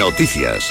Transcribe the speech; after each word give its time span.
Noticias. 0.00 0.64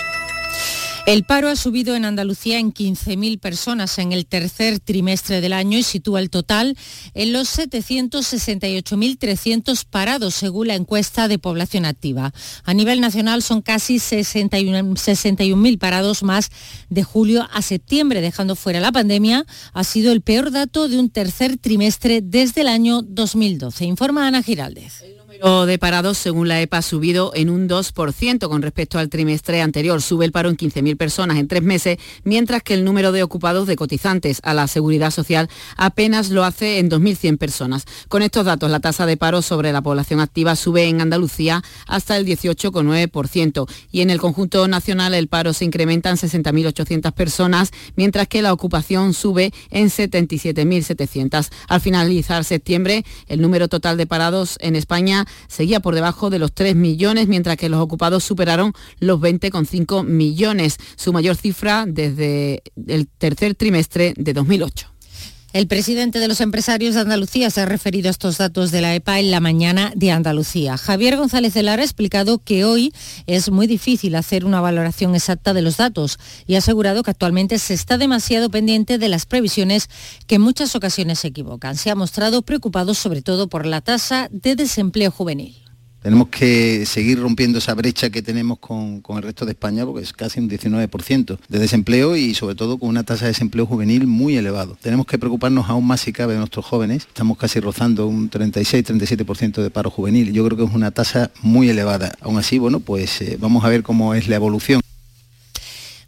El 1.06 1.24
paro 1.24 1.48
ha 1.50 1.56
subido 1.56 1.96
en 1.96 2.03
Andalucía 2.03 2.58
en 2.58 2.74
15.000 2.74 3.40
personas 3.40 4.00
en 4.00 4.12
el 4.12 4.25
tercer 4.25 4.80
trimestre 4.80 5.40
del 5.40 5.53
año 5.53 5.78
y 5.78 5.83
sitúa 5.83 6.19
el 6.19 6.32
total 6.32 6.75
en 7.14 7.32
los 7.32 7.55
768.300 7.55 9.86
parados, 9.88 10.34
según 10.34 10.70
la 10.70 10.73
encuesta 10.73 11.28
de 11.28 11.38
población 11.38 11.86
activa. 11.86 12.34
A 12.64 12.73
nivel 12.73 13.02
nacional 13.02 13.44
son 13.44 13.62
casi 13.62 13.98
61.000 13.98 15.77
parados 15.77 16.23
más 16.23 16.50
de 16.89 17.04
julio 17.04 17.48
a 17.54 17.61
septiembre, 17.61 18.21
dejando 18.21 18.55
fuera 18.55 18.80
la 18.80 18.91
pandemia. 18.91 19.46
Ha 19.73 19.84
sido 19.84 20.11
el 20.11 20.21
peor 20.21 20.50
dato 20.50 20.89
de 20.89 20.98
un 20.98 21.11
tercer 21.11 21.57
trimestre 21.57 22.21
desde 22.23 22.61
el 22.61 22.68
año 22.68 23.04
2012, 23.04 23.86
informa 23.86 24.25
Ana 24.25 24.41
Giraldez 24.41 25.19
de 25.30 25.78
parados, 25.78 26.18
según 26.18 26.48
la 26.48 26.60
EPA, 26.60 26.80
ha 26.80 26.82
subido 26.82 27.32
en 27.36 27.50
un 27.50 27.70
2% 27.70 28.50
con 28.50 28.62
respecto 28.62 28.98
al 28.98 29.10
trimestre 29.10 29.62
anterior. 29.62 30.02
Sube 30.02 30.26
el 30.26 30.32
paro 30.32 30.50
en 30.50 30.58
15.000 30.58 30.98
personas 30.98 31.38
en 31.38 31.48
tres 31.48 31.62
meses, 31.62 32.00
mientras 32.24 32.64
que 32.64 32.74
el 32.74 32.84
número 32.84 33.12
de 33.12 33.22
ocupados 33.22 33.68
de 33.68 33.76
cotizantes 33.76 34.40
a 34.44 34.54
la 34.55 34.68
seguridad 34.68 35.12
social 35.12 35.48
apenas 35.78 36.30
lo 36.32 36.44
hace 36.44 36.80
en 36.80 36.90
2.100 36.90 37.38
personas. 37.38 37.86
Con 38.08 38.24
estos 38.24 38.46
datos, 38.46 38.72
la 38.72 38.80
tasa 38.80 39.05
de 39.05 39.18
paro 39.18 39.42
sobre 39.42 39.72
la 39.72 39.82
población 39.82 40.20
activa 40.20 40.55
sube 40.55 40.88
en 40.88 41.00
Andalucía 41.00 41.64
hasta 41.86 42.18
el 42.18 42.26
18,9% 42.26 43.70
y 43.91 44.02
en 44.02 44.10
el 44.10 44.20
conjunto 44.20 44.68
nacional 44.68 45.14
el 45.14 45.27
paro 45.27 45.54
se 45.54 45.66
incrementa 45.66 46.10
en 46.10 46.18
60.800 46.18 47.12
personas, 47.12 47.72
mientras 47.96 48.27
que 48.27 48.41
la 48.41 48.52
ocupación 48.52 49.14
sube 49.14 49.54
en 49.70 49.90
77.700. 49.90 51.50
Al 51.68 51.82
finalizar 51.82 52.44
septiembre, 52.44 53.05
el 53.27 53.41
número 53.41 53.68
total 53.68 53.98
de 53.98 54.08
parados 54.08 54.58
en 54.62 54.76
España 54.76 55.19
seguía 55.48 55.80
por 55.80 55.96
debajo 55.96 56.30
de 56.30 56.40
los 56.40 56.54
3 56.54 56.76
millones, 56.76 57.27
mientras 57.27 57.57
que 57.57 57.70
los 57.70 57.82
ocupados 57.82 58.24
superaron 58.24 58.74
los 58.99 59.20
20,5 59.20 60.04
millones, 60.05 60.77
su 60.96 61.13
mayor 61.13 61.35
cifra 61.35 61.85
desde 61.88 62.63
el 62.88 63.07
tercer 63.07 63.55
trimestre 63.55 64.13
de 64.17 64.33
2008. 64.33 64.98
El 65.52 65.66
presidente 65.66 66.19
de 66.19 66.28
los 66.28 66.42
empresarios 66.42 66.94
de 66.94 67.02
Andalucía 67.02 67.50
se 67.50 67.61
ha 67.61 67.66
referido 67.66 68.08
a 68.08 68.11
estos 68.11 68.38
datos 68.38 68.69
de 68.69 68.81
la 68.81 68.94
EPA 68.94 69.19
en 69.19 69.31
la 69.31 69.39
mañana 69.39 69.92
de 69.95 70.11
Andalucía. 70.11 70.78
Javier 70.78 71.17
González 71.17 71.55
Lara 71.55 71.81
ha 71.81 71.86
explicado 71.86 72.38
que 72.38 72.66
hoy 72.66 72.94
es 73.25 73.50
muy 73.50 73.66
difícil 73.66 74.14
hacer 74.14 74.45
una 74.45 74.61
valoración 74.61 75.16
exacta 75.16 75.55
de 75.55 75.64
los 75.64 75.77
datos 75.77 76.20
y 76.45 76.53
ha 76.53 76.59
asegurado 76.59 77.02
que 77.02 77.09
actualmente 77.09 77.58
se 77.58 77.73
está 77.73 77.97
demasiado 77.97 78.52
pendiente 78.52 79.00
de 79.00 79.09
las 79.09 79.25
previsiones 79.25 79.89
que 80.27 80.36
en 80.36 80.42
muchas 80.42 80.75
ocasiones 80.75 81.17
se 81.17 81.30
equivocan. 81.30 81.77
Se 81.77 81.89
ha 81.89 81.95
mostrado 81.95 82.44
preocupado 82.44 82.94
sobre 82.94 83.23
todo 83.23 83.50
por 83.50 83.66
la 83.66 83.81
tasa 83.81 84.30
de 84.31 84.55
desempleo 84.55 85.09
juvenil. 85.09 85.68
Tenemos 86.02 86.30
que 86.30 86.86
seguir 86.86 87.19
rompiendo 87.19 87.58
esa 87.58 87.73
brecha 87.73 88.09
que 88.09 88.22
tenemos 88.22 88.59
con, 88.59 89.02
el 89.17 89.22
resto 89.22 89.45
de 89.45 89.52
España, 89.52 89.86
porque 89.86 90.03
es 90.03 90.14
casi 90.14 90.39
un 90.39 90.50
19% 90.50 91.38
de 91.47 91.59
desempleo 91.59 92.16
y 92.16 92.33
sobre 92.33 92.55
todo 92.55 92.78
con 92.78 92.89
una 92.89 93.03
tasa 93.03 93.25
de 93.25 93.31
desempleo 93.31 93.66
juvenil 93.66 94.08
muy 94.08 94.38
elevado. 94.38 94.77
Tenemos 94.81 95.05
que 95.05 95.17
preocuparnos 95.17 95.70
aún 95.70 95.86
más 95.86 96.02
si 96.02 96.14
cabe 96.14 96.33
de 96.33 96.39
nuestros 96.39 96.66
jóvenes. 96.66 97.05
Estamos 97.08 97.38
casi 97.38 97.59
rozando 97.59 98.08
un 98.08 98.30
36-37% 98.30 99.61
de 99.61 99.70
paro 99.70 99.89
juvenil. 99.89 100.31
Yo 100.31 100.45
creo 100.45 100.58
que 100.58 100.64
es 100.64 100.73
una 100.73 100.92
tasa 100.92 101.31
muy 101.42 101.70
elevada. 101.70 102.14
Aún 102.22 102.38
así, 102.38 102.59
bueno, 102.59 102.80
pues 102.80 103.22
eh, 103.22 103.38
vamos 103.39 103.66
a 103.66 103.70
ver 103.70 103.83
cómo 103.83 104.14
es 104.16 104.27
la 104.27 104.38
evolución. 104.38 104.81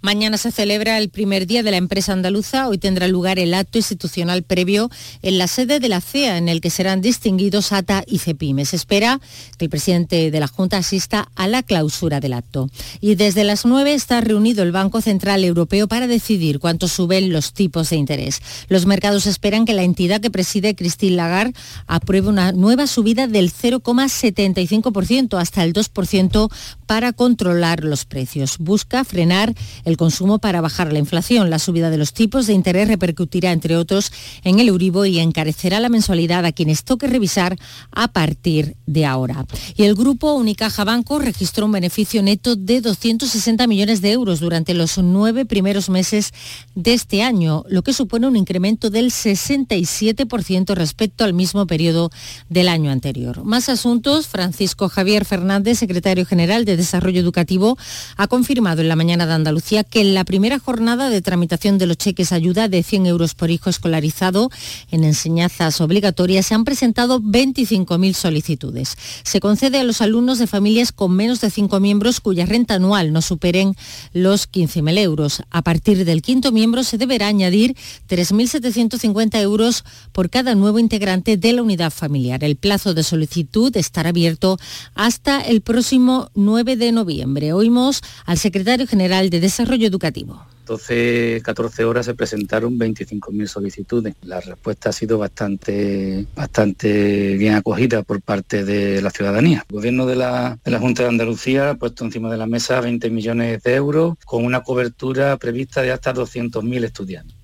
Mañana 0.04 0.38
se 0.40 0.52
celebra 0.52 0.98
el 0.98 1.10
primer 1.10 1.46
día 1.46 1.62
de 1.62 1.70
la 1.70 1.78
empresa 1.78 2.12
andaluza. 2.12 2.68
Hoy 2.68 2.80
tendrá 2.80 3.08
lugar 3.08 3.38
el 3.38 3.54
acto 3.54 3.78
institucional 3.78 4.42
previo 4.42 4.90
en 5.22 5.38
la 5.38 5.48
sede 5.48 5.80
de 5.80 5.90
la 5.90 6.02
CEA, 6.02 6.40
en 6.40 6.50
el 6.50 6.60
que 6.60 6.72
serán 6.72 7.02
distinguidos 7.02 7.72
ATA 7.72 8.04
y 8.08 8.18
CEPIME. 8.18 8.66
Se 8.66 8.78
espera 8.78 9.22
que 9.60 9.66
el 9.66 9.70
presidente 9.70 10.32
de 10.32 10.40
la 10.40 10.48
Junta 10.48 10.78
asista 10.78 11.30
a 11.36 11.48
la 11.48 11.62
clausura 11.62 12.20
del 12.20 12.34
acto. 12.34 12.72
Y 13.00 13.14
desde 13.14 13.44
las 13.44 13.64
9 13.64 13.94
está 13.94 14.22
reunido 14.22 14.64
el 14.64 14.72
Banco 14.72 15.02
Central 15.02 15.44
Europeo 15.44 15.88
para 15.88 16.08
decidir 16.08 16.58
cuánto 16.58 16.88
suben 16.88 17.32
los 17.32 17.54
tipos 17.54 17.92
de 17.92 17.98
interés. 17.98 18.42
Los 18.70 18.88
mercados 18.88 19.28
esperan 19.28 19.66
que 19.66 19.76
la 19.76 19.84
entidad 19.84 20.20
que 20.20 20.32
preside 20.32 20.74
Christine 20.74 21.16
Lagarde 21.16 21.54
apruebe 21.86 22.28
una 22.28 22.54
nueva 22.54 22.88
subida 22.88 23.28
del 23.28 23.54
0,75% 23.54 25.40
hasta 25.40 25.64
el 25.64 25.74
2% 25.74 26.52
para 26.88 27.14
controlar 27.14 27.84
los 27.84 28.06
precios. 28.06 28.58
Busca 28.58 29.04
frenar 29.04 29.54
el 29.86 29.91
consumo 29.98 30.40
para 30.40 30.62
bajar 30.62 30.92
la 30.92 31.00
inflación. 31.00 31.50
La 31.50 31.60
subida 31.60 31.90
de 31.90 31.98
los 31.98 32.14
tipos 32.14 32.48
de 32.48 32.54
interés 32.54 32.88
repercutirá, 32.88 33.52
entre 33.52 33.78
otros, 33.78 34.12
en 34.44 34.60
el 34.60 34.72
Uribo 34.72 35.06
y 35.06 35.20
encarecerá 35.20 35.80
la 35.80 35.90
mensualidad 35.90 36.46
a 36.46 36.52
quienes 36.52 36.84
toque 36.84 37.08
revisar 37.08 37.58
a 37.92 38.10
partir 38.10 38.76
de 38.86 39.06
ahora. 39.06 39.46
Y 39.76 39.84
el 39.84 39.96
grupo 39.96 40.34
Unicaja 40.34 40.84
Banco 40.84 41.20
registró 41.20 41.66
un 41.66 41.74
beneficio 41.74 42.22
neto 42.22 42.56
de 42.56 42.82
260 42.82 43.68
millones 43.68 44.02
de 44.02 44.12
euros 44.12 44.40
durante 44.40 44.74
los 44.74 44.98
nueve 44.98 45.46
primeros 45.46 45.90
meses 45.90 46.34
de 46.76 46.94
este 46.94 47.24
año, 47.24 47.64
lo 47.68 47.84
que 47.84 47.94
supone 47.94 48.28
un 48.28 48.36
incremento 48.36 48.90
del 48.90 49.12
67% 49.12 50.76
respecto 50.76 51.24
al 51.24 51.34
mismo 51.34 51.68
periodo 51.68 52.12
del 52.50 52.68
año 52.68 52.92
anterior. 52.92 53.44
Más 53.44 53.70
asuntos, 53.70 54.28
Francisco 54.28 54.90
Javier 54.90 55.26
Fernández, 55.26 55.80
secretario 55.80 56.26
general 56.26 56.66
de 56.66 56.78
Desarrollo 56.78 57.20
Educativo, 57.20 57.78
ha 58.18 58.28
confirmado 58.28 58.82
en 58.82 58.88
la 58.88 58.96
mañana 58.96 59.26
de 59.26 59.34
Andalucía 59.34 59.81
que 59.84 60.02
en 60.02 60.14
la 60.14 60.26
primera 60.26 60.60
jornada 60.60 61.10
de 61.10 61.22
tramitación 61.22 61.78
de 61.78 61.88
los 61.88 61.98
cheques 61.98 62.32
ayuda 62.32 62.68
de 62.68 62.84
100 62.84 63.06
euros 63.06 63.34
por 63.34 63.50
hijo 63.50 63.70
escolarizado 63.70 64.50
en 64.92 65.04
enseñanzas 65.04 65.82
obligatorias 65.82 66.46
se 66.46 66.54
han 66.54 66.64
presentado 66.64 67.20
25.000 67.20 68.14
solicitudes. 68.14 68.96
Se 69.24 69.40
concede 69.40 69.80
a 69.80 69.84
los 69.84 70.02
alumnos 70.02 70.38
de 70.38 70.48
familias 70.48 70.92
con 70.92 71.14
menos 71.16 71.42
de 71.42 71.50
5 71.50 71.80
miembros 71.80 72.20
cuya 72.20 72.46
renta 72.46 72.76
anual 72.76 73.12
no 73.12 73.22
superen 73.22 73.76
los 74.14 74.50
15.000 74.52 75.00
euros. 75.00 75.44
A 75.50 75.62
partir 75.62 76.06
del 76.06 76.22
quinto 76.22 76.52
miembro 76.52 76.84
se 76.84 76.98
deberá 76.98 77.28
añadir 77.28 77.76
3.750 78.10 79.42
euros 79.42 79.84
por 80.12 80.30
cada 80.30 80.56
nuevo 80.56 80.80
integrante 80.80 81.38
de 81.38 81.54
la 81.54 81.64
unidad 81.64 81.92
familiar. 81.92 82.44
El 82.44 82.56
plazo 82.56 82.94
de 82.94 83.04
solicitud 83.04 83.76
estará 83.76 84.10
abierto 84.10 84.60
hasta 84.94 85.42
el 85.42 85.62
próximo 85.62 86.30
9 86.36 86.76
de 86.76 86.92
noviembre. 86.92 87.54
Oímos 87.54 88.02
al 88.26 88.38
secretario 88.38 88.88
general 88.88 89.30
de 89.30 89.40
Desarrollo 89.40 89.71
Educativo. 89.80 90.46
12, 90.66 91.42
14 91.44 91.86
horas 91.86 92.06
se 92.06 92.14
presentaron 92.14 92.78
25.000 92.78 93.48
solicitudes. 93.48 94.16
La 94.22 94.40
respuesta 94.40 94.90
ha 94.90 94.94
sido 94.94 95.18
bastante, 95.18 96.26
bastante 96.36 97.36
bien 97.38 97.56
acogida 97.56 98.04
por 98.04 98.22
parte 98.22 98.64
de 98.64 99.02
la 99.02 99.10
ciudadanía. 99.10 99.66
El 99.70 99.76
gobierno 99.76 100.06
de 100.06 100.16
la, 100.16 100.60
de 100.64 100.72
la 100.72 100.80
Junta 100.80 101.04
de 101.04 101.10
Andalucía 101.10 101.72
ha 101.72 101.76
puesto 101.76 102.06
encima 102.06 102.32
de 102.32 102.38
la 102.38 102.46
mesa 102.46 102.80
20 102.80 103.10
millones 103.10 103.64
de 103.64 103.76
euros 103.76 104.16
con 104.26 104.46
una 104.46 104.62
cobertura 104.62 105.36
prevista 105.38 105.82
de 105.82 105.92
hasta 105.92 106.14
200.000 106.14 106.84
estudiantes. 106.84 107.41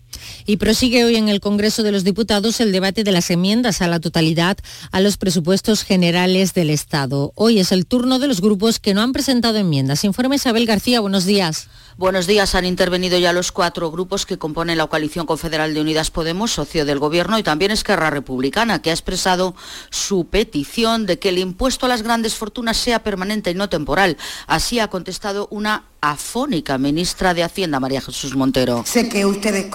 Y 0.49 0.55
prosigue 0.55 1.03
hoy 1.03 1.17
en 1.17 1.27
el 1.27 1.41
Congreso 1.41 1.83
de 1.83 1.91
los 1.91 2.05
Diputados 2.05 2.61
el 2.61 2.71
debate 2.71 3.03
de 3.03 3.11
las 3.11 3.29
enmiendas 3.29 3.81
a 3.81 3.87
la 3.89 3.99
totalidad 3.99 4.57
a 4.93 5.01
los 5.01 5.17
presupuestos 5.17 5.83
generales 5.83 6.53
del 6.53 6.69
Estado. 6.69 7.33
Hoy 7.35 7.59
es 7.59 7.73
el 7.73 7.85
turno 7.85 8.17
de 8.17 8.29
los 8.29 8.39
grupos 8.39 8.79
que 8.79 8.93
no 8.93 9.01
han 9.01 9.11
presentado 9.11 9.57
enmiendas. 9.57 10.05
Informe 10.05 10.37
Isabel 10.37 10.65
García, 10.65 11.01
buenos 11.01 11.25
días. 11.25 11.67
Buenos 11.97 12.27
días. 12.27 12.55
Han 12.55 12.63
intervenido 12.63 13.19
ya 13.19 13.33
los 13.33 13.51
cuatro 13.51 13.91
grupos 13.91 14.25
que 14.25 14.37
componen 14.37 14.77
la 14.77 14.87
coalición 14.87 15.25
confederal 15.25 15.73
de 15.73 15.81
Unidas 15.81 16.11
Podemos, 16.11 16.51
socio 16.51 16.85
del 16.85 16.99
Gobierno, 16.99 17.37
y 17.37 17.43
también 17.43 17.71
Esquerra 17.71 18.09
Republicana, 18.09 18.81
que 18.81 18.91
ha 18.91 18.93
expresado 18.93 19.53
su 19.89 20.27
petición 20.27 21.05
de 21.05 21.19
que 21.19 21.27
el 21.27 21.39
impuesto 21.39 21.87
a 21.87 21.89
las 21.89 22.03
grandes 22.03 22.35
fortunas 22.35 22.77
sea 22.77 23.03
permanente 23.03 23.51
y 23.51 23.55
no 23.55 23.67
temporal. 23.67 24.15
Así 24.45 24.79
ha 24.79 24.87
contestado 24.87 25.49
una 25.51 25.83
afónica 26.01 26.77
ministra 26.77 27.33
de 27.33 27.43
Hacienda, 27.43 27.79
María 27.79 28.01
Jesús 28.01 28.35
Montero. 28.35 28.83
Sé 28.85 29.09
que 29.09 29.25
ustedes 29.25 29.67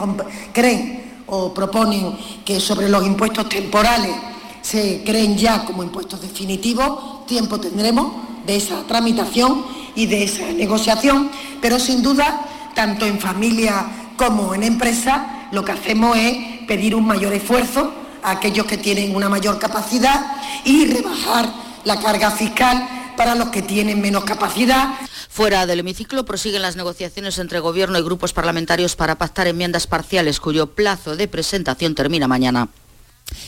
creen 0.53 1.23
o 1.27 1.53
proponen 1.53 2.17
que 2.45 2.61
sobre 2.61 2.89
los 2.89 3.05
impuestos 3.07 3.49
temporales 3.49 4.15
se 4.61 5.03
creen 5.05 5.37
ya 5.37 5.65
como 5.65 5.83
impuestos 5.83 6.21
definitivos, 6.21 7.27
tiempo 7.27 7.59
tendremos 7.59 8.13
de 8.47 8.57
esa 8.57 8.83
tramitación 8.85 9.65
y 9.95 10.07
de 10.07 10.25
esa 10.25 10.47
negociación, 10.53 11.31
pero 11.61 11.79
sin 11.79 12.03
duda, 12.03 12.47
tanto 12.75 13.07
en 13.07 13.19
familia 13.19 14.13
como 14.17 14.55
en 14.55 14.63
empresa, 14.63 15.49
lo 15.53 15.65
que 15.65 15.73
hacemos 15.73 16.17
es 16.17 16.67
pedir 16.67 16.95
un 16.95 17.07
mayor 17.07 17.33
esfuerzo 17.33 17.93
a 18.23 18.33
aquellos 18.33 18.67
que 18.67 18.79
tienen 18.79 19.15
una 19.15 19.29
mayor 19.29 19.59
capacidad 19.59 20.37
y 20.65 20.87
rebajar 20.87 21.53
la 21.85 21.99
carga 21.99 22.31
fiscal 22.31 23.02
para 23.17 23.35
los 23.35 23.49
que 23.49 23.63
tienen 23.63 24.01
menos 24.01 24.25
capacidad. 24.25 24.95
Fuera 25.29 25.67
del 25.67 25.81
hemiciclo 25.81 26.25
prosiguen 26.25 26.63
las 26.63 26.77
negociaciones 26.77 27.39
entre 27.39 27.61
Gobierno 27.61 27.99
y 27.99 28.03
grupos 28.03 28.33
parlamentarios 28.33 28.97
para 28.97 29.17
pactar 29.17 29.47
enmiendas 29.47 29.87
parciales 29.87 30.41
cuyo 30.41 30.75
plazo 30.75 31.17
de 31.17 31.29
presentación 31.29 31.95
termina 31.95 32.29
mañana. 32.29 32.69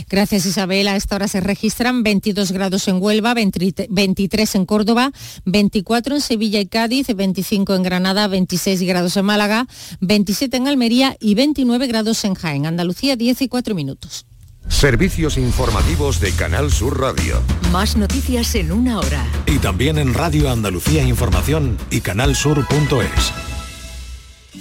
Gracias 0.08 0.46
Isabel. 0.46 0.88
A 0.88 0.96
esta 0.96 1.16
hora 1.16 1.28
se 1.28 1.40
registran 1.40 2.02
22 2.02 2.52
grados 2.52 2.88
en 2.88 3.02
Huelva, 3.02 3.34
23 3.34 4.54
en 4.54 4.66
Córdoba, 4.66 5.12
24 5.44 6.16
en 6.16 6.20
Sevilla 6.20 6.60
y 6.60 6.66
Cádiz, 6.66 7.08
25 7.14 7.74
en 7.74 7.82
Granada, 7.82 8.28
26 8.28 8.82
grados 8.82 9.16
en 9.16 9.24
Málaga, 9.24 9.66
27 10.00 10.56
en 10.56 10.68
Almería 10.68 11.16
y 11.20 11.34
29 11.34 11.86
grados 11.86 12.24
en 12.24 12.34
Jaén. 12.34 12.66
Andalucía 12.66 13.16
10 13.16 13.42
y 13.42 13.48
4 13.48 13.74
minutos. 13.74 14.26
Servicios 14.68 15.36
informativos 15.38 16.20
de 16.20 16.32
Canal 16.32 16.70
Sur 16.70 17.00
Radio. 17.00 17.40
Más 17.70 17.96
noticias 17.96 18.54
en 18.54 18.72
una 18.72 18.98
hora. 18.98 19.24
Y 19.46 19.58
también 19.58 19.98
en 19.98 20.14
Radio 20.14 20.50
Andalucía 20.50 21.02
Información 21.04 21.76
y 21.90 22.00
canalsur.es. 22.00 23.32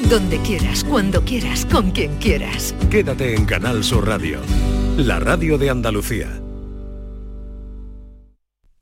Donde 0.09 0.39
quieras, 0.39 0.83
cuando 0.83 1.23
quieras, 1.23 1.65
con 1.65 1.91
quien 1.91 2.15
quieras. 2.17 2.75
Quédate 2.89 3.35
en 3.35 3.45
Canal 3.45 3.83
Sur 3.83 4.07
Radio, 4.07 4.39
la 4.97 5.19
radio 5.19 5.57
de 5.57 5.69
Andalucía. 5.69 6.41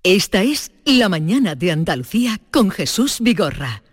Esta 0.04 0.42
es 0.42 0.72
La 0.84 1.10
mañana 1.10 1.54
de 1.54 1.72
Andalucía 1.72 2.40
con 2.50 2.72
Jesús 2.72 3.20
Vigorra. 3.22 3.84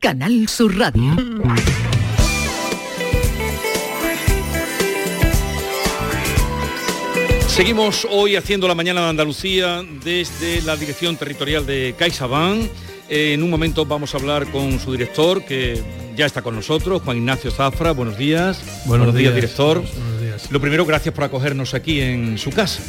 Canal 0.00 0.46
Sur 0.48 0.76
Radio. 0.76 1.16
Seguimos 7.58 8.06
hoy 8.08 8.36
haciendo 8.36 8.68
la 8.68 8.76
mañana 8.76 9.00
de 9.00 9.08
Andalucía 9.08 9.84
desde 10.04 10.62
la 10.62 10.76
dirección 10.76 11.16
territorial 11.16 11.66
de 11.66 11.92
CaixaBank. 11.98 12.70
En 13.08 13.42
un 13.42 13.50
momento 13.50 13.84
vamos 13.84 14.14
a 14.14 14.18
hablar 14.18 14.48
con 14.52 14.78
su 14.78 14.92
director, 14.92 15.44
que 15.44 15.82
ya 16.16 16.26
está 16.26 16.40
con 16.40 16.54
nosotros, 16.54 17.02
Juan 17.02 17.16
Ignacio 17.16 17.50
Zafra. 17.50 17.90
Buenos 17.90 18.16
días. 18.16 18.62
Buenos, 18.86 19.12
días, 19.12 19.34
director. 19.34 19.82
Buenos 19.82 20.20
días. 20.20 20.52
Lo 20.52 20.60
primero, 20.60 20.86
gracias 20.86 21.12
por 21.12 21.24
acogernos 21.24 21.74
aquí 21.74 22.00
en 22.00 22.38
su 22.38 22.50
casa. 22.50 22.80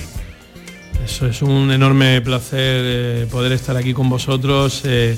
Eso 1.04 1.25
es 1.25 1.42
un 1.42 1.72
enorme 1.72 2.22
placer 2.22 2.81
eh, 2.86 3.27
poder 3.31 3.54
estar 3.54 3.75
aquí 3.75 3.95
con 3.95 4.07
vosotros. 4.07 4.83
Eh, 4.83 5.18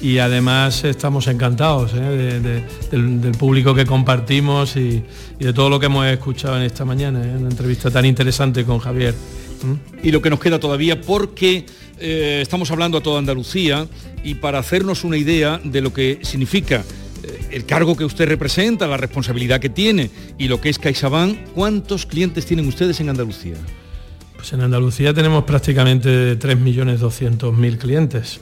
y 0.00 0.18
además 0.18 0.84
estamos 0.84 1.26
encantados 1.26 1.92
¿eh? 1.94 2.00
de, 2.00 2.40
de, 2.40 2.64
del, 2.90 3.20
del, 3.20 3.32
público 3.32 3.74
que 3.74 3.84
compartimos 3.84 4.76
y, 4.76 5.02
y, 5.38 5.44
de 5.44 5.52
todo 5.52 5.68
lo 5.68 5.78
que 5.78 5.86
hemos 5.86 6.06
escuchado 6.06 6.56
en 6.56 6.62
esta 6.62 6.84
mañana, 6.84 7.22
¿eh? 7.24 7.36
una 7.36 7.50
entrevista 7.50 7.90
tan 7.90 8.04
interesante 8.04 8.64
con 8.64 8.78
Javier. 8.78 9.14
¿Mm? 9.62 10.06
Y 10.06 10.10
lo 10.10 10.22
que 10.22 10.30
nos 10.30 10.40
queda 10.40 10.58
todavía 10.58 11.00
porque 11.00 11.66
eh, 11.98 12.38
estamos 12.40 12.70
hablando 12.70 12.98
a 12.98 13.02
toda 13.02 13.18
Andalucía 13.18 13.86
y 14.24 14.34
para 14.34 14.58
hacernos 14.58 15.04
una 15.04 15.18
idea 15.18 15.60
de 15.62 15.82
lo 15.82 15.92
que 15.92 16.20
significa 16.22 16.82
eh, 17.22 17.48
el 17.50 17.66
cargo 17.66 17.94
que 17.94 18.04
usted 18.04 18.26
representa, 18.26 18.86
la 18.86 18.96
responsabilidad 18.96 19.60
que 19.60 19.68
tiene 19.68 20.10
y 20.38 20.48
lo 20.48 20.60
que 20.60 20.70
es 20.70 20.78
CaixaBank, 20.78 21.52
¿cuántos 21.54 22.06
clientes 22.06 22.46
tienen 22.46 22.66
ustedes 22.66 23.00
en 23.00 23.10
Andalucía? 23.10 23.56
Pues 24.34 24.50
en 24.54 24.62
Andalucía 24.62 25.12
tenemos 25.12 25.44
prácticamente 25.44 26.38
3.200.000 26.38 27.76
clientes. 27.76 28.40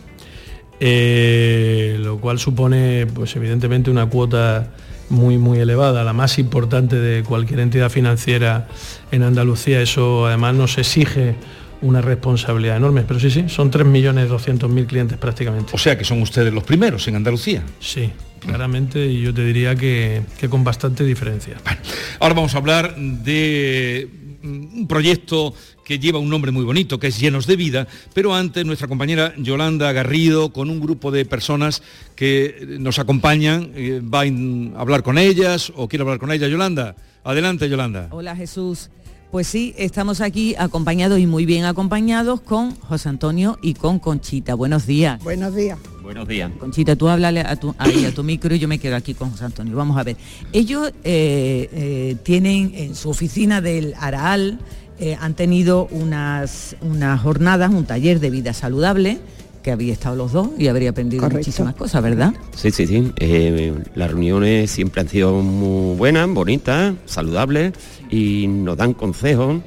Eh, 0.80 1.96
lo 1.98 2.18
cual 2.18 2.38
supone 2.38 3.06
pues 3.12 3.34
evidentemente 3.34 3.90
una 3.90 4.06
cuota 4.06 4.68
muy 5.10 5.38
muy 5.38 5.58
elevada, 5.58 6.04
la 6.04 6.12
más 6.12 6.38
importante 6.38 6.96
de 6.96 7.22
cualquier 7.22 7.60
entidad 7.60 7.90
financiera 7.90 8.68
en 9.10 9.22
Andalucía. 9.22 9.80
Eso 9.80 10.26
además 10.26 10.54
nos 10.54 10.78
exige 10.78 11.34
una 11.80 12.00
responsabilidad 12.00 12.76
enorme. 12.76 13.04
Pero 13.06 13.20
sí, 13.20 13.30
sí, 13.30 13.44
son 13.48 13.70
3.200.000 13.70 14.86
clientes 14.86 15.18
prácticamente. 15.18 15.72
O 15.74 15.78
sea 15.78 15.96
que 15.96 16.04
son 16.04 16.22
ustedes 16.22 16.52
los 16.52 16.64
primeros 16.64 17.06
en 17.08 17.16
Andalucía. 17.16 17.62
Sí, 17.80 18.10
claramente, 18.40 19.06
y 19.06 19.22
yo 19.22 19.32
te 19.32 19.44
diría 19.44 19.74
que, 19.76 20.22
que 20.38 20.48
con 20.48 20.64
bastante 20.64 21.04
diferencia. 21.04 21.56
Bueno, 21.64 21.80
ahora 22.20 22.34
vamos 22.34 22.54
a 22.54 22.58
hablar 22.58 22.96
de 22.96 24.08
un 24.42 24.86
proyecto 24.86 25.54
que 25.88 25.98
lleva 25.98 26.18
un 26.18 26.28
nombre 26.28 26.52
muy 26.52 26.64
bonito, 26.64 26.98
que 27.00 27.06
es 27.06 27.18
Llenos 27.18 27.46
de 27.46 27.56
Vida, 27.56 27.88
pero 28.12 28.34
antes 28.34 28.66
nuestra 28.66 28.88
compañera 28.88 29.32
Yolanda 29.38 29.90
Garrido, 29.92 30.52
con 30.52 30.68
un 30.68 30.80
grupo 30.80 31.10
de 31.10 31.24
personas 31.24 31.82
que 32.14 32.76
nos 32.78 32.98
acompañan, 32.98 33.72
eh, 33.74 34.02
va 34.02 34.20
a 34.20 34.80
hablar 34.80 35.02
con 35.02 35.16
ellas 35.16 35.72
o 35.74 35.88
quiere 35.88 36.02
hablar 36.02 36.18
con 36.18 36.30
ellas. 36.30 36.50
Yolanda, 36.50 36.94
adelante 37.24 37.70
Yolanda. 37.70 38.08
Hola 38.10 38.36
Jesús. 38.36 38.90
Pues 39.30 39.46
sí, 39.46 39.74
estamos 39.78 40.20
aquí 40.20 40.54
acompañados 40.58 41.18
y 41.18 41.26
muy 41.26 41.46
bien 41.46 41.64
acompañados 41.64 42.42
con 42.42 42.74
José 42.76 43.08
Antonio 43.08 43.58
y 43.62 43.72
con 43.72 43.98
Conchita. 43.98 44.54
Buenos 44.54 44.86
días. 44.86 45.22
Buenos 45.24 45.54
días. 45.54 45.78
Buenos 46.02 46.28
días. 46.28 46.50
Conchita, 46.58 46.96
tú 46.96 47.08
háblale 47.08 47.40
a 47.40 47.56
tu, 47.56 47.74
ahí, 47.78 48.04
a 48.04 48.14
tu 48.14 48.24
micro 48.24 48.54
y 48.54 48.58
yo 48.58 48.68
me 48.68 48.78
quedo 48.78 48.96
aquí 48.96 49.14
con 49.14 49.30
José 49.30 49.44
Antonio. 49.44 49.76
Vamos 49.76 49.98
a 49.98 50.02
ver. 50.02 50.16
Ellos 50.52 50.88
eh, 51.04 51.68
eh, 51.72 52.16
tienen 52.22 52.72
en 52.74 52.94
su 52.94 53.10
oficina 53.10 53.60
del 53.60 53.94
Araal, 53.98 54.58
eh, 55.00 55.16
han 55.20 55.34
tenido 55.34 55.86
unas, 55.90 56.76
unas 56.80 57.20
jornadas, 57.20 57.70
un 57.72 57.84
taller 57.84 58.20
de 58.20 58.30
vida 58.30 58.52
saludable 58.52 59.18
que 59.62 59.72
había 59.72 59.92
estado 59.92 60.16
los 60.16 60.32
dos 60.32 60.48
y 60.58 60.68
habría 60.68 60.90
aprendido 60.90 61.22
Correcto. 61.22 61.38
muchísimas 61.38 61.74
cosas, 61.74 62.02
¿verdad? 62.02 62.32
Sí, 62.54 62.70
sí, 62.70 62.86
sí. 62.86 63.12
Eh, 63.16 63.74
las 63.94 64.10
reuniones 64.10 64.70
siempre 64.70 65.00
han 65.00 65.08
sido 65.08 65.40
muy 65.40 65.96
buenas, 65.96 66.28
bonitas, 66.28 66.94
saludables 67.06 67.72
y 68.10 68.46
nos 68.46 68.76
dan 68.76 68.94
consejos, 68.94 69.60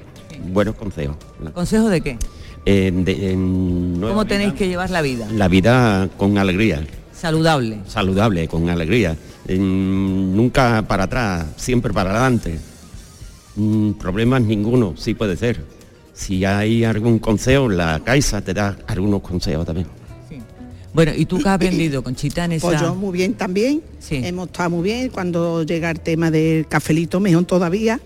buenos 0.51 0.75
consejos. 0.75 1.18
¿Consejos 1.54 1.92
de 1.92 2.01
qué? 2.01 2.18
Eh, 2.66 2.92
de, 2.94 3.33
¿Cómo 3.33 4.25
tenéis 4.25 4.54
que 4.54 4.68
llevar 4.68 4.89
la 4.89 5.01
vida? 5.01 5.28
La 5.33 5.48
vida 5.48 6.10
con 6.18 6.38
alegría. 6.38 6.86
Saludable. 7.13 7.80
Saludable, 7.88 8.48
con 8.48 8.69
alegría. 8.69 9.16
Eh, 9.48 9.57
nunca 9.57 10.83
para 10.88 11.04
atrás, 11.04 11.45
siempre 11.57 11.94
para 11.94 12.12
adelante. 12.12 12.57
Mm, 13.56 13.92
problemas 13.94 14.42
ninguno, 14.42 14.95
sí 14.98 15.13
puede 15.13 15.36
ser 15.36 15.62
si 16.13 16.45
hay 16.45 16.83
algún 16.83 17.19
consejo, 17.19 17.69
la 17.69 18.01
Caixa 18.03 18.42
te 18.42 18.53
da 18.53 18.77
algunos 18.88 19.21
consejos 19.21 19.65
también. 19.65 19.88
Sí. 20.30 20.38
Bueno, 20.94 21.13
¿y 21.15 21.25
tú 21.25 21.38
qué 21.38 21.50
has 21.50 21.56
aprendido, 21.56 22.03
Conchita, 22.03 22.45
en 22.45 22.53
esa...? 22.53 22.68
Pues 22.68 22.81
yo 22.81 22.95
muy 22.95 23.13
bien 23.13 23.33
también, 23.33 23.81
sí. 24.00 24.21
hemos 24.24 24.48
estado 24.48 24.69
muy 24.69 24.83
bien, 24.83 25.09
cuando 25.09 25.63
llega 25.63 25.89
el 25.89 26.00
tema 26.00 26.30
del 26.30 26.68
cafelito, 26.68 27.19
mejor 27.19 27.45
todavía. 27.45 28.00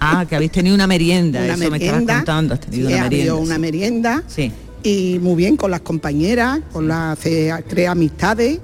Ah, 0.00 0.24
que 0.28 0.36
habéis 0.36 0.52
tenido 0.52 0.76
una 0.76 0.86
merienda, 0.86 1.40
una 1.40 1.54
eso 1.54 1.70
merienda, 1.70 1.78
me 1.78 1.96
estabas 1.96 2.18
contando, 2.20 2.54
has 2.54 2.60
tenido 2.60 2.88
sí, 2.88 2.94
una 2.94 3.02
merienda. 3.02 3.34
una 3.34 3.54
sí. 3.54 3.60
merienda, 3.60 4.24
sí. 4.28 4.52
y 4.84 5.18
muy 5.20 5.34
bien 5.34 5.56
con 5.56 5.72
las 5.72 5.80
compañeras, 5.80 6.60
con 6.72 6.86
las 6.86 7.18
crea 7.18 7.90
amistades, 7.90 8.60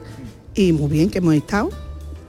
y 0.54 0.72
muy 0.72 0.88
bien 0.88 1.10
que 1.10 1.18
hemos 1.18 1.34
estado 1.34 1.70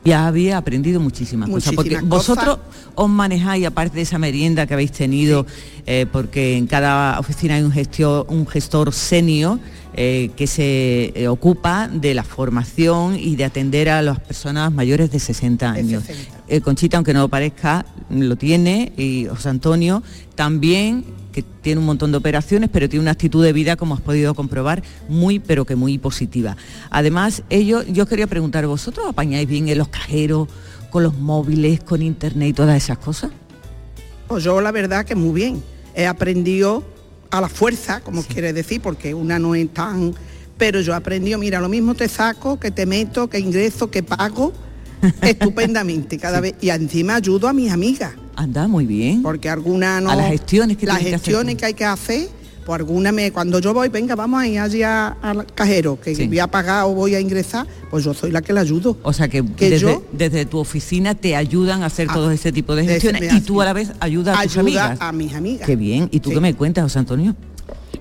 ya 0.05 0.27
había 0.27 0.57
aprendido 0.57 0.99
muchísimas, 0.99 1.49
muchísimas 1.49 1.75
cosas, 1.75 1.99
porque 1.99 2.07
vosotros 2.07 2.59
os 2.93 3.09
manejáis, 3.09 3.65
aparte 3.65 3.95
de 3.95 4.03
esa 4.03 4.19
merienda 4.19 4.67
que 4.67 4.75
habéis 4.75 4.91
tenido, 4.91 5.45
sí. 5.47 5.83
eh, 5.87 6.05
porque 6.09 6.57
en 6.57 6.67
cada 6.67 7.19
oficina 7.19 7.55
hay 7.55 7.63
un, 7.63 7.71
gestor, 7.71 8.27
un 8.29 8.47
gestor 8.47 8.93
senior 8.93 9.59
eh, 9.95 10.29
que 10.35 10.45
se 10.45 11.11
eh, 11.15 11.27
ocupa 11.27 11.87
de 11.87 12.13
la 12.13 12.23
formación 12.23 13.17
y 13.19 13.35
de 13.35 13.45
atender 13.45 13.89
a 13.89 14.01
las 14.01 14.19
personas 14.19 14.71
mayores 14.71 15.11
de 15.11 15.19
60 15.19 15.71
años. 15.71 16.03
60. 16.03 16.61
Conchita, 16.63 16.97
aunque 16.97 17.13
no 17.13 17.21
lo 17.21 17.27
parezca, 17.27 17.85
lo 18.11 18.35
tiene, 18.35 18.93
y 18.97 19.25
José 19.25 19.49
Antonio 19.49 20.03
también 20.35 21.03
que 21.35 21.43
tiene 21.43 21.79
un 21.79 21.85
montón 21.85 22.13
de 22.13 22.17
operaciones, 22.17 22.69
pero 22.71 22.87
tiene 22.87 23.01
una 23.01 23.11
actitud 23.11 23.43
de 23.43 23.51
vida, 23.51 23.75
como 23.75 23.93
has 23.93 23.99
podido 23.99 24.33
comprobar, 24.35 24.81
muy, 25.09 25.39
pero 25.39 25.65
que 25.65 25.75
muy 25.75 25.97
positiva. 25.97 26.55
Además, 26.89 27.43
ellos, 27.49 27.85
yo 27.89 28.05
quería 28.05 28.25
preguntar, 28.25 28.65
¿vosotros 28.67 29.05
apañáis 29.05 29.45
bien 29.45 29.67
en 29.67 29.77
los 29.77 29.89
cajeros, 29.89 30.47
con 30.91 31.03
los 31.03 31.13
móviles, 31.17 31.83
con 31.83 32.01
internet 32.01 32.51
y 32.51 32.53
todas 32.53 32.81
esas 32.81 32.99
cosas? 32.99 33.31
Pues 34.29 34.45
yo 34.45 34.61
la 34.61 34.71
verdad 34.71 35.03
que 35.03 35.13
muy 35.13 35.33
bien. 35.33 35.61
He 35.93 36.07
aprendido 36.07 36.85
a 37.31 37.41
la 37.41 37.49
fuerza, 37.49 37.99
como 37.99 38.21
sí. 38.21 38.29
quiere 38.31 38.53
decir, 38.53 38.79
porque 38.79 39.13
una 39.13 39.37
no 39.37 39.55
es 39.55 39.73
tan... 39.73 40.15
Pero 40.57 40.79
yo 40.79 40.93
he 40.93 40.95
aprendido, 40.95 41.37
mira, 41.37 41.59
lo 41.59 41.67
mismo 41.67 41.95
te 41.95 42.07
saco, 42.07 42.57
que 42.61 42.71
te 42.71 42.85
meto, 42.85 43.29
que 43.29 43.39
ingreso, 43.39 43.91
que 43.91 44.03
pago, 44.03 44.53
estupendamente 45.21 46.17
cada 46.17 46.37
sí. 46.37 46.41
vez. 46.43 46.55
Y 46.61 46.69
encima 46.69 47.15
ayudo 47.15 47.47
a 47.47 47.53
mis 47.53 47.71
amigas. 47.71 48.13
Anda, 48.35 48.67
muy 48.67 48.85
bien. 48.85 49.21
Porque 49.21 49.49
alguna 49.49 50.01
no... 50.01 50.09
A 50.09 50.15
las 50.15 50.27
gestiones 50.27 50.77
que 50.77 50.85
Las 50.85 50.99
gestiones 50.99 51.55
que, 51.55 51.59
que, 51.59 51.65
hay 51.65 51.73
que 51.73 51.85
hacer, 51.85 52.29
pues 52.65 52.79
alguna 52.79 53.11
me... 53.11 53.31
Cuando 53.31 53.59
yo 53.59 53.73
voy, 53.73 53.89
venga, 53.89 54.15
vamos 54.15 54.41
a 54.41 54.47
ir 54.47 54.59
allí 54.59 54.83
al 54.83 55.45
cajero, 55.53 55.99
que 55.99 56.15
sí. 56.15 56.27
voy 56.27 56.39
a 56.39 56.47
pagar 56.47 56.85
o 56.85 56.93
voy 56.93 57.15
a 57.15 57.19
ingresar, 57.19 57.65
pues 57.89 58.03
yo 58.03 58.13
soy 58.13 58.31
la 58.31 58.41
que 58.41 58.51
le 58.51 58.59
ayudo. 58.59 58.97
O 59.03 59.13
sea 59.13 59.27
que, 59.27 59.45
que 59.55 59.69
desde, 59.69 59.79
yo, 59.79 60.03
desde, 60.11 60.45
tu 60.45 60.57
oficina 60.57 61.15
te 61.15 61.35
ayudan 61.35 61.83
a 61.83 61.85
hacer 61.85 62.09
a, 62.09 62.13
todo 62.13 62.31
ese 62.31 62.51
tipo 62.51 62.75
de 62.75 62.85
gestiones 62.85 63.33
y 63.33 63.41
tú 63.41 63.61
a 63.61 63.65
la 63.65 63.73
vez 63.73 63.91
ayudas 63.99 64.37
a 64.37 64.43
tus 64.43 64.57
ayuda 64.57 64.85
amigas. 64.85 64.97
a 64.99 65.11
mis 65.11 65.33
amigas. 65.33 65.65
Qué 65.65 65.75
bien. 65.75 66.09
¿Y 66.11 66.19
tú 66.19 66.29
sí. 66.29 66.35
qué 66.35 66.41
me 66.41 66.53
cuentas, 66.53 66.83
José 66.83 66.99
Antonio? 66.99 67.35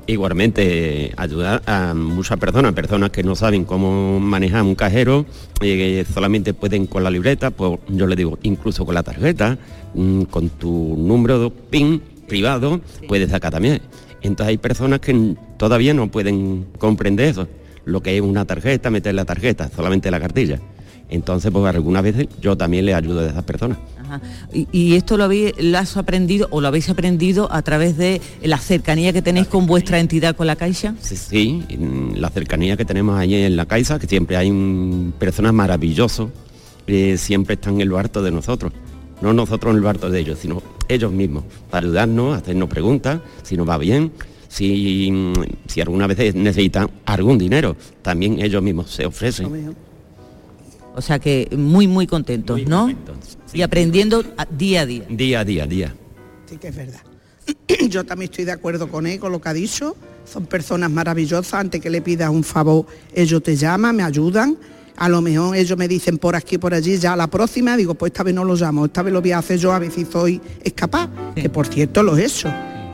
Igualmente, 0.06 1.12
ayudar 1.16 1.62
a 1.64 1.94
muchas 1.94 2.38
personas, 2.38 2.74
personas 2.74 3.10
que 3.10 3.22
no 3.22 3.34
saben 3.34 3.64
cómo 3.64 4.20
manejar 4.20 4.62
un 4.62 4.74
cajero, 4.74 5.24
eh, 5.62 6.04
solamente 6.12 6.52
pueden 6.52 6.86
con 6.86 7.02
la 7.02 7.10
libreta, 7.10 7.50
pues 7.50 7.78
yo 7.88 8.06
le 8.06 8.14
digo, 8.14 8.38
incluso 8.42 8.84
con 8.84 8.94
la 8.94 9.02
tarjeta, 9.02 9.56
mmm, 9.94 10.24
con 10.24 10.50
tu 10.50 10.96
número 10.98 11.38
de 11.38 11.50
PIN 11.50 12.02
privado, 12.28 12.82
sí. 13.00 13.06
puedes 13.06 13.30
sacar 13.30 13.52
también. 13.52 13.80
Entonces 14.20 14.48
hay 14.48 14.58
personas 14.58 15.00
que 15.00 15.36
todavía 15.56 15.94
no 15.94 16.10
pueden 16.10 16.66
comprender 16.78 17.28
eso, 17.28 17.48
lo 17.86 18.02
que 18.02 18.14
es 18.16 18.22
una 18.22 18.44
tarjeta, 18.44 18.90
meter 18.90 19.14
la 19.14 19.24
tarjeta, 19.24 19.70
solamente 19.74 20.10
la 20.10 20.20
cartilla. 20.20 20.60
Entonces, 21.10 21.50
pues 21.52 21.74
algunas 21.74 22.02
veces 22.02 22.28
yo 22.40 22.56
también 22.56 22.86
le 22.86 22.94
ayudo 22.94 23.20
a 23.20 23.26
esas 23.26 23.44
personas. 23.44 23.78
Ajá. 24.00 24.20
Y, 24.52 24.66
y, 24.72 24.94
esto 24.94 25.16
lo, 25.16 25.24
habéis, 25.24 25.52
lo 25.58 25.78
has 25.78 25.96
aprendido 25.96 26.48
o 26.50 26.60
lo 26.60 26.68
habéis 26.68 26.88
aprendido 26.88 27.50
a 27.52 27.62
través 27.62 27.96
de 27.96 28.20
la 28.42 28.58
cercanía 28.58 29.12
que 29.12 29.22
tenéis 29.22 29.46
con 29.46 29.66
vuestra 29.66 30.00
entidad, 30.00 30.34
con 30.34 30.46
la 30.46 30.56
Caixa? 30.56 30.94
Sí, 31.00 31.16
sí, 31.16 31.64
la 32.16 32.30
cercanía 32.30 32.76
que 32.76 32.84
tenemos 32.84 33.18
allí 33.18 33.36
en 33.36 33.56
la 33.56 33.66
Caixa, 33.66 33.98
que 33.98 34.06
siempre 34.06 34.36
hay 34.36 34.50
un, 34.50 35.14
personas 35.18 35.52
maravillosas, 35.52 36.28
eh, 36.86 37.16
siempre 37.16 37.54
están 37.54 37.80
en 37.80 37.88
lo 37.88 37.98
harto 37.98 38.22
de 38.22 38.30
nosotros. 38.30 38.72
No 39.20 39.32
nosotros 39.32 39.74
en 39.74 39.80
lo 39.80 39.88
harto 39.88 40.10
de 40.10 40.20
ellos, 40.20 40.38
sino 40.38 40.62
ellos 40.88 41.12
mismos, 41.12 41.44
para 41.70 41.86
ayudarnos, 41.86 42.36
hacernos 42.36 42.68
preguntas, 42.68 43.20
si 43.42 43.56
nos 43.56 43.68
va 43.68 43.78
bien, 43.78 44.12
si, 44.48 45.32
si 45.66 45.80
alguna 45.80 46.06
vez 46.06 46.34
necesitan 46.34 46.90
algún 47.06 47.38
dinero, 47.38 47.76
también 48.02 48.40
ellos 48.40 48.62
mismos 48.62 48.90
se 48.90 49.06
ofrecen. 49.06 49.74
O 50.94 51.02
sea 51.02 51.18
que 51.18 51.48
muy, 51.56 51.86
muy 51.86 52.06
contentos, 52.06 52.64
¿no? 52.66 52.90
Y 53.52 53.62
aprendiendo 53.62 54.24
día 54.50 54.82
a 54.82 54.86
día. 54.86 55.04
Día 55.08 55.40
a 55.40 55.44
día, 55.44 55.66
día. 55.66 55.94
Sí 56.46 56.56
que 56.56 56.68
es 56.68 56.76
verdad. 56.76 57.00
Yo 57.88 58.04
también 58.04 58.30
estoy 58.30 58.44
de 58.44 58.52
acuerdo 58.52 58.88
con 58.88 59.06
él, 59.06 59.18
con 59.18 59.32
lo 59.32 59.40
que 59.40 59.48
ha 59.48 59.52
dicho. 59.54 59.96
Son 60.24 60.46
personas 60.46 60.90
maravillosas. 60.90 61.54
Antes 61.54 61.80
que 61.80 61.90
le 61.90 62.00
pidas 62.00 62.30
un 62.30 62.44
favor, 62.44 62.86
ellos 63.12 63.42
te 63.42 63.56
llaman, 63.56 63.96
me 63.96 64.02
ayudan. 64.02 64.56
A 64.96 65.08
lo 65.08 65.20
mejor 65.20 65.56
ellos 65.56 65.76
me 65.76 65.88
dicen 65.88 66.18
por 66.18 66.36
aquí, 66.36 66.56
por 66.56 66.72
allí, 66.72 66.96
ya 66.98 67.16
la 67.16 67.26
próxima, 67.26 67.76
digo, 67.76 67.94
pues 67.94 68.10
esta 68.10 68.22
vez 68.22 68.32
no 68.32 68.44
lo 68.44 68.54
llamo, 68.54 68.84
esta 68.86 69.02
vez 69.02 69.12
lo 69.12 69.20
voy 69.20 69.32
a 69.32 69.38
hacer 69.38 69.58
yo 69.58 69.72
a 69.72 69.80
ver 69.80 69.90
si 69.90 70.04
soy 70.04 70.40
capaz. 70.74 71.10
Que 71.34 71.48
por 71.48 71.66
cierto 71.66 72.02
lo 72.02 72.16
he 72.16 72.24
hecho. 72.24 72.48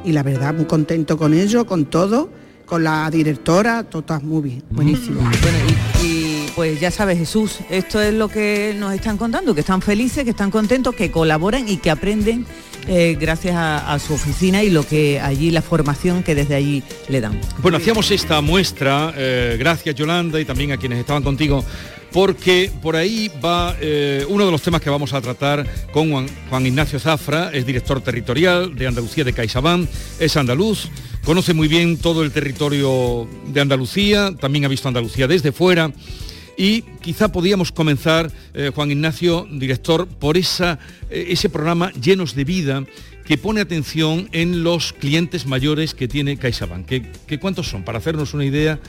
Y 0.04 0.12
la 0.12 0.22
verdad, 0.22 0.54
muy 0.54 0.64
contento 0.64 1.18
con 1.18 1.34
ellos, 1.34 1.64
con 1.64 1.84
todo, 1.84 2.30
con 2.64 2.84
la 2.84 3.10
directora, 3.10 3.84
todo 3.84 4.18
muy 4.20 4.42
bien, 4.42 4.62
buenísimo. 4.70 5.20
Bueno, 5.20 5.58
y, 5.68 5.69
pues 6.60 6.78
ya 6.78 6.90
sabes, 6.90 7.16
Jesús, 7.16 7.60
esto 7.70 8.02
es 8.02 8.12
lo 8.12 8.28
que 8.28 8.76
nos 8.78 8.92
están 8.92 9.16
contando, 9.16 9.54
que 9.54 9.60
están 9.60 9.80
felices, 9.80 10.24
que 10.24 10.30
están 10.32 10.50
contentos, 10.50 10.94
que 10.94 11.10
colaboran 11.10 11.66
y 11.66 11.78
que 11.78 11.90
aprenden 11.90 12.44
eh, 12.86 13.16
gracias 13.18 13.56
a, 13.56 13.98
su 13.98 14.12
oficina 14.12 14.62
y 14.62 14.68
lo 14.68 14.86
que 14.86 15.18
allí, 15.20 15.50
la 15.50 15.62
formación 15.62 16.22
que 16.22 16.34
desde 16.34 16.56
allí 16.56 16.82
le 17.08 17.22
dan. 17.22 17.40
Bueno, 17.62 17.78
hacíamos 17.78 18.10
esta 18.10 18.42
muestra, 18.42 19.14
eh, 19.16 19.56
gracias 19.58 19.94
Yolanda 19.94 20.38
y 20.38 20.44
también 20.44 20.72
a 20.72 20.76
quienes 20.76 20.98
estaban 20.98 21.22
contigo, 21.22 21.64
porque 22.12 22.70
por 22.82 22.94
ahí 22.94 23.32
va 23.42 23.74
eh, 23.80 24.26
uno 24.28 24.44
de 24.44 24.52
los 24.52 24.60
temas 24.60 24.82
que 24.82 24.90
vamos 24.90 25.14
a 25.14 25.20
tratar 25.22 25.66
con 25.94 26.28
Juan, 26.50 26.66
Ignacio 26.66 27.00
Zafra, 27.00 27.50
es 27.54 27.64
director 27.64 28.02
territorial 28.02 28.76
de 28.76 28.86
Andalucía 28.86 29.24
de 29.24 29.32
CaixaBank, 29.32 29.88
es 30.18 30.36
andaluz, 30.36 30.90
conoce 31.24 31.54
muy 31.54 31.68
bien 31.68 31.96
todo 31.96 32.22
el 32.22 32.32
territorio 32.32 33.26
de 33.46 33.62
Andalucía, 33.62 34.34
también 34.38 34.66
ha 34.66 34.68
visto 34.68 34.88
Andalucía 34.88 35.26
desde 35.26 35.52
fuera 35.52 35.90
y 36.56 36.82
quizá 36.82 37.32
podíamos 37.32 37.72
comenzar, 37.72 38.30
eh, 38.54 38.70
Juan 38.74 38.90
Ignacio, 38.90 39.46
director, 39.50 40.06
por 40.06 40.36
esa, 40.36 40.78
eh, 41.10 41.26
ese 41.28 41.48
programa 41.48 41.92
Llenos 41.92 42.34
de 42.34 42.44
Vida 42.44 42.84
que 43.24 43.38
pone 43.38 43.60
atención 43.60 44.28
en 44.32 44.64
los 44.64 44.92
clientes 44.92 45.46
mayores 45.46 45.94
que 45.94 46.08
tiene 46.08 46.36
CaixaBank. 46.36 46.86
¿Qué, 46.86 47.38
cuántos 47.38 47.68
son? 47.68 47.84
Para 47.84 47.98
hacernos 47.98 48.34
una 48.34 48.44
idea 48.44 48.80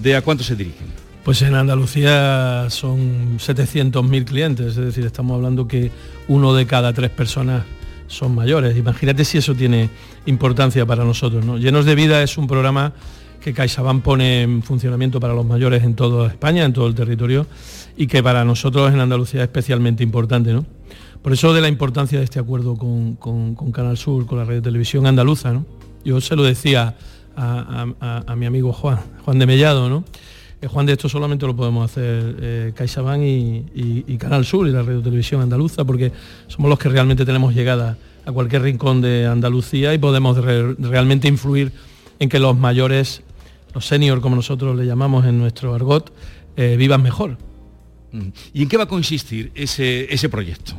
de 0.00 0.16
a 0.16 0.22
cuántos 0.22 0.46
se 0.46 0.56
dirigen. 0.56 0.86
Pues 1.22 1.42
en 1.42 1.54
Andalucía 1.54 2.66
son 2.70 3.38
700.000 3.38 4.24
clientes, 4.24 4.68
es 4.68 4.76
decir, 4.76 5.04
estamos 5.04 5.34
hablando 5.34 5.68
que 5.68 5.90
uno 6.28 6.54
de 6.54 6.66
cada 6.66 6.94
tres 6.94 7.10
personas 7.10 7.64
son 8.06 8.34
mayores. 8.34 8.76
Imagínate 8.76 9.24
si 9.24 9.36
eso 9.36 9.54
tiene 9.54 9.90
importancia 10.24 10.86
para 10.86 11.04
nosotros. 11.04 11.44
¿no? 11.44 11.58
Llenos 11.58 11.84
de 11.84 11.94
Vida 11.94 12.22
es 12.22 12.38
un 12.38 12.46
programa 12.46 12.94
que 13.40 13.54
CaixaBank 13.54 14.02
pone 14.02 14.42
en 14.42 14.62
funcionamiento 14.62 15.18
para 15.18 15.34
los 15.34 15.46
mayores 15.46 15.82
en 15.82 15.94
toda 15.94 16.28
España, 16.28 16.64
en 16.64 16.72
todo 16.72 16.86
el 16.86 16.94
territorio, 16.94 17.46
y 17.96 18.06
que 18.06 18.22
para 18.22 18.44
nosotros 18.44 18.92
en 18.92 19.00
Andalucía 19.00 19.40
es 19.40 19.44
especialmente 19.44 20.02
importante. 20.02 20.52
¿no? 20.52 20.64
Por 21.22 21.32
eso 21.32 21.52
de 21.52 21.60
la 21.60 21.68
importancia 21.68 22.18
de 22.18 22.24
este 22.24 22.38
acuerdo 22.38 22.76
con, 22.76 23.16
Canal 23.72 23.96
Sur, 23.96 24.26
con 24.26 24.38
la 24.38 24.44
radio 24.44 24.62
televisión 24.62 25.06
andaluza. 25.06 25.52
¿no? 25.52 25.64
Yo 26.04 26.20
se 26.20 26.36
lo 26.36 26.44
decía 26.44 26.96
a, 27.36 28.34
mi 28.36 28.46
amigo 28.46 28.72
Juan, 28.72 28.98
Juan 29.24 29.38
de 29.38 29.46
Mellado, 29.46 29.88
¿no? 29.88 30.04
Eh, 30.62 30.66
Juan, 30.66 30.84
de 30.84 30.92
esto 30.92 31.08
solamente 31.08 31.46
lo 31.46 31.56
podemos 31.56 31.90
hacer 31.90 32.36
eh, 32.38 32.72
CaixaBank 32.74 33.22
y, 33.22 34.16
Canal 34.18 34.44
Sur 34.44 34.68
y 34.68 34.72
la 34.72 34.82
radio 34.82 35.00
televisión 35.00 35.40
andaluza, 35.40 35.84
porque 35.84 36.12
somos 36.48 36.68
los 36.68 36.78
que 36.78 36.90
realmente 36.90 37.24
tenemos 37.24 37.54
llegada 37.54 37.96
a 38.26 38.32
cualquier 38.32 38.62
rincón 38.62 39.00
de 39.00 39.26
Andalucía 39.26 39.94
y 39.94 39.98
podemos 39.98 40.36
realmente 40.36 41.28
influir 41.28 41.72
en 42.18 42.28
que 42.28 42.38
los 42.38 42.56
mayores 42.58 43.22
los 43.74 43.86
seniors, 43.86 44.20
como 44.20 44.36
nosotros 44.36 44.76
le 44.76 44.86
llamamos 44.86 45.26
en 45.26 45.38
nuestro 45.38 45.74
argot, 45.74 46.12
eh, 46.56 46.76
vivan 46.76 47.02
mejor. 47.02 47.38
Mm. 48.12 48.28
¿Y 48.54 48.62
en 48.62 48.68
qué 48.68 48.76
va 48.76 48.84
a 48.84 48.88
consistir 48.88 49.52
ese, 49.54 50.12
ese 50.12 50.28
proyecto? 50.28 50.72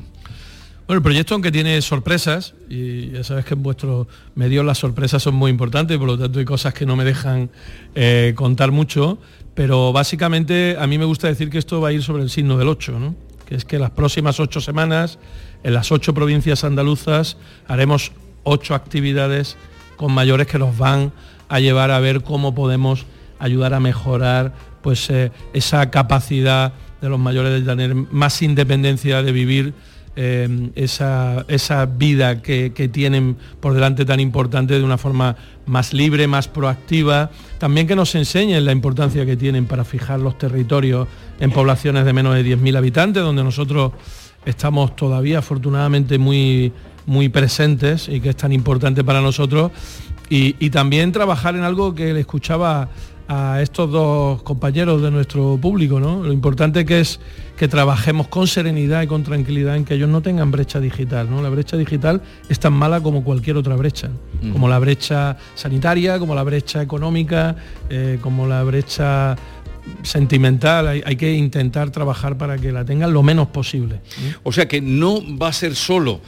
Bueno, 0.87 0.97
el 0.97 1.03
proyecto, 1.03 1.35
aunque 1.35 1.51
tiene 1.51 1.81
sorpresas, 1.81 2.53
y 2.69 3.11
ya 3.11 3.23
sabes 3.23 3.45
que 3.45 3.53
en 3.53 3.63
vuestros 3.63 4.07
medios 4.35 4.65
las 4.65 4.77
sorpresas 4.77 5.23
son 5.23 5.35
muy 5.35 5.49
importantes, 5.49 5.97
por 5.97 6.07
lo 6.07 6.17
tanto 6.17 6.39
hay 6.39 6.45
cosas 6.45 6.73
que 6.73 6.85
no 6.85 6.95
me 6.95 7.05
dejan 7.05 7.49
eh, 7.95 8.33
contar 8.35 8.71
mucho, 8.71 9.17
pero 9.53 9.93
básicamente 9.93 10.75
a 10.77 10.87
mí 10.87 10.97
me 10.97 11.05
gusta 11.05 11.27
decir 11.27 11.49
que 11.49 11.59
esto 11.59 11.79
va 11.79 11.89
a 11.89 11.91
ir 11.93 12.03
sobre 12.03 12.23
el 12.23 12.29
signo 12.29 12.57
del 12.57 12.67
8, 12.67 12.99
¿no? 12.99 13.15
que 13.45 13.55
es 13.55 13.65
que 13.65 13.79
las 13.79 13.91
próximas 13.91 14.39
ocho 14.39 14.61
semanas, 14.61 15.19
en 15.63 15.73
las 15.73 15.91
ocho 15.91 16.13
provincias 16.13 16.63
andaluzas, 16.63 17.37
haremos 17.67 18.11
ocho 18.43 18.75
actividades 18.75 19.57
con 19.97 20.13
mayores 20.13 20.47
que 20.47 20.57
nos 20.57 20.77
van 20.77 21.11
a 21.11 21.11
llevar 21.59 21.91
a 21.91 21.99
ver 21.99 22.23
cómo 22.23 22.55
podemos 22.55 23.05
ayudar 23.39 23.73
a 23.73 23.79
mejorar 23.79 24.53
pues, 24.81 25.09
eh, 25.09 25.31
esa 25.53 25.89
capacidad 25.89 26.73
de 27.01 27.09
los 27.09 27.19
mayores 27.19 27.53
de 27.53 27.61
tener 27.69 27.95
más 27.95 28.41
independencia, 28.41 29.23
de 29.23 29.31
vivir 29.31 29.73
eh, 30.15 30.69
esa, 30.75 31.45
esa, 31.47 31.85
vida 31.85 32.41
que, 32.41 32.69
tienen 32.91 33.37
por 33.59 33.73
delante 33.73 34.03
tan 34.03 34.19
importante 34.19 34.77
de 34.77 34.83
una 34.83 34.97
forma 34.97 35.37
más 35.65 35.93
libre, 35.93 36.27
más 36.27 36.47
proactiva. 36.47 37.31
También 37.57 37.87
que 37.87 37.95
nos 37.95 38.13
enseñen 38.15 38.65
la 38.65 38.73
importancia 38.73 39.25
que 39.25 39.37
tienen 39.37 39.65
para 39.65 39.85
fijar 39.85 40.19
los 40.19 40.37
territorios 40.37 41.07
en 41.39 41.51
poblaciones 41.51 42.05
de 42.05 42.13
menos 42.13 42.35
de 42.35 42.45
10.000 42.45 42.77
habitantes, 42.77 43.23
donde 43.23 43.43
nosotros 43.43 43.93
estamos 44.45 44.95
todavía 44.95 45.39
afortunadamente 45.39 46.17
muy, 46.17 46.73
muy 47.05 47.29
presentes 47.29 48.09
y 48.09 48.19
que 48.19 48.29
es 48.29 48.35
tan 48.35 48.51
importante 48.51 49.03
para 49.03 49.21
nosotros 49.21 49.71
y, 50.33 50.69
también 50.69 51.11
trabajar 51.11 51.55
en 51.55 51.63
algo 51.63 51.93
que 51.93 52.13
le 52.13 52.21
escuchaba 52.21 52.87
a 53.27 53.61
estos 53.61 53.91
dos 53.91 54.41
compañeros 54.43 55.01
de 55.01 55.11
nuestro 55.11 55.57
público, 55.61 55.99
¿no? 55.99 56.23
Lo 56.23 56.31
importante 56.31 56.85
que 56.85 57.01
es 57.01 57.19
que 57.57 57.67
trabajemos 57.67 58.29
con 58.29 58.47
serenidad 58.47 59.01
y 59.01 59.07
con 59.07 59.23
tranquilidad 59.23 59.75
en 59.75 59.83
que 59.83 59.95
ellos 59.95 60.07
no 60.07 60.21
tengan 60.21 60.49
brecha 60.49 60.79
digital, 60.79 61.29
¿no? 61.29 61.41
La 61.41 61.49
brecha 61.49 61.75
digital 61.75 62.21
es 62.47 62.59
tan 62.59 62.71
mala 62.71 63.01
como 63.01 63.25
cualquier 63.25 63.57
otra 63.57 63.75
brecha, 63.75 64.09
mm. 64.41 64.51
como 64.51 64.69
la 64.69 64.79
brecha 64.79 65.37
sanitaria, 65.53 66.17
como 66.17 66.33
la 66.33 66.43
brecha 66.43 66.81
económica, 66.81 67.57
eh, 67.89 68.17
como 68.21 68.47
la 68.47 68.63
brecha 68.63 69.35
sentimental, 70.03 70.87
hay, 70.87 71.01
hay, 71.05 71.15
que 71.17 71.33
intentar 71.33 71.89
trabajar 71.89 72.37
para 72.37 72.57
que 72.57 72.71
la 72.71 72.85
tengan 72.85 73.11
lo 73.11 73.21
menos 73.21 73.47
posible. 73.47 73.99
O 74.43 74.51
sea 74.51 74.67
que 74.67 74.79
no 74.79 75.19
va 75.37 75.49
a 75.49 75.53
ser 75.53 75.75
solo 75.75 76.21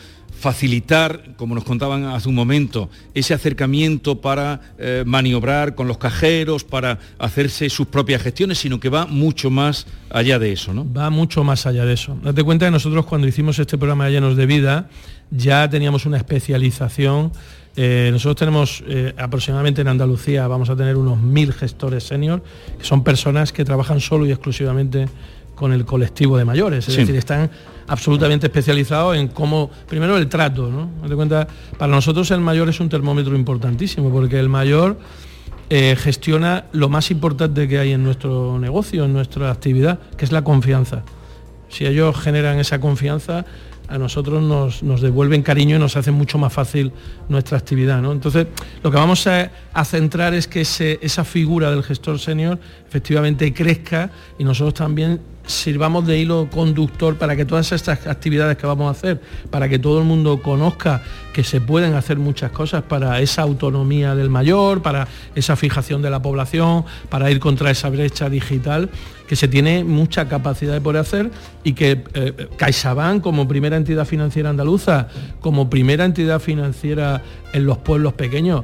facilitar, 0.44 1.36
como 1.38 1.56
nos 1.56 1.64
contaban 1.64 2.04
hace 2.04 2.28
un 2.28 2.36
momento, 2.36 2.90
ese 3.14 3.34
acercamiento 3.34 4.20
para 4.20 4.60
eh, 4.78 5.04
maniobrar 5.06 5.74
con 5.74 5.88
los 5.88 5.98
cajeros, 5.98 6.66
para 6.66 7.00
hacerse 7.18 7.70
sus 7.70 7.88
propias 7.88 8.22
gestiones, 8.22 8.58
sino 8.58 8.78
que 8.78 8.90
va 8.90 9.06
mucho 9.06 9.50
más 9.50 9.88
allá 10.10 10.40
de 10.40 10.52
eso, 10.52 10.74
¿no? 10.74 10.86
Va 10.92 11.10
mucho 11.10 11.46
más 11.46 11.66
allá 11.66 11.86
de 11.86 11.94
eso. 11.94 12.18
Date 12.22 12.44
cuenta 12.44 12.66
que 12.66 12.72
nosotros 12.72 13.06
cuando 13.06 13.26
hicimos 13.26 13.58
este 13.58 13.78
programa 13.78 14.08
de 14.08 14.12
Llenos 14.12 14.36
de 14.36 14.46
Vida 14.46 14.90
ya 15.32 15.70
teníamos 15.70 16.06
una 16.06 16.18
especialización. 16.18 17.32
Eh, 17.78 18.10
nosotros 18.12 18.36
tenemos 18.36 18.84
eh, 18.86 19.14
aproximadamente 19.18 19.80
en 19.80 19.88
Andalucía, 19.88 20.46
vamos 20.48 20.70
a 20.70 20.76
tener 20.76 20.98
unos 20.98 21.22
mil 21.22 21.54
gestores 21.54 22.04
senior, 22.04 22.44
que 22.78 22.84
son 22.84 23.06
personas 23.06 23.54
que 23.54 23.64
trabajan 23.64 24.02
solo 24.02 24.26
y 24.26 24.32
exclusivamente 24.32 25.08
con 25.56 25.72
el 25.72 25.86
colectivo 25.86 26.38
de 26.38 26.44
mayores, 26.44 26.90
es 26.90 26.98
decir, 26.98 27.16
están 27.16 27.50
absolutamente 27.88 28.48
especializados 28.48 29.18
en 29.18 29.28
cómo, 29.28 29.70
primero 29.88 30.18
el 30.18 30.28
trato, 30.28 30.70
¿no? 30.70 31.08
De 31.08 31.16
cuenta, 31.16 31.48
para 31.78 31.92
nosotros 31.92 32.32
el 32.32 32.40
mayor 32.40 32.70
es 32.70 32.80
un 32.80 32.90
termómetro 32.90 33.36
importantísimo, 33.36 34.12
porque 34.12 34.40
el 34.40 34.50
mayor 34.50 34.98
eh, 35.70 35.96
gestiona 35.98 36.66
lo 36.72 36.90
más 36.90 37.12
importante 37.12 37.68
que 37.68 37.80
hay 37.80 37.92
en 37.94 38.04
nuestro 38.04 38.60
negocio, 38.60 39.06
en 39.06 39.14
nuestra 39.14 39.52
actividad, 39.52 40.00
que 40.18 40.26
es 40.26 40.32
la 40.32 40.44
confianza. 40.44 41.04
Si 41.70 41.86
ellos 41.86 42.16
generan 42.18 42.60
esa 42.60 42.80
confianza, 42.80 43.46
a 43.88 43.98
nosotros 43.98 44.42
nos, 44.82 45.02
devuelven 45.02 45.42
cariño 45.42 45.76
y 45.76 45.80
nos 45.80 45.98
hacen 45.98 46.14
mucho 46.14 46.38
más 46.38 46.54
fácil 46.54 46.92
nuestra 47.30 47.58
actividad. 47.58 48.02
¿no? 48.02 48.12
Entonces, 48.12 48.48
lo 48.82 48.92
que 48.92 48.98
vamos 48.98 49.28
a, 49.28 49.52
centrar 49.86 50.34
es 50.34 50.48
que 50.48 50.62
esa 50.62 51.24
figura 51.24 51.70
del 51.70 51.84
gestor 51.84 52.20
senior 52.20 52.60
efectivamente 52.88 53.54
crezca 53.54 54.10
y 54.38 54.44
nosotros 54.44 54.74
también 54.74 55.20
sirvamos 55.46 56.08
de 56.08 56.18
hilo 56.18 56.50
conductor 56.50 57.18
para 57.18 57.36
que 57.36 57.46
todas 57.46 57.72
estas 57.72 58.08
actividades 58.08 58.58
que 58.58 58.66
vamos 58.66 58.88
a 58.88 58.92
hacer, 58.92 59.22
para 59.50 59.68
que 59.68 59.80
todo 59.80 60.00
el 60.00 60.06
mundo 60.06 60.42
conozca 60.42 61.04
que 61.34 61.44
se 61.44 61.60
pueden 61.60 61.96
hacer 61.96 62.18
muchas 62.18 62.52
cosas 62.52 62.84
para 62.84 63.20
esa 63.20 63.42
autonomía 63.42 64.16
del 64.16 64.30
mayor, 64.30 64.82
para 64.82 65.08
esa 65.36 65.56
fijación 65.56 66.02
de 66.02 66.10
la 66.10 66.22
población, 66.22 66.86
para 67.10 67.30
ir 67.32 67.40
contra 67.40 67.72
esa 67.72 67.90
brecha 67.90 68.30
digital, 68.30 68.90
que 69.28 69.36
se 69.36 69.48
tiene 69.48 69.84
mucha 69.84 70.28
capacidad 70.28 70.74
de 70.74 70.82
poder 70.82 71.02
hacer 71.02 71.32
y 71.64 71.74
que 71.74 72.04
eh, 72.14 73.20
como 73.22 73.48
primera 73.48 73.78
entidad 73.78 74.06
financiera 74.06 74.50
andaluza, 74.50 75.08
como 75.42 75.70
primera 75.70 76.06
entidad 76.06 76.40
financiera 76.40 77.22
en 77.54 77.66
los 77.66 77.80
pueblos 77.80 78.14
pequeños, 78.14 78.64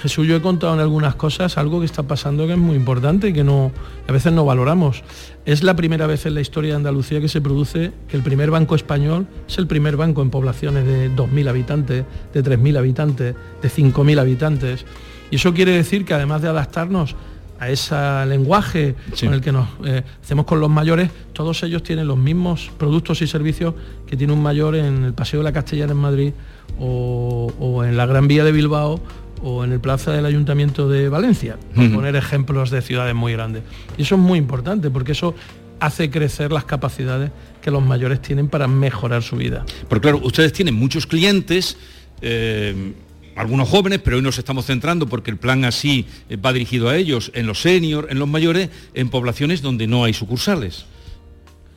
Jesús, 0.00 0.28
yo 0.28 0.36
he 0.36 0.40
contado 0.40 0.74
en 0.74 0.80
algunas 0.80 1.16
cosas 1.16 1.58
algo 1.58 1.80
que 1.80 1.86
está 1.86 2.04
pasando 2.04 2.46
que 2.46 2.52
es 2.52 2.58
muy 2.58 2.76
importante 2.76 3.28
y 3.28 3.32
que 3.32 3.42
no, 3.42 3.72
a 4.06 4.12
veces 4.12 4.32
no 4.32 4.44
valoramos. 4.44 5.02
Es 5.48 5.62
la 5.62 5.74
primera 5.74 6.06
vez 6.06 6.26
en 6.26 6.34
la 6.34 6.42
historia 6.42 6.72
de 6.72 6.76
Andalucía 6.76 7.22
que 7.22 7.28
se 7.28 7.40
produce 7.40 7.90
que 8.06 8.18
el 8.18 8.22
primer 8.22 8.50
banco 8.50 8.74
español 8.74 9.26
es 9.48 9.56
el 9.56 9.66
primer 9.66 9.96
banco 9.96 10.20
en 10.20 10.28
poblaciones 10.28 10.84
de 10.84 11.10
2.000 11.10 11.48
habitantes, 11.48 12.04
de 12.34 12.44
3.000 12.44 12.76
habitantes, 12.76 13.34
de 13.62 13.68
5.000 13.70 14.20
habitantes. 14.20 14.84
Y 15.30 15.36
eso 15.36 15.54
quiere 15.54 15.72
decir 15.72 16.04
que 16.04 16.12
además 16.12 16.42
de 16.42 16.48
adaptarnos 16.48 17.16
a 17.58 17.70
ese 17.70 17.96
lenguaje 18.26 18.94
con 19.18 19.32
el 19.32 19.40
que 19.40 19.50
nos 19.50 19.68
eh, 19.86 20.02
hacemos 20.22 20.44
con 20.44 20.60
los 20.60 20.68
mayores, 20.68 21.08
todos 21.32 21.62
ellos 21.62 21.82
tienen 21.82 22.06
los 22.06 22.18
mismos 22.18 22.70
productos 22.76 23.22
y 23.22 23.26
servicios 23.26 23.72
que 24.06 24.18
tiene 24.18 24.34
un 24.34 24.42
mayor 24.42 24.76
en 24.76 25.02
el 25.02 25.14
Paseo 25.14 25.40
de 25.40 25.44
la 25.44 25.52
Castellana 25.54 25.92
en 25.92 25.98
Madrid 25.98 26.32
o, 26.78 27.82
en 27.86 27.96
la 27.96 28.04
Gran 28.04 28.28
Vía 28.28 28.44
de 28.44 28.52
Bilbao 28.52 29.00
o 29.42 29.64
en 29.64 29.72
el 29.72 29.80
Plaza 29.80 30.12
del 30.12 30.26
Ayuntamiento 30.26 30.88
de 30.88 31.08
Valencia, 31.08 31.58
por 31.74 31.92
poner 31.92 32.16
ejemplos 32.16 32.70
de 32.70 32.82
ciudades 32.82 33.14
muy 33.14 33.32
grandes. 33.32 33.62
Y 33.96 34.02
eso 34.02 34.14
es 34.14 34.20
muy 34.20 34.38
importante 34.38 34.90
porque 34.90 35.12
eso 35.12 35.34
hace 35.80 36.10
crecer 36.10 36.52
las 36.52 36.64
capacidades 36.64 37.30
que 37.62 37.70
los 37.70 37.84
mayores 37.84 38.20
tienen 38.20 38.48
para 38.48 38.66
mejorar 38.68 39.22
su 39.22 39.36
vida. 39.36 39.64
Porque 39.88 40.02
claro, 40.02 40.20
ustedes 40.24 40.52
tienen 40.52 40.74
muchos 40.74 41.06
clientes, 41.06 41.76
eh, 42.20 42.92
algunos 43.36 43.68
jóvenes, 43.68 44.00
pero 44.02 44.16
hoy 44.16 44.22
nos 44.22 44.38
estamos 44.38 44.66
centrando 44.66 45.06
porque 45.06 45.30
el 45.30 45.36
plan 45.36 45.64
así 45.64 46.06
eh, 46.28 46.36
va 46.36 46.52
dirigido 46.52 46.88
a 46.88 46.96
ellos, 46.96 47.30
en 47.34 47.46
los 47.46 47.60
seniors, 47.60 48.10
en 48.10 48.18
los 48.18 48.28
mayores, 48.28 48.70
en 48.94 49.08
poblaciones 49.08 49.62
donde 49.62 49.86
no 49.86 50.04
hay 50.04 50.12
sucursales. 50.12 50.86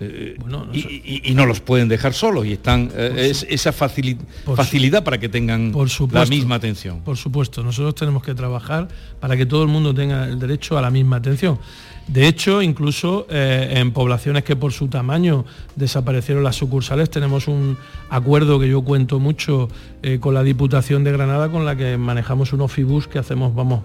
Eh, 0.01 0.35
y, 0.73 1.33
no 1.33 1.45
los 1.45 1.59
pueden 1.61 1.87
dejar 1.87 2.13
solos 2.13 2.45
y 2.45 2.53
están 2.53 2.91
es, 2.95 3.45
esa 3.49 3.71
facilidad 3.71 5.03
para 5.03 5.19
que 5.19 5.29
tengan 5.29 5.73
la 6.11 6.25
misma 6.25 6.55
atención. 6.55 7.01
Por 7.01 7.17
supuesto, 7.17 7.63
nosotros 7.63 7.95
tenemos 7.95 8.23
que 8.23 8.33
trabajar 8.33 8.87
para 9.19 9.37
que 9.37 9.45
todo 9.45 9.63
el 9.63 9.69
mundo 9.69 9.93
tenga 9.93 10.25
el 10.25 10.39
derecho 10.39 10.77
a 10.77 10.81
la 10.81 10.89
misma 10.89 11.17
atención. 11.17 11.59
De 12.07 12.27
hecho, 12.27 12.61
incluso 12.61 13.27
eh, 13.29 13.75
en 13.77 13.91
poblaciones 13.91 14.43
que 14.43 14.55
por 14.55 14.73
su 14.73 14.87
tamaño 14.87 15.45
desaparecieron 15.75 16.43
las 16.43 16.55
sucursales, 16.55 17.09
tenemos 17.09 17.47
un 17.47 17.77
acuerdo 18.09 18.59
que 18.59 18.67
yo 18.67 18.81
cuento 18.81 19.19
mucho 19.19 19.69
eh, 20.01 20.19
con 20.19 20.33
la 20.33 20.43
Diputación 20.43 21.03
de 21.03 21.11
Granada, 21.11 21.49
con 21.49 21.65
la 21.65 21.75
que 21.75 21.97
manejamos 21.97 22.53
un 22.53 22.61
ofibus 22.61 23.07
que 23.07 23.19
hacemos, 23.19 23.55
vamos, 23.55 23.83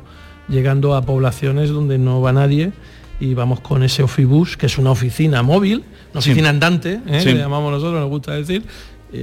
llegando 0.48 0.94
a 0.96 1.02
poblaciones 1.02 1.70
donde 1.70 1.98
no 1.98 2.20
va 2.20 2.32
nadie 2.32 2.72
y 3.20 3.34
vamos 3.34 3.60
con 3.60 3.82
ese 3.82 4.02
ofibus, 4.02 4.56
que 4.56 4.66
es 4.66 4.78
una 4.78 4.90
oficina 4.90 5.42
móvil, 5.42 5.84
una 6.16 6.20
oficina 6.20 6.48
andante, 6.48 7.00
¿eh? 7.06 7.24
le 7.24 7.34
llamamos 7.34 7.70
nosotros, 7.72 8.00
nos 8.00 8.08
gusta 8.08 8.32
decir, 8.32 8.64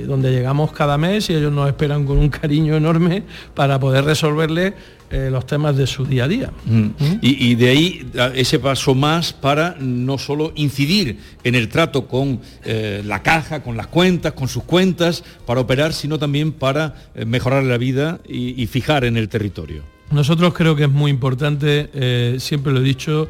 donde 0.07 0.31
llegamos 0.31 0.71
cada 0.71 0.97
mes 0.97 1.29
y 1.29 1.33
ellos 1.33 1.51
nos 1.51 1.67
esperan 1.67 2.05
con 2.05 2.17
un 2.17 2.29
cariño 2.29 2.75
enorme 2.75 3.23
para 3.53 3.79
poder 3.79 4.05
resolverle 4.05 4.73
eh, 5.13 5.29
los 5.29 5.45
temas 5.45 5.77
de 5.77 5.85
su 5.85 6.05
día 6.05 6.23
a 6.23 6.27
día. 6.27 6.51
Mm. 6.65 6.79
¿Mm? 6.79 7.19
Y, 7.21 7.53
de 7.53 7.69
ahí 7.69 8.12
ese 8.33 8.57
paso 8.57 8.95
más 8.95 9.31
para 9.31 9.75
no 9.79 10.17
solo 10.17 10.53
incidir 10.55 11.19
en 11.43 11.53
el 11.53 11.69
trato 11.69 12.07
con 12.07 12.39
eh, 12.65 13.03
la 13.05 13.21
caja, 13.21 13.62
con 13.62 13.77
las 13.77 13.85
cuentas, 13.85 14.33
con 14.33 14.47
sus 14.47 14.63
cuentas, 14.63 15.23
para 15.45 15.62
operar, 15.62 15.93
sino 15.93 16.17
también 16.17 16.51
para 16.51 16.95
eh, 17.13 17.25
mejorar 17.25 17.63
la 17.63 17.77
vida 17.77 18.21
y, 18.27 18.65
fijar 18.65 19.05
en 19.05 19.15
el 19.15 19.29
territorio. 19.29 19.83
Nosotros 20.09 20.55
creo 20.55 20.75
que 20.75 20.85
es 20.85 20.89
muy 20.89 21.12
importante, 21.12 22.39
siempre 22.39 22.73
lo 22.73 22.79
he 22.79 22.83
dicho, 22.83 23.27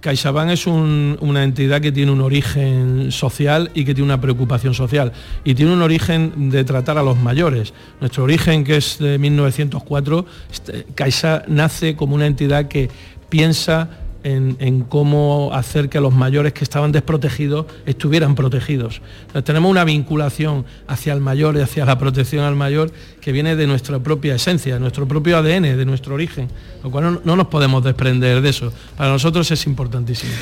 CaixaBank 0.00 0.50
es 0.50 0.66
una 0.66 1.42
entidad 1.42 1.80
que 1.80 1.90
tiene 1.90 2.12
un 2.12 2.20
origen 2.20 3.10
social 3.10 3.70
y 3.74 3.84
que 3.84 3.94
tiene 3.94 4.06
una 4.06 4.20
preocupación 4.20 4.72
social 4.72 5.12
y 5.42 5.54
tiene 5.54 5.72
un 5.72 5.82
origen 5.82 6.50
de 6.50 6.62
tratar 6.64 6.96
a 6.96 7.02
los 7.02 7.18
mayores. 7.18 7.74
Nuestro 8.00 8.22
origen, 8.24 8.62
que 8.62 8.76
es 8.76 8.98
de 8.98 9.18
1904, 9.18 10.26
este, 10.52 10.86
Caixa 10.94 11.44
nace 11.48 11.96
como 11.96 12.14
una 12.14 12.26
entidad 12.26 12.68
que 12.68 12.88
piensa 13.28 13.88
en, 14.24 14.80
cómo 14.88 15.50
hacer 15.52 15.88
que 15.88 16.00
los 16.00 16.14
mayores 16.14 16.52
que 16.52 16.64
estaban 16.64 16.92
desprotegidos 16.92 17.66
estuvieran 17.86 18.34
protegidos. 18.34 19.02
tenemos 19.44 19.70
una 19.70 19.84
vinculación 19.84 20.64
hacia 20.88 21.12
el 21.12 21.20
mayor 21.20 21.56
y 21.56 21.60
hacia 21.60 21.84
la 21.84 21.98
protección 21.98 22.44
al 22.44 22.56
mayor 22.56 22.90
que 23.20 23.32
viene 23.32 23.54
de 23.54 23.66
nuestra 23.66 23.98
propia 23.98 24.34
esencia, 24.34 24.74
de 24.74 24.80
nuestro 24.80 25.06
propio 25.06 25.36
ADN, 25.36 25.76
de 25.76 25.84
nuestro 25.84 26.14
origen, 26.14 26.48
lo 26.82 26.90
cual 26.90 27.20
no 27.22 27.36
nos 27.36 27.46
podemos 27.48 27.84
desprender 27.84 28.40
de 28.40 28.48
eso. 28.48 28.72
Para 28.96 29.10
nosotros 29.10 29.50
es 29.50 29.66
importantísimo. 29.66 30.32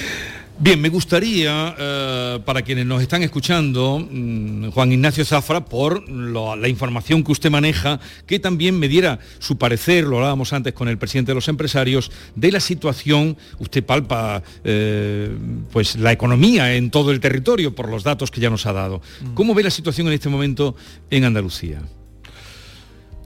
Bien, 0.63 0.81
me 0.81 0.91
gustaría, 0.91 1.75
eh, 1.77 2.39
para 2.45 2.63
quienes 2.63 2.87
nos 2.87 3.03
están 3.03 3.25
escuchando, 3.25 3.99
mm, 3.99 4.69
Juan 4.69 4.93
Ignacio 4.93 5.25
Zafra, 5.25 5.65
por 5.65 6.09
la 6.09 6.69
información 6.69 7.25
que 7.25 7.33
usted 7.33 7.51
maneja, 7.51 7.99
que 8.27 8.39
también 8.39 8.79
me 8.79 8.87
diera 8.87 9.19
su 9.41 9.59
parecer, 9.59 10.05
lo 10.05 10.19
hablábamos 10.19 10.53
antes 10.53 10.73
con 10.73 10.87
el 10.87 10.99
presidente 10.99 11.33
de 11.33 11.35
los 11.35 11.49
empresarios, 11.49 12.13
de 12.37 12.53
la 12.53 12.61
situación, 12.61 13.37
usted 13.59 13.85
palpa 13.85 14.45
eh, 14.63 15.37
pues 15.73 15.97
la 15.97 16.13
economía 16.13 16.77
en 16.77 16.93
todo 16.93 17.11
el 17.11 17.19
territorio 17.19 17.75
por 17.75 17.89
los 17.89 18.05
datos 18.05 18.31
que 18.31 18.41
ya 18.41 18.49
nos 18.49 18.65
ha 18.65 18.73
dado. 18.73 19.03
Mm. 19.21 19.35
¿Cómo 19.35 19.55
ve 19.55 19.65
la 19.65 19.71
situación 19.71 20.07
en 20.07 20.13
este 20.13 20.29
momento 20.29 20.77
en 21.11 21.25
Andalucía? 21.25 21.83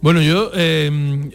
Bueno, 0.00 0.22
yo 0.22 0.52
eh, 0.54 1.30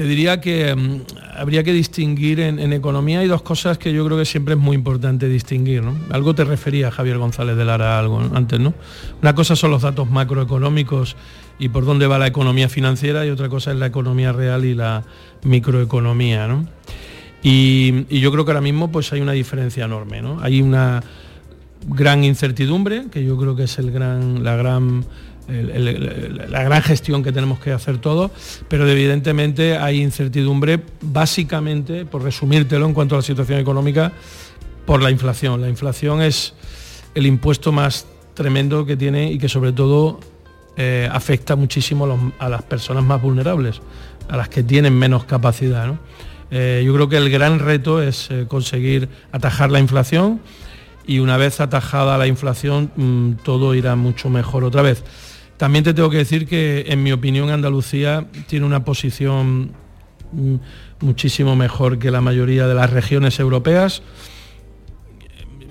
te 0.00 0.06
diría 0.06 0.40
que 0.40 0.74
mm, 0.74 1.02
habría 1.36 1.62
que 1.62 1.74
distinguir 1.74 2.40
en, 2.40 2.72
economía 2.72 3.20
hay 3.20 3.26
dos 3.26 3.42
cosas 3.42 3.76
que 3.76 3.92
yo 3.92 4.02
creo 4.06 4.16
que 4.16 4.24
siempre 4.24 4.54
es 4.54 4.58
muy 4.58 4.74
importante 4.74 5.28
distinguir. 5.28 5.82
Algo 6.10 6.34
te 6.34 6.42
refería 6.42 6.90
Javier 6.90 7.18
González 7.18 7.54
de 7.54 7.66
Lara 7.66 7.98
algo 7.98 8.18
antes, 8.32 8.58
¿no? 8.58 8.72
Una 9.20 9.34
cosa 9.34 9.56
son 9.56 9.72
los 9.72 9.82
datos 9.82 10.10
macroeconómicos 10.10 11.16
y 11.58 11.68
por 11.68 11.84
dónde 11.84 12.06
va 12.06 12.18
la 12.18 12.28
economía 12.28 12.70
financiera 12.70 13.26
y 13.26 13.28
otra 13.28 13.50
cosa 13.50 13.72
es 13.72 13.76
la 13.76 13.84
economía 13.84 14.32
real 14.32 14.64
y 14.64 14.74
la 14.74 15.04
microeconomía. 15.42 16.48
Y, 17.42 18.06
y, 18.08 18.20
yo 18.20 18.32
creo 18.32 18.46
que 18.46 18.52
ahora 18.52 18.62
mismo 18.62 18.90
pues 18.90 19.12
hay 19.12 19.20
una 19.20 19.32
diferencia 19.32 19.84
enorme. 19.84 20.22
¿no? 20.22 20.40
Hay 20.40 20.62
una 20.62 21.02
gran 21.88 22.24
incertidumbre, 22.24 23.04
que 23.10 23.22
yo 23.22 23.36
creo 23.36 23.54
que 23.54 23.64
es 23.64 23.78
el 23.78 23.90
gran, 23.90 24.44
la 24.44 24.56
gran 24.56 25.04
la 25.50 26.62
gran 26.62 26.82
gestión 26.82 27.22
que 27.22 27.32
tenemos 27.32 27.58
que 27.58 27.72
hacer 27.72 27.98
todos, 27.98 28.30
pero 28.68 28.88
evidentemente 28.88 29.76
hay 29.76 30.00
incertidumbre 30.00 30.80
básicamente, 31.00 32.04
por 32.04 32.22
resumírtelo 32.22 32.86
en 32.86 32.94
cuanto 32.94 33.16
a 33.16 33.18
la 33.18 33.22
situación 33.22 33.58
económica, 33.58 34.12
por 34.86 35.02
la 35.02 35.10
inflación. 35.10 35.60
La 35.60 35.68
inflación 35.68 36.22
es 36.22 36.54
el 37.14 37.26
impuesto 37.26 37.72
más 37.72 38.06
tremendo 38.34 38.86
que 38.86 38.96
tiene 38.96 39.30
y 39.32 39.38
que 39.38 39.48
sobre 39.48 39.72
todo 39.72 40.20
eh, 40.76 41.08
afecta 41.12 41.56
muchísimo 41.56 42.32
a, 42.38 42.48
las 42.48 42.62
personas 42.62 43.04
más 43.04 43.20
vulnerables, 43.20 43.80
a 44.28 44.36
las 44.36 44.48
que 44.48 44.62
tienen 44.62 44.96
menos 44.98 45.24
capacidad. 45.24 45.94
Eh, 46.50 46.82
yo 46.84 46.94
creo 46.94 47.08
que 47.08 47.16
el 47.16 47.30
gran 47.30 47.58
reto 47.58 48.02
es 48.02 48.30
eh, 48.30 48.46
conseguir 48.48 49.08
atajar 49.30 49.70
la 49.70 49.78
inflación 49.78 50.40
y 51.06 51.18
una 51.18 51.36
vez 51.36 51.60
atajada 51.60 52.18
la 52.18 52.26
inflación 52.26 52.90
mm, 52.96 53.42
todo 53.44 53.74
irá 53.74 53.96
mucho 53.96 54.30
mejor 54.30 54.64
otra 54.64 54.82
vez. 54.82 55.04
También 55.60 55.84
te 55.84 55.92
tengo 55.92 56.08
que 56.08 56.16
decir 56.16 56.46
que, 56.46 56.86
en 56.88 57.02
mi 57.02 57.12
opinión, 57.12 57.50
Andalucía 57.50 58.24
tiene 58.46 58.64
una 58.64 58.82
posición 58.82 59.72
mm, 60.32 60.54
muchísimo 61.00 61.54
mejor 61.54 61.98
que 61.98 62.10
la 62.10 62.22
mayoría 62.22 62.66
de 62.66 62.74
las 62.74 62.88
regiones 62.88 63.38
europeas. 63.38 64.00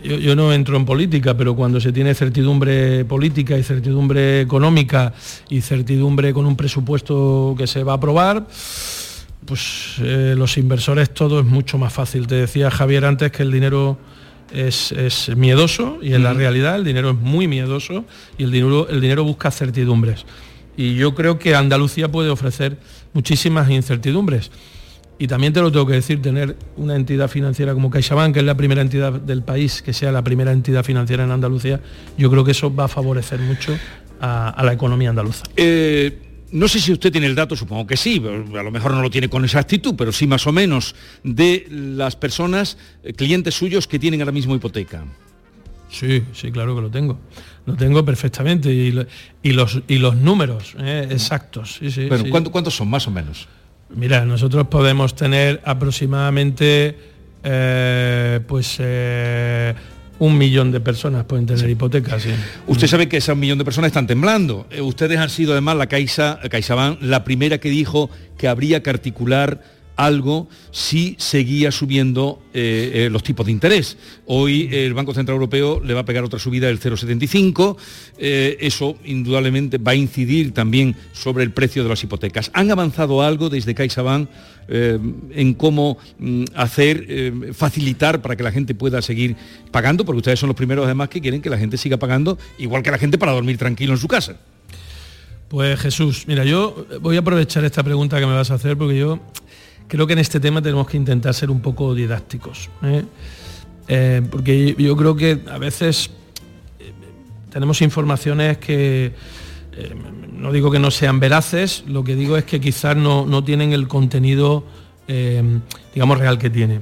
Yo, 0.04 0.36
no 0.36 0.54
entro 0.54 0.78
en 0.78 0.86
política, 0.86 1.36
pero 1.36 1.56
cuando 1.56 1.82
se 1.82 1.91
tiene 1.91 2.13
certidumbre 2.13 3.04
política 3.06 3.58
y 3.58 3.63
certidumbre 3.63 4.41
económica 4.41 5.12
y 5.49 5.62
certidumbre 5.62 6.36
con 6.36 6.45
un 6.45 6.56
presupuesto 6.56 7.56
que 7.58 7.65
se 7.65 7.84
va 7.84 7.93
a 7.93 7.95
aprobar, 7.95 8.45
pues 9.43 9.95
eh, 10.04 10.36
los 10.38 10.56
inversores 10.60 11.12
todo 11.15 11.39
es 11.39 11.47
mucho 11.47 11.80
más 11.80 11.91
fácil. 11.91 12.28
Te 12.28 12.36
decía 12.36 12.69
Javier 12.69 13.06
antes 13.06 13.32
que 13.32 13.41
el 13.41 13.52
dinero 13.52 13.97
es, 14.54 15.32
miedoso 15.36 16.00
y 16.02 16.14
en 16.14 16.24
la 16.24 16.34
realidad 16.34 16.76
el 16.76 16.84
dinero 16.84 17.12
es 17.12 17.18
muy 17.18 17.48
miedoso 17.48 18.06
y 18.38 18.44
el 18.44 18.52
dinero, 18.52 18.88
el 18.90 19.02
dinero 19.02 19.24
busca 19.24 19.52
certidumbres. 19.52 20.26
Y 20.78 20.96
yo 20.96 21.14
creo 21.14 21.40
que 21.40 21.56
Andalucía 21.56 22.10
puede 22.10 22.30
ofrecer 22.30 22.78
muchísimas 23.14 23.70
incertidumbres. 23.70 24.52
Y 25.18 25.28
también 25.28 25.52
te 25.52 25.60
lo 25.60 25.70
tengo 25.70 25.86
que 25.86 25.94
decir, 25.94 26.22
tener 26.22 26.56
una 26.78 26.96
entidad 26.96 27.28
financiera 27.28 27.74
como 27.74 27.90
CaixaBank, 27.90 28.34
que 28.34 28.40
es 28.40 28.46
la 28.46 28.56
primera 28.56 28.82
entidad 28.82 29.12
del 29.12 29.44
país, 29.44 29.82
que 29.82 29.92
sea 29.92 30.14
la 30.14 30.24
primera 30.24 30.54
entidad 30.54 30.86
financiera 30.86 31.26
en 31.26 31.32
Andalucía, 31.32 31.82
yo 32.18 32.32
creo 32.32 32.46
que 32.46 32.52
eso 32.52 32.74
va 32.74 32.86
a 32.86 32.88
favorecer 32.88 33.40
mucho 33.42 33.78
a, 34.22 34.62
la 34.64 34.72
economía 34.72 35.10
andaluza. 35.10 35.44
Eh, 35.58 36.29
no 36.52 36.68
sé 36.68 36.80
si 36.80 36.92
usted 36.92 37.12
tiene 37.12 37.28
el 37.28 37.36
dato, 37.36 37.56
supongo 37.56 37.88
que 37.88 37.98
sí, 37.98 38.22
a 38.26 38.64
lo 38.64 38.72
mejor 38.72 38.92
no 38.92 39.02
lo 39.02 39.10
tiene 39.10 39.30
con 39.30 39.44
exactitud, 39.44 39.96
pero 39.98 40.12
sí 40.12 40.28
más 40.28 40.48
o 40.48 40.52
menos, 40.52 40.96
de 41.24 41.68
las 41.70 42.16
personas, 42.16 42.78
eh, 43.04 43.14
clientes 43.14 43.56
suyos 43.56 43.88
que 43.88 44.00
tienen 44.00 44.22
ahora 44.22 44.32
mismo 44.32 44.56
hipoteca. 44.56 45.04
Sí, 45.90 46.24
sí, 46.34 46.52
claro 46.52 46.76
que 46.76 46.82
lo 46.82 46.92
tengo. 46.92 47.20
Lo 47.66 47.76
tengo 47.76 48.06
perfectamente. 48.06 48.72
Y, 48.72 48.92
los, 49.54 49.82
y 49.88 49.98
los 49.98 50.16
números 50.16 50.76
eh, 50.80 51.08
exactos. 51.10 51.80
¿cuántos 52.32 52.76
son 52.76 52.90
más 52.90 53.08
o 53.08 53.12
menos? 53.12 53.48
Mira, 53.90 54.24
nosotros 54.24 54.68
podemos 54.68 55.16
tener 55.16 55.62
aproximadamente 55.66 56.96
eh, 57.44 58.40
pues 58.48 58.80
un 60.20 60.38
millón 60.38 60.72
de 60.72 60.80
personas 60.80 61.26
pueden 61.26 61.46
tener 61.46 61.70
hipotecas. 61.70 62.22
sí. 62.22 62.30
Usted 62.68 62.88
sabe 62.88 63.10
que 63.10 63.18
ese 63.18 63.34
millón 63.36 63.58
de 63.58 63.66
personas 63.66 63.88
están 63.90 64.08
temblando. 64.08 64.68
Eh, 64.70 64.82
ustedes 64.82 65.18
han 65.18 65.30
sido 65.30 65.54
además 65.54 65.78
la 65.78 65.88
Caixa, 65.88 66.40
CaixaBank 66.50 67.02
la 67.02 67.24
primera 67.24 67.58
que 67.58 67.70
dijo 67.70 68.10
que 68.38 68.48
habría 68.48 68.84
que 68.84 68.90
articular 68.90 69.62
algo 70.00 70.48
si 70.72 71.16
seguía 71.20 71.72
subiendo 71.72 72.42
eh, 72.54 72.92
eh, 72.94 73.10
los 73.12 73.22
tipos 73.22 73.46
de 73.46 73.52
interés. 73.52 73.98
Hoy 74.26 74.70
el 74.72 74.94
Banco 74.94 75.14
Central 75.14 75.36
Europeo 75.36 75.82
le 75.84 75.94
va 75.94 76.02
a 76.02 76.06
pegar 76.06 76.24
otra 76.24 76.40
subida 76.40 76.68
del 76.68 76.80
0,75. 76.80 77.76
eh, 78.18 78.58
eso 78.62 78.96
indudablemente 79.04 79.78
va 79.78 79.92
a 79.92 79.96
incidir 79.96 80.54
también 80.54 80.96
sobre 81.12 81.44
el 81.44 81.52
precio 81.52 81.84
de 81.84 81.90
las 81.90 82.02
hipotecas. 82.02 82.50
¿Han 82.54 82.72
avanzado 82.72 83.22
algo 83.22 83.50
desde 83.50 83.76
CaixaBank 83.76 84.30
en 84.72 85.56
cómo 85.56 85.98
mm, 86.20 86.44
hacer, 86.56 87.34
facilitar 87.54 88.22
para 88.22 88.36
que 88.36 88.44
la 88.44 88.52
gente 88.52 88.76
pueda 88.76 89.02
seguir 89.02 89.36
pagando? 89.72 90.06
Porque 90.06 90.20
ustedes 90.20 90.40
son 90.40 90.48
los 90.48 90.56
primeros 90.56 90.86
además 90.86 91.10
que 91.10 91.20
quieren 91.20 91.42
que 91.42 91.50
la 91.50 91.58
gente 91.58 91.76
siga 91.76 91.98
pagando, 91.98 92.38
igual 92.58 92.84
que 92.84 92.92
la 92.92 93.00
gente 93.00 93.18
para 93.18 93.34
dormir 93.34 93.58
tranquilo 93.58 93.94
en 93.94 94.00
su 94.00 94.08
casa. 94.08 94.38
Pues 95.50 95.80
Jesús, 95.80 96.26
mira, 96.28 96.46
yo 96.46 96.86
voy 97.02 97.16
a 97.16 97.22
aprovechar 97.22 97.66
esta 97.66 97.82
pregunta 97.82 98.20
que 98.20 98.28
me 98.28 98.34
vas 98.34 98.52
a 98.52 98.54
hacer 98.54 98.78
porque 98.78 99.00
yo 99.00 99.20
creo 99.89 100.08
que 100.08 100.13
en 100.13 100.19
este 100.19 100.39
tema 100.39 100.62
tenemos 100.62 100.88
que 100.88 100.95
intentar 100.95 101.34
ser 101.34 101.49
un 101.49 101.60
poco 101.60 101.93
didácticos. 101.93 102.69
¿eh? 102.84 103.04
Eh, 103.88 104.21
porque 104.30 104.75
yo 104.78 104.95
creo 104.95 105.15
que 105.15 105.41
a 105.52 105.58
veces 105.58 106.12
eh, 106.80 106.93
tenemos 107.49 107.82
informaciones 107.82 108.60
que, 108.60 109.13
no 110.32 110.52
digo 110.52 110.71
que 110.71 110.80
no 110.80 110.91
sean 110.91 111.19
veraces, 111.19 111.84
lo 111.88 112.04
que 112.04 112.15
digo 112.15 112.38
es 112.38 112.45
que 112.45 112.62
quizás 112.62 112.95
no, 112.95 113.25
no 113.25 113.43
tienen 113.43 113.73
el 113.73 113.88
contenido, 113.88 114.63
digamos, 115.93 116.19
real 116.19 116.38
que 116.38 116.49
tiene. 116.49 116.82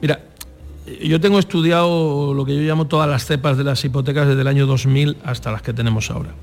Mira, 0.00 0.20
yo 1.02 1.20
tengo 1.20 1.38
estudiado 1.38 2.34
lo 2.34 2.44
que 2.44 2.54
yo 2.54 2.62
llamo 2.62 2.86
todas 2.86 3.08
las 3.08 3.26
cepas 3.26 3.56
de 3.56 3.64
las 3.64 3.84
hipotecas 3.84 4.28
desde 4.28 4.42
el 4.42 4.46
año 4.46 4.66
2000 4.66 5.16
hasta 5.24 5.50
las 5.50 5.62
que 5.62 5.72
tenemos 5.72 6.10
ahora. 6.10 6.34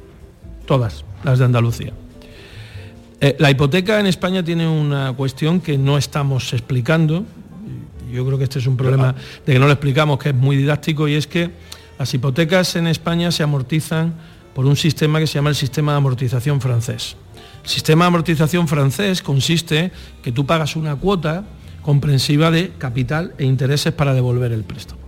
Todas, 0.65 1.05
las 1.23 1.39
de 1.39 1.45
Andalucía. 1.45 1.93
Eh, 3.23 3.35
la 3.37 3.51
hipoteca 3.51 3.99
en 3.99 4.07
España 4.07 4.43
tiene 4.43 4.67
una 4.67 5.13
cuestión 5.13 5.61
que 5.61 5.77
no 5.77 5.99
estamos 5.99 6.53
explicando. 6.53 7.23
Yo 8.11 8.25
creo 8.25 8.39
que 8.39 8.45
este 8.45 8.57
es 8.57 8.65
un 8.65 8.75
problema 8.75 9.13
de 9.45 9.53
que 9.53 9.59
no 9.59 9.67
lo 9.67 9.71
explicamos, 9.71 10.17
que 10.17 10.29
es 10.29 10.35
muy 10.35 10.57
didáctico, 10.57 11.07
y 11.07 11.13
es 11.13 11.27
que 11.27 11.51
las 11.99 12.11
hipotecas 12.15 12.75
en 12.77 12.87
España 12.87 13.31
se 13.31 13.43
amortizan 13.43 14.15
por 14.55 14.65
un 14.65 14.75
sistema 14.75 15.19
que 15.19 15.27
se 15.27 15.35
llama 15.35 15.51
el 15.51 15.55
sistema 15.55 15.91
de 15.91 15.99
amortización 15.99 16.59
francés. 16.59 17.15
El 17.63 17.69
sistema 17.69 18.05
de 18.05 18.07
amortización 18.07 18.67
francés 18.67 19.21
consiste 19.21 19.91
que 20.23 20.31
tú 20.31 20.47
pagas 20.47 20.75
una 20.75 20.95
cuota 20.95 21.43
comprensiva 21.83 22.49
de 22.49 22.71
capital 22.79 23.35
e 23.37 23.45
intereses 23.45 23.93
para 23.93 24.15
devolver 24.15 24.51
el 24.51 24.63
préstamo. 24.63 24.99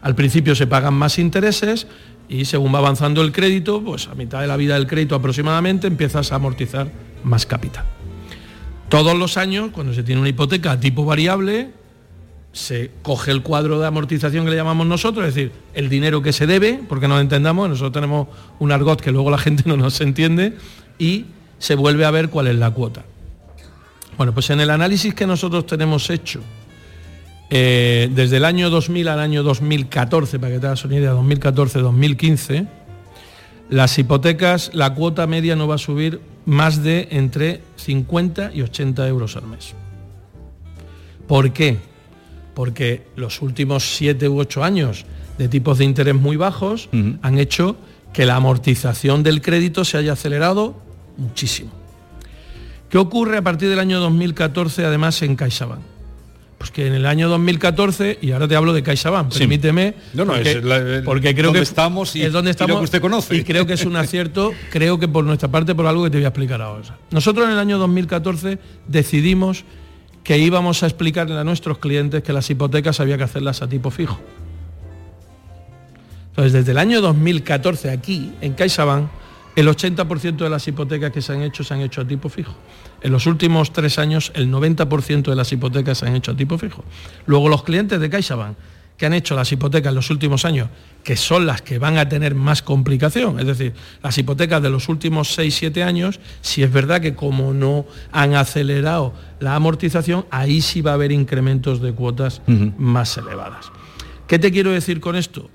Al 0.00 0.14
principio 0.14 0.54
se 0.54 0.66
pagan 0.66 0.94
más 0.94 1.18
intereses 1.18 1.86
y 2.26 2.46
según 2.46 2.74
va 2.74 2.78
avanzando 2.78 3.20
el 3.20 3.32
crédito, 3.32 3.84
pues 3.84 4.08
a 4.08 4.14
mitad 4.14 4.40
de 4.40 4.46
la 4.46 4.56
vida 4.56 4.74
del 4.74 4.86
crédito 4.86 5.14
aproximadamente 5.14 5.88
empiezas 5.88 6.32
a 6.32 6.36
amortizar 6.36 6.90
más 7.24 7.46
capital. 7.46 7.84
Todos 8.88 9.16
los 9.16 9.36
años, 9.36 9.70
cuando 9.72 9.94
se 9.94 10.02
tiene 10.02 10.20
una 10.20 10.30
hipoteca 10.30 10.78
tipo 10.80 11.04
variable, 11.04 11.70
se 12.52 12.90
coge 13.02 13.30
el 13.30 13.42
cuadro 13.42 13.78
de 13.78 13.86
amortización 13.86 14.44
que 14.44 14.50
le 14.50 14.56
llamamos 14.56 14.86
nosotros, 14.86 15.28
es 15.28 15.34
decir, 15.34 15.52
el 15.74 15.88
dinero 15.88 16.22
que 16.22 16.32
se 16.32 16.46
debe, 16.46 16.80
porque 16.88 17.06
nos 17.06 17.20
entendamos, 17.20 17.68
nosotros 17.68 17.92
tenemos 17.92 18.28
un 18.58 18.72
argot 18.72 19.00
que 19.00 19.12
luego 19.12 19.30
la 19.30 19.38
gente 19.38 19.62
no 19.66 19.76
nos 19.76 20.00
entiende, 20.00 20.56
y 20.98 21.26
se 21.58 21.74
vuelve 21.74 22.04
a 22.04 22.10
ver 22.10 22.30
cuál 22.30 22.48
es 22.48 22.56
la 22.56 22.70
cuota. 22.70 23.04
Bueno, 24.16 24.34
pues 24.34 24.50
en 24.50 24.60
el 24.60 24.70
análisis 24.70 25.14
que 25.14 25.26
nosotros 25.26 25.66
tenemos 25.66 26.10
hecho, 26.10 26.40
eh, 27.48 28.10
desde 28.12 28.36
el 28.36 28.44
año 28.44 28.70
2000 28.70 29.08
al 29.08 29.20
año 29.20 29.42
2014, 29.42 30.38
para 30.38 30.54
que 30.54 30.60
te 30.60 30.66
hagas 30.66 30.84
una 30.84 30.96
idea, 30.96 31.14
2014-2015, 31.14 32.68
las 33.70 33.98
hipotecas, 33.98 34.72
la 34.74 34.94
cuota 34.94 35.26
media 35.26 35.54
no 35.54 35.68
va 35.68 35.76
a 35.76 35.78
subir 35.78 36.20
más 36.46 36.82
de 36.82 37.08
entre 37.10 37.62
50 37.76 38.52
y 38.54 38.62
80 38.62 39.06
euros 39.08 39.36
al 39.36 39.46
mes. 39.46 39.74
¿Por 41.26 41.52
qué? 41.52 41.78
Porque 42.54 43.06
los 43.16 43.42
últimos 43.42 43.96
7 43.96 44.28
u 44.28 44.40
8 44.40 44.64
años 44.64 45.04
de 45.38 45.48
tipos 45.48 45.78
de 45.78 45.84
interés 45.84 46.14
muy 46.14 46.36
bajos 46.36 46.88
han 47.22 47.38
hecho 47.38 47.76
que 48.12 48.26
la 48.26 48.36
amortización 48.36 49.22
del 49.22 49.40
crédito 49.40 49.84
se 49.84 49.96
haya 49.96 50.12
acelerado 50.12 50.74
muchísimo. 51.16 51.70
¿Qué 52.88 52.98
ocurre 52.98 53.36
a 53.36 53.42
partir 53.42 53.68
del 53.68 53.78
año 53.78 54.00
2014 54.00 54.84
además 54.84 55.22
en 55.22 55.36
CaixaBank? 55.36 55.80
Pues 56.60 56.70
que 56.72 56.86
en 56.86 56.92
el 56.92 57.06
año 57.06 57.30
2014, 57.30 58.18
y 58.20 58.32
ahora 58.32 58.46
te 58.46 58.54
hablo 58.54 58.74
de 58.74 58.82
CaixaBank, 58.82 59.32
Sí. 59.32 59.38
permíteme, 59.38 59.94
No, 60.12 60.26
no, 60.26 60.34
porque, 60.34 60.50
es 60.50 60.62
la- 60.62 61.00
porque 61.06 61.34
creo 61.34 61.54
que 61.54 61.60
estamos 61.60 62.14
y- 62.14 62.20
es 62.22 62.34
donde 62.34 62.50
y 62.50 62.52
lo 62.52 62.52
estamos 62.52 62.78
que 62.80 62.84
usted 62.84 63.00
conoce. 63.00 63.34
y 63.34 63.44
creo 63.44 63.66
que 63.66 63.72
es 63.72 63.86
un 63.86 63.96
acierto, 63.96 64.52
creo 64.70 64.98
que 64.98 65.08
por 65.08 65.24
nuestra 65.24 65.48
parte 65.50 65.74
por 65.74 65.86
algo 65.86 66.04
que 66.04 66.10
te 66.10 66.18
voy 66.18 66.26
a 66.26 66.28
explicar 66.28 66.60
ahora. 66.60 66.98
Nosotros 67.12 67.46
en 67.46 67.52
el 67.52 67.58
año 67.58 67.78
2014 67.78 68.58
decidimos 68.86 69.64
que 70.22 70.36
íbamos 70.36 70.82
a 70.82 70.86
explicarle 70.86 71.38
a 71.38 71.44
nuestros 71.44 71.78
clientes 71.78 72.22
que 72.22 72.34
las 72.34 72.50
hipotecas 72.50 73.00
había 73.00 73.16
que 73.16 73.24
hacerlas 73.24 73.62
a 73.62 73.66
tipo 73.66 73.90
fijo. 73.90 74.20
Entonces, 76.28 76.52
desde 76.52 76.72
el 76.72 76.78
año 76.78 77.00
2014 77.00 77.88
aquí, 77.90 78.32
en 78.42 78.52
CaixaBank, 78.52 79.08
el 79.60 79.68
80% 79.68 80.36
de 80.36 80.50
las 80.50 80.66
hipotecas 80.66 81.12
que 81.12 81.22
se 81.22 81.32
han 81.32 81.42
hecho 81.42 81.64
se 81.64 81.74
han 81.74 81.80
hecho 81.80 82.00
a 82.00 82.06
tipo 82.06 82.28
fijo. 82.28 82.54
En 83.02 83.12
los 83.12 83.26
últimos 83.26 83.72
tres 83.72 83.98
años, 83.98 84.32
el 84.34 84.50
90% 84.50 85.22
de 85.22 85.36
las 85.36 85.52
hipotecas 85.52 85.98
se 85.98 86.06
han 86.06 86.16
hecho 86.16 86.32
a 86.32 86.36
tipo 86.36 86.58
fijo. 86.58 86.84
Luego, 87.26 87.48
los 87.48 87.62
clientes 87.62 88.00
de 88.00 88.10
CaixaBank 88.10 88.56
que 89.00 89.06
han 89.06 89.14
hecho 89.14 89.34
las 89.34 89.50
hipotecas 89.50 89.90
en 89.90 89.94
los 89.94 90.10
últimos 90.10 90.44
años, 90.44 90.68
que 91.02 91.16
son 91.16 91.46
las 91.46 91.62
que 91.62 91.78
van 91.78 91.96
a 91.96 92.06
tener 92.10 92.34
más 92.34 92.60
complicación, 92.60 93.40
es 93.40 93.46
decir, 93.46 93.72
las 94.02 94.18
hipotecas 94.18 94.60
de 94.60 94.68
los 94.68 94.90
últimos 94.90 95.38
6-7 95.38 95.82
años, 95.82 96.20
si 96.42 96.62
es 96.62 96.70
verdad 96.70 97.00
que 97.00 97.14
como 97.14 97.54
no 97.54 97.86
han 98.12 98.34
acelerado 98.34 99.14
la 99.40 99.54
amortización, 99.54 100.26
ahí 100.30 100.60
sí 100.60 100.82
va 100.82 100.90
a 100.90 100.94
haber 100.94 101.12
incrementos 101.12 101.80
de 101.80 101.94
cuotas 101.94 102.42
más 102.46 103.16
elevadas. 103.16 103.72
¿Qué 104.26 104.38
te 104.38 104.52
quiero 104.52 104.70
decir 104.70 105.00
con 105.00 105.16
esto? 105.16 105.48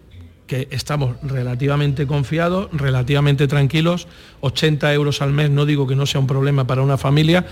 Que 0.48 0.68
estamos 0.72 1.16
relativamente 1.24 2.06
confiados, 2.06 2.70
relativamente 2.72 3.48
tranquilos, 3.48 4.08
80 4.42 4.94
euros 4.94 5.22
al 5.22 5.32
mes, 5.32 5.50
no 5.50 5.66
digo 5.66 5.88
que 5.88 5.96
no 5.96 6.06
sea 6.06 6.22
un 6.22 6.28
problema 6.28 6.68
para 6.68 6.82
una 6.82 6.98
familia, 6.98 7.46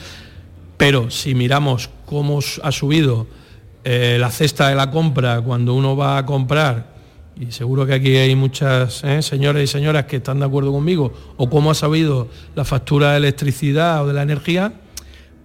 pero 0.77 1.10
si 1.10 1.34
miramos 1.34 1.89
cómo 2.06 2.39
ha 2.62 2.71
subido 2.71 3.27
eh, 3.84 4.17
la 4.19 4.29
cesta 4.29 4.69
de 4.69 4.75
la 4.75 4.91
compra 4.91 5.41
cuando 5.41 5.73
uno 5.73 5.95
va 5.95 6.17
a 6.17 6.25
comprar, 6.25 6.93
y 7.39 7.51
seguro 7.51 7.86
que 7.88 7.93
aquí 7.93 8.15
hay 8.15 8.36
muchas 8.36 9.03
eh, 9.03 9.23
señores 9.23 9.63
y 9.63 9.67
señoras 9.67 10.06
que 10.06 10.17
están 10.17 10.39
de 10.39 10.45
acuerdo 10.45 10.71
conmigo, 10.71 11.13
o 11.38 11.49
cómo 11.49 11.71
ha 11.71 11.75
subido 11.75 12.27
la 12.56 12.63
factura 12.63 13.12
de 13.12 13.17
electricidad 13.17 14.03
o 14.03 14.08
de 14.08 14.13
la 14.13 14.21
energía, 14.21 14.73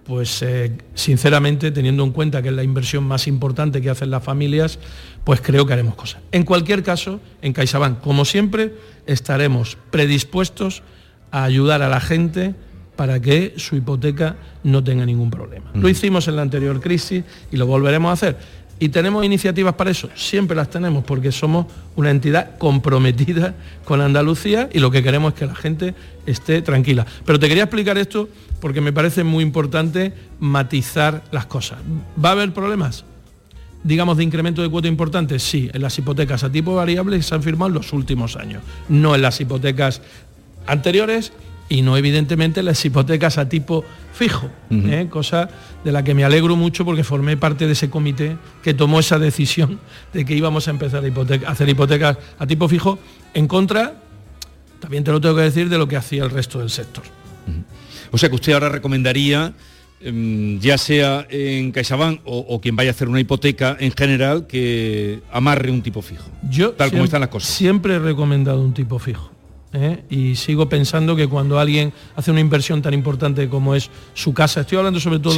pues 0.09 0.41
eh, 0.41 0.71
sinceramente, 0.95 1.69
teniendo 1.69 2.03
en 2.03 2.09
cuenta 2.09 2.41
que 2.41 2.49
es 2.49 2.55
la 2.55 2.63
inversión 2.63 3.03
más 3.03 3.27
importante 3.27 3.79
que 3.79 3.91
hacen 3.91 4.09
las 4.09 4.23
familias, 4.23 4.79
pues 5.23 5.39
creo 5.39 5.67
que 5.67 5.73
haremos 5.73 5.93
cosas. 5.93 6.19
En 6.31 6.45
cualquier 6.45 6.81
caso, 6.81 7.19
en 7.43 7.53
CaixaBank, 7.53 8.01
como 8.01 8.25
siempre, 8.25 8.73
estaremos 9.05 9.77
predispuestos 9.91 10.81
a 11.29 11.43
ayudar 11.43 11.83
a 11.83 11.89
la 11.89 12.01
gente 12.01 12.55
para 12.95 13.19
que 13.21 13.53
su 13.57 13.75
hipoteca 13.75 14.37
no 14.63 14.83
tenga 14.83 15.05
ningún 15.05 15.29
problema. 15.29 15.69
Lo 15.75 15.87
hicimos 15.87 16.27
en 16.27 16.37
la 16.37 16.41
anterior 16.41 16.81
crisis 16.81 17.23
y 17.51 17.57
lo 17.57 17.67
volveremos 17.67 18.09
a 18.09 18.13
hacer. 18.13 18.37
¿Y 18.79 18.89
tenemos 18.89 19.25
iniciativas 19.25 19.75
para 19.75 19.91
eso? 19.91 20.09
Siempre 20.15 20.55
las 20.55 20.69
tenemos 20.69 21.03
porque 21.03 21.31
somos 21.31 21.65
una 21.97 22.11
entidad 22.11 22.57
comprometida 22.57 23.55
con 23.83 23.99
Andalucía 23.99 24.69
y 24.71 24.79
lo 24.79 24.89
que 24.89 25.03
queremos 25.03 25.33
es 25.33 25.39
que 25.39 25.45
la 25.45 25.55
gente 25.55 25.93
esté 26.25 26.61
tranquila. 26.61 27.05
Pero 27.25 27.39
te 27.39 27.49
quería 27.49 27.63
explicar 27.63 27.97
esto 27.97 28.29
porque 28.61 28.79
me 28.79 28.93
parece 28.93 29.25
muy 29.25 29.43
importante 29.43 30.13
matizar 30.39 31.23
las 31.31 31.45
cosas. 31.45 31.79
¿Va 32.23 32.29
a 32.29 32.31
haber 32.33 32.53
problemas? 32.53 33.05
digamos, 33.83 34.17
de 34.17 34.23
incremento 34.23 34.61
de 34.61 34.69
cuota 34.69 34.87
importante? 34.87 35.39
Sí, 35.39 35.69
en 35.73 35.81
las 35.81 35.97
hipotecas 35.97 36.43
a 36.43 36.51
tipo 36.51 36.75
variable 36.75 37.21
se 37.21 37.33
han 37.33 37.43
firmado 37.43 37.69
en 37.69 37.75
los 37.75 37.93
últimos 37.93 38.35
años, 38.35 38.61
no 38.89 39.15
en 39.15 39.21
las 39.21 39.39
hipotecas 39.39 40.01
anteriores 40.67 41.31
y 41.69 41.81
no 41.83 41.95
evidentemente 41.97 42.61
en 42.61 42.65
las 42.65 42.83
hipotecas 42.83 43.37
a 43.37 43.47
tipo 43.47 43.85
fijo, 44.13 44.49
¿eh? 44.71 45.07
cosa 45.09 45.49
de 45.83 45.91
la 45.91 46.03
que 46.03 46.13
me 46.15 46.23
alegro 46.23 46.55
mucho 46.55 46.83
porque 46.83 47.03
formé 47.03 47.37
parte 47.37 47.67
de 47.67 47.73
ese 47.73 47.89
comité 47.89 48.37
que 48.63 48.73
tomó 48.73 48.99
esa 48.99 49.19
decisión 49.19 49.79
de 50.11 50.25
que 50.25 50.35
íbamos 50.35 50.67
a 50.67 50.71
empezar 50.71 51.03
a, 51.03 51.07
hipoteca- 51.07 51.47
a 51.47 51.51
hacer 51.51 51.69
hipotecas 51.69 52.17
a 52.39 52.47
tipo 52.47 52.67
fijo 52.67 52.97
en 53.33 53.47
contra, 53.47 54.01
también 54.79 55.03
te 55.03 55.11
lo 55.11 55.21
tengo 55.21 55.35
que 55.35 55.43
decir, 55.43 55.69
de 55.69 55.77
lo 55.77 55.87
que 55.87 55.95
hacía 55.95 56.23
el 56.23 56.31
resto 56.31 56.59
del 56.59 56.69
sector. 56.69 57.03
O 58.11 58.17
sea 58.17 58.29
que 58.29 58.35
usted 58.35 58.53
ahora 58.53 58.69
recomendaría, 58.69 59.53
em, 60.01 60.59
ya 60.59 60.77
sea 60.79 61.27
en 61.29 61.71
CaixaBank 61.71 62.21
o, 62.25 62.39
o 62.39 62.59
quien 62.61 62.75
vaya 62.75 62.89
a 62.89 62.93
hacer 62.93 63.07
una 63.07 63.19
hipoteca 63.19 63.77
en 63.79 63.91
general, 63.91 64.47
que 64.47 65.21
amarre 65.31 65.69
un 65.69 65.81
tipo 65.83 66.01
fijo. 66.01 66.25
Yo 66.49 66.71
tal 66.71 66.89
como 66.89 67.03
están 67.03 67.21
las 67.21 67.29
cosas. 67.29 67.49
Siempre 67.53 67.95
he 67.95 67.99
recomendado 67.99 68.61
un 68.61 68.73
tipo 68.73 68.97
fijo. 68.97 69.31
¿Eh? 69.73 70.03
Y 70.09 70.35
sigo 70.35 70.67
pensando 70.67 71.15
que 71.15 71.27
cuando 71.27 71.59
alguien 71.59 71.93
hace 72.15 72.31
una 72.31 72.39
inversión 72.39 72.81
tan 72.81 72.93
importante 72.93 73.49
como 73.49 73.75
es 73.75 73.89
su 74.13 74.33
casa, 74.33 74.61
estoy 74.61 74.77
hablando 74.77 74.99
sobre 74.99 75.19
todo. 75.19 75.35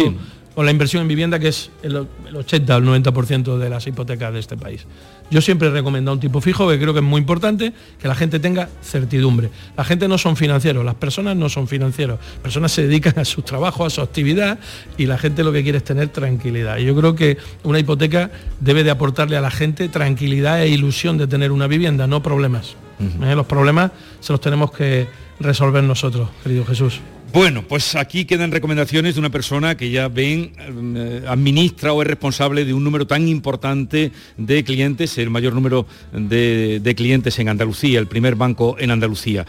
Con 0.56 0.66
la 0.66 0.72
inversión 0.72 1.02
en 1.04 1.08
vivienda, 1.08 1.40
que 1.40 1.48
es 1.48 1.70
el, 1.82 2.08
80 2.36 2.76
o 2.76 2.80
el 2.80 2.86
90% 2.86 3.58
de 3.58 3.70
las 3.70 3.88
hipotecas 3.88 4.34
de 4.34 4.40
este 4.40 4.58
país. 4.58 4.86
Yo 5.30 5.40
siempre 5.40 5.70
he 5.70 5.72
recomendado 5.72 6.16
un 6.16 6.20
tipo 6.20 6.42
fijo, 6.42 6.70
que 6.70 6.78
creo 6.78 6.94
que 6.94 7.00
es 7.00 7.06
muy 7.06 7.20
importante, 7.20 7.72
que 8.02 8.08
la 8.08 8.16
gente 8.16 8.40
tenga 8.40 8.68
certidumbre. 8.84 9.50
La 9.78 9.86
gente 9.86 10.10
no 10.10 10.18
son 10.18 10.36
financieros, 10.36 10.84
las 10.84 10.96
personas 10.96 11.38
no 11.38 11.48
son 11.48 11.70
financieros. 11.70 12.20
Las 12.20 12.40
personas 12.42 12.74
se 12.74 12.86
dedican 12.86 13.18
a 13.18 13.24
su 13.24 13.42
trabajo, 13.42 13.86
a 13.86 13.90
su 13.90 14.02
actividad 14.02 14.60
y 14.98 15.06
la 15.06 15.18
gente 15.18 15.46
lo 15.46 15.54
que 15.54 15.64
quiere 15.64 15.78
es 15.78 15.86
tener 15.86 16.10
tranquilidad. 16.10 16.80
Y 16.80 16.86
yo 16.86 16.96
creo 16.96 17.16
que 17.16 17.38
una 17.64 17.80
hipoteca 17.80 18.30
debe 18.60 18.84
de 18.84 18.92
aportarle 18.92 19.38
a 19.38 19.42
la 19.42 19.52
gente 19.52 19.88
tranquilidad 19.88 20.62
e 20.64 20.68
ilusión 20.68 21.18
de 21.18 21.28
tener 21.28 21.54
una 21.54 21.68
vivienda, 21.68 22.08
no 22.08 22.22
problemas. 22.22 22.76
¿Eh? 23.00 23.36
Los 23.36 23.46
problemas 23.46 23.92
se 24.20 24.34
los 24.34 24.42
tenemos 24.42 24.72
que 24.72 25.08
resolver 25.40 25.84
nosotros, 25.84 26.30
querido 26.44 26.66
Jesús. 26.66 27.00
Bueno, 27.34 27.64
pues 27.66 27.96
aquí 27.96 28.26
quedan 28.26 28.52
recomendaciones 28.52 29.16
de 29.16 29.22
una 29.22 29.30
persona 29.30 29.78
que 29.78 29.90
ya 29.90 30.10
ven, 30.10 30.52
eh, 30.98 31.24
administra 31.26 31.94
o 31.94 32.02
es 32.02 32.08
responsable 32.08 32.66
de 32.66 32.74
un 32.74 32.84
número 32.84 33.08
tan 33.08 33.26
importante 33.30 34.12
de 34.36 34.64
clientes, 34.66 35.18
el 35.18 35.30
mayor 35.30 35.54
número 35.54 35.86
de, 36.12 36.94
clientes 36.98 37.40
en 37.40 37.48
Andalucía, 37.48 38.00
el 38.00 38.08
primer 38.08 38.36
banco 38.36 38.76
en 38.80 38.92
Andalucía. 38.92 39.46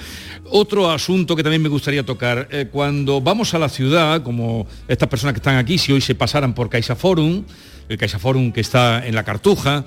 Otro 0.51 0.92
asunto 0.92 1.35
que 1.35 1.42
también 1.42 1.61
me 1.61 1.68
gustaría 1.68 2.07
tocar, 2.07 2.47
eh, 2.53 2.68
cuando 2.71 3.21
vamos 3.21 3.53
a 3.53 3.59
la 3.59 3.68
ciudad, 3.68 4.23
como 4.23 4.68
estas 4.87 5.09
personas 5.09 5.33
que 5.33 5.38
están 5.38 5.57
aquí, 5.57 5.77
si 5.77 5.92
hoy 5.92 6.01
se 6.01 6.14
pasaran 6.14 6.55
por 6.55 6.68
CaixaForum, 6.68 7.42
el 7.88 7.99
CaixaForum 7.99 8.53
que 8.53 8.61
está 8.61 9.05
en 9.05 9.16
la 9.16 9.25
Cartuja, 9.25 9.85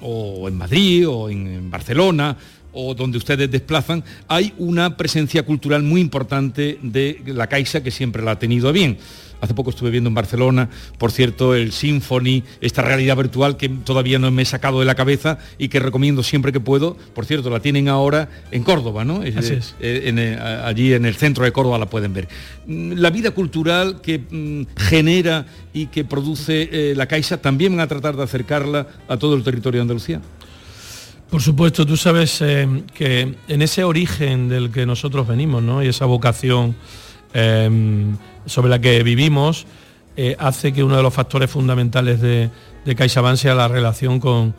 o 0.00 0.48
en 0.48 0.56
Madrid, 0.56 1.08
o 1.08 1.28
en 1.28 1.70
Barcelona, 1.70 2.36
o 2.76 2.94
donde 2.94 3.16
ustedes 3.16 3.50
desplazan, 3.50 4.04
hay 4.28 4.52
una 4.58 4.96
presencia 4.96 5.42
cultural 5.44 5.82
muy 5.82 6.02
importante 6.02 6.78
de 6.82 7.22
la 7.26 7.46
Caixa 7.46 7.82
que 7.82 7.90
siempre 7.90 8.22
la 8.22 8.32
ha 8.32 8.38
tenido 8.38 8.70
bien. 8.72 8.98
Hace 9.40 9.54
poco 9.54 9.70
estuve 9.70 9.90
viendo 9.90 10.08
en 10.08 10.14
Barcelona, 10.14 10.70
por 10.98 11.12
cierto, 11.12 11.54
el 11.54 11.72
Symphony, 11.72 12.42
esta 12.60 12.82
realidad 12.82 13.16
virtual 13.16 13.56
que 13.56 13.68
todavía 13.68 14.18
no 14.18 14.30
me 14.30 14.42
he 14.42 14.44
sacado 14.46 14.80
de 14.80 14.86
la 14.86 14.94
cabeza 14.94 15.38
y 15.58 15.68
que 15.68 15.78
recomiendo 15.78 16.22
siempre 16.22 16.52
que 16.52 16.60
puedo. 16.60 16.96
Por 17.14 17.26
cierto, 17.26 17.50
la 17.50 17.60
tienen 17.60 17.88
ahora 17.88 18.30
en 18.50 18.62
Córdoba, 18.62 19.04
¿no? 19.04 19.22
Eh, 19.22 19.34
eh, 19.80 20.38
allí 20.64 20.94
en 20.94 21.04
el 21.04 21.16
centro 21.16 21.44
de 21.44 21.52
Córdoba 21.52 21.78
la 21.78 21.86
pueden 21.86 22.14
ver. 22.14 22.28
Mm, 22.66 22.92
la 22.92 23.10
vida 23.10 23.32
cultural 23.32 24.00
que 24.00 24.18
mm, 24.18 24.62
genera 24.76 25.46
y 25.74 25.88
que 25.88 26.04
produce 26.04 26.68
eh, 26.72 26.94
la 26.96 27.06
Caixa, 27.06 27.36
también 27.36 27.72
van 27.72 27.80
a 27.80 27.86
tratar 27.86 28.16
de 28.16 28.22
acercarla 28.22 28.86
a 29.06 29.18
todo 29.18 29.34
el 29.34 29.42
territorio 29.42 29.80
de 29.80 29.82
Andalucía. 29.82 30.22
Por 31.30 31.42
supuesto, 31.42 31.84
tú 31.84 31.96
sabes 31.96 32.40
eh, 32.40 32.84
que 32.94 33.36
en 33.48 33.62
ese 33.62 33.82
origen 33.82 34.48
del 34.48 34.70
que 34.70 34.86
nosotros 34.86 35.26
venimos, 35.26 35.62
¿no? 35.62 35.82
Y 35.82 35.88
esa 35.88 36.06
vocación 36.06 36.76
em, 37.34 38.16
sobre 38.46 38.70
la 38.70 38.80
que 38.80 39.02
vivimos, 39.02 39.66
eh, 40.16 40.36
hace 40.38 40.72
que 40.72 40.84
uno 40.84 40.96
de 40.96 41.02
los 41.02 41.12
factores 41.12 41.50
fundamentales 41.50 42.20
de, 42.20 42.50
de 42.84 42.94
CaixaBank 42.94 43.36
sea 43.36 43.54
la 43.54 43.68
relación 43.68 44.20
con, 44.20 44.54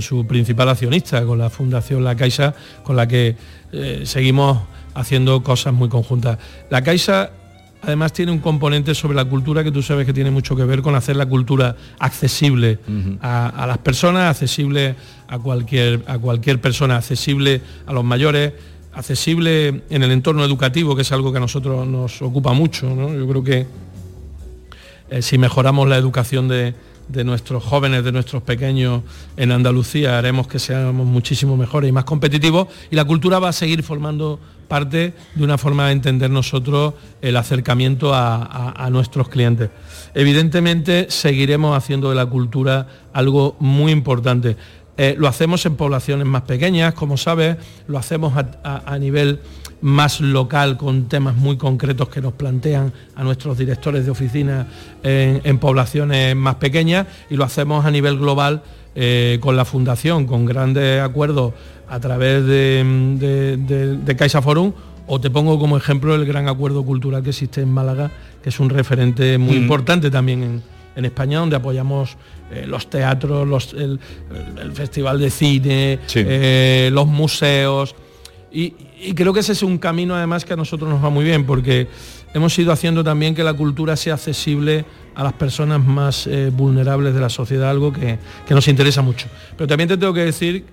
su 0.00 0.26
principal 0.26 0.70
accionista, 0.70 1.22
con 1.26 1.38
la 1.38 1.50
Fundación 1.50 2.02
La 2.02 2.16
Caixa, 2.16 2.54
con 2.82 2.96
la 2.96 3.06
que 3.06 3.36
eh, 3.72 4.02
seguimos 4.06 4.62
haciendo 4.94 5.42
cosas 5.42 5.74
muy 5.74 5.90
conjuntas. 5.90 6.38
La 6.70 6.82
Caixa 6.82 7.30
además 7.82 8.12
tiene 8.12 8.32
un 8.32 8.38
componente 8.38 8.94
sobre 8.94 9.16
la 9.16 9.24
cultura 9.24 9.64
que 9.64 9.72
tú 9.72 9.82
sabes 9.82 10.06
que 10.06 10.12
tiene 10.12 10.30
mucho 10.30 10.54
que 10.54 10.64
ver 10.64 10.82
con 10.82 10.94
hacer 10.94 11.16
la 11.16 11.26
cultura 11.26 11.76
accesible 11.98 12.78
a, 13.20 13.64
las 13.66 13.78
personas, 13.78 14.30
accesible 14.30 14.94
a 15.28 15.38
cualquier, 15.38 16.02
a 16.06 16.18
cualquier 16.18 16.60
persona, 16.60 16.96
accesible 16.96 17.60
a 17.86 17.92
los 17.92 18.04
mayores, 18.04 18.52
accesible 18.92 19.82
en 19.90 20.02
el 20.02 20.10
entorno 20.12 20.44
educativo, 20.44 20.94
que 20.94 21.02
es 21.02 21.12
algo 21.12 21.32
que 21.32 21.38
a 21.38 21.40
nosotros 21.40 21.86
nos 21.86 22.22
ocupa 22.22 22.52
mucho. 22.52 22.88
Yo 23.14 23.26
creo 23.28 23.42
que 23.42 23.66
eh, 25.10 25.22
si 25.22 25.36
mejoramos 25.36 25.88
la 25.88 25.96
educación 25.96 26.46
de, 26.46 26.74
de 27.08 27.24
nuestros 27.24 27.64
jóvenes, 27.64 28.04
de 28.04 28.12
nuestros 28.12 28.42
pequeños 28.42 29.02
en 29.36 29.50
Andalucía, 29.50 30.18
haremos 30.18 30.46
que 30.46 30.58
seamos 30.58 31.06
muchísimo 31.06 31.56
mejores 31.56 31.88
y 31.88 31.92
más 31.92 32.04
competitivos 32.04 32.68
y 32.90 32.96
la 32.96 33.04
cultura 33.04 33.38
va 33.38 33.48
a 33.48 33.52
seguir 33.52 33.82
formando 33.82 34.38
parte 34.72 35.12
de 35.34 35.44
una 35.44 35.58
forma 35.58 35.88
de 35.88 35.92
entender 35.92 36.30
nosotros 36.30 36.94
el 37.20 37.36
acercamiento 37.36 38.14
a, 38.14 38.88
nuestros 38.90 39.28
clientes. 39.28 39.68
Evidentemente 40.14 41.08
seguiremos 41.10 41.76
haciendo 41.76 42.08
de 42.08 42.14
la 42.14 42.24
cultura 42.24 42.86
algo 43.12 43.54
muy 43.60 43.92
importante. 43.92 44.56
Eh, 44.96 45.14
lo 45.18 45.28
hacemos 45.28 45.66
en 45.66 45.76
poblaciones 45.76 46.26
más 46.26 46.42
pequeñas, 46.42 46.94
como 46.94 47.18
sabes, 47.18 47.58
lo 47.86 47.98
hacemos 47.98 48.32
a, 48.64 48.98
nivel 48.98 49.40
más 49.82 50.22
local 50.22 50.78
con 50.78 51.06
temas 51.06 51.36
muy 51.36 51.58
concretos 51.58 52.08
que 52.08 52.22
nos 52.22 52.32
plantean 52.32 52.94
a 53.14 53.22
nuestros 53.24 53.58
directores 53.58 54.06
de 54.06 54.10
oficina 54.10 54.68
en, 55.02 55.58
poblaciones 55.58 56.34
más 56.34 56.54
pequeñas 56.54 57.06
y 57.28 57.36
lo 57.36 57.44
hacemos 57.44 57.84
a 57.84 57.90
nivel 57.90 58.18
global 58.18 58.62
eh, 58.94 59.36
con 59.42 59.54
la 59.54 59.66
fundación, 59.66 60.26
con 60.26 60.46
grandes 60.46 61.02
acuerdos 61.02 61.52
a 61.92 62.00
través 62.00 62.46
de, 62.46 63.98
de, 64.02 64.16
Caixa 64.16 64.40
Forum 64.40 64.72
o 65.06 65.20
te 65.20 65.28
pongo 65.28 65.58
como 65.58 65.76
ejemplo 65.76 66.14
el 66.14 66.24
gran 66.24 66.48
acuerdo 66.48 66.82
cultural 66.84 67.22
que 67.22 67.28
existe 67.30 67.60
en 67.60 67.70
Málaga, 67.70 68.10
que 68.42 68.48
es 68.48 68.58
un 68.60 68.70
referente 68.70 69.36
muy 69.36 69.56
mm. 69.56 69.62
importante 69.62 70.10
también 70.10 70.62
en, 70.96 71.04
España, 71.04 71.40
donde 71.40 71.56
apoyamos 71.56 72.16
eh, 72.50 72.64
los 72.66 72.88
teatros, 72.88 73.74
el, 73.74 74.00
Festival 74.72 75.20
de 75.20 75.30
Cine, 75.30 75.98
eh, 76.14 76.88
los 76.92 77.06
museos. 77.06 77.94
Y, 78.50 78.70
creo 79.14 79.34
que 79.34 79.40
ese 79.40 79.52
es 79.52 79.62
un 79.62 79.76
camino 79.76 80.14
además 80.14 80.46
que 80.46 80.54
a 80.54 80.56
nosotros 80.56 80.88
nos 80.88 81.04
va 81.04 81.10
muy 81.10 81.24
bien, 81.24 81.44
porque 81.44 81.88
hemos 82.32 82.58
ido 82.58 82.72
haciendo 82.72 83.04
también 83.04 83.34
que 83.34 83.44
la 83.44 83.52
cultura 83.52 83.96
sea 83.96 84.14
accesible 84.14 84.86
a 85.14 85.22
las 85.24 85.34
personas 85.34 85.84
más 85.84 86.26
eh, 86.26 86.50
vulnerables 86.50 87.12
de 87.12 87.20
la 87.20 87.28
sociedad, 87.28 87.68
algo 87.68 87.92
que, 87.92 88.18
que 88.46 88.54
nos 88.54 88.66
interesa 88.68 89.02
mucho. 89.02 89.26
Pero 89.58 89.68
también 89.68 89.88
te 89.88 89.98
tengo 89.98 90.14
que 90.14 90.24
decir 90.24 90.64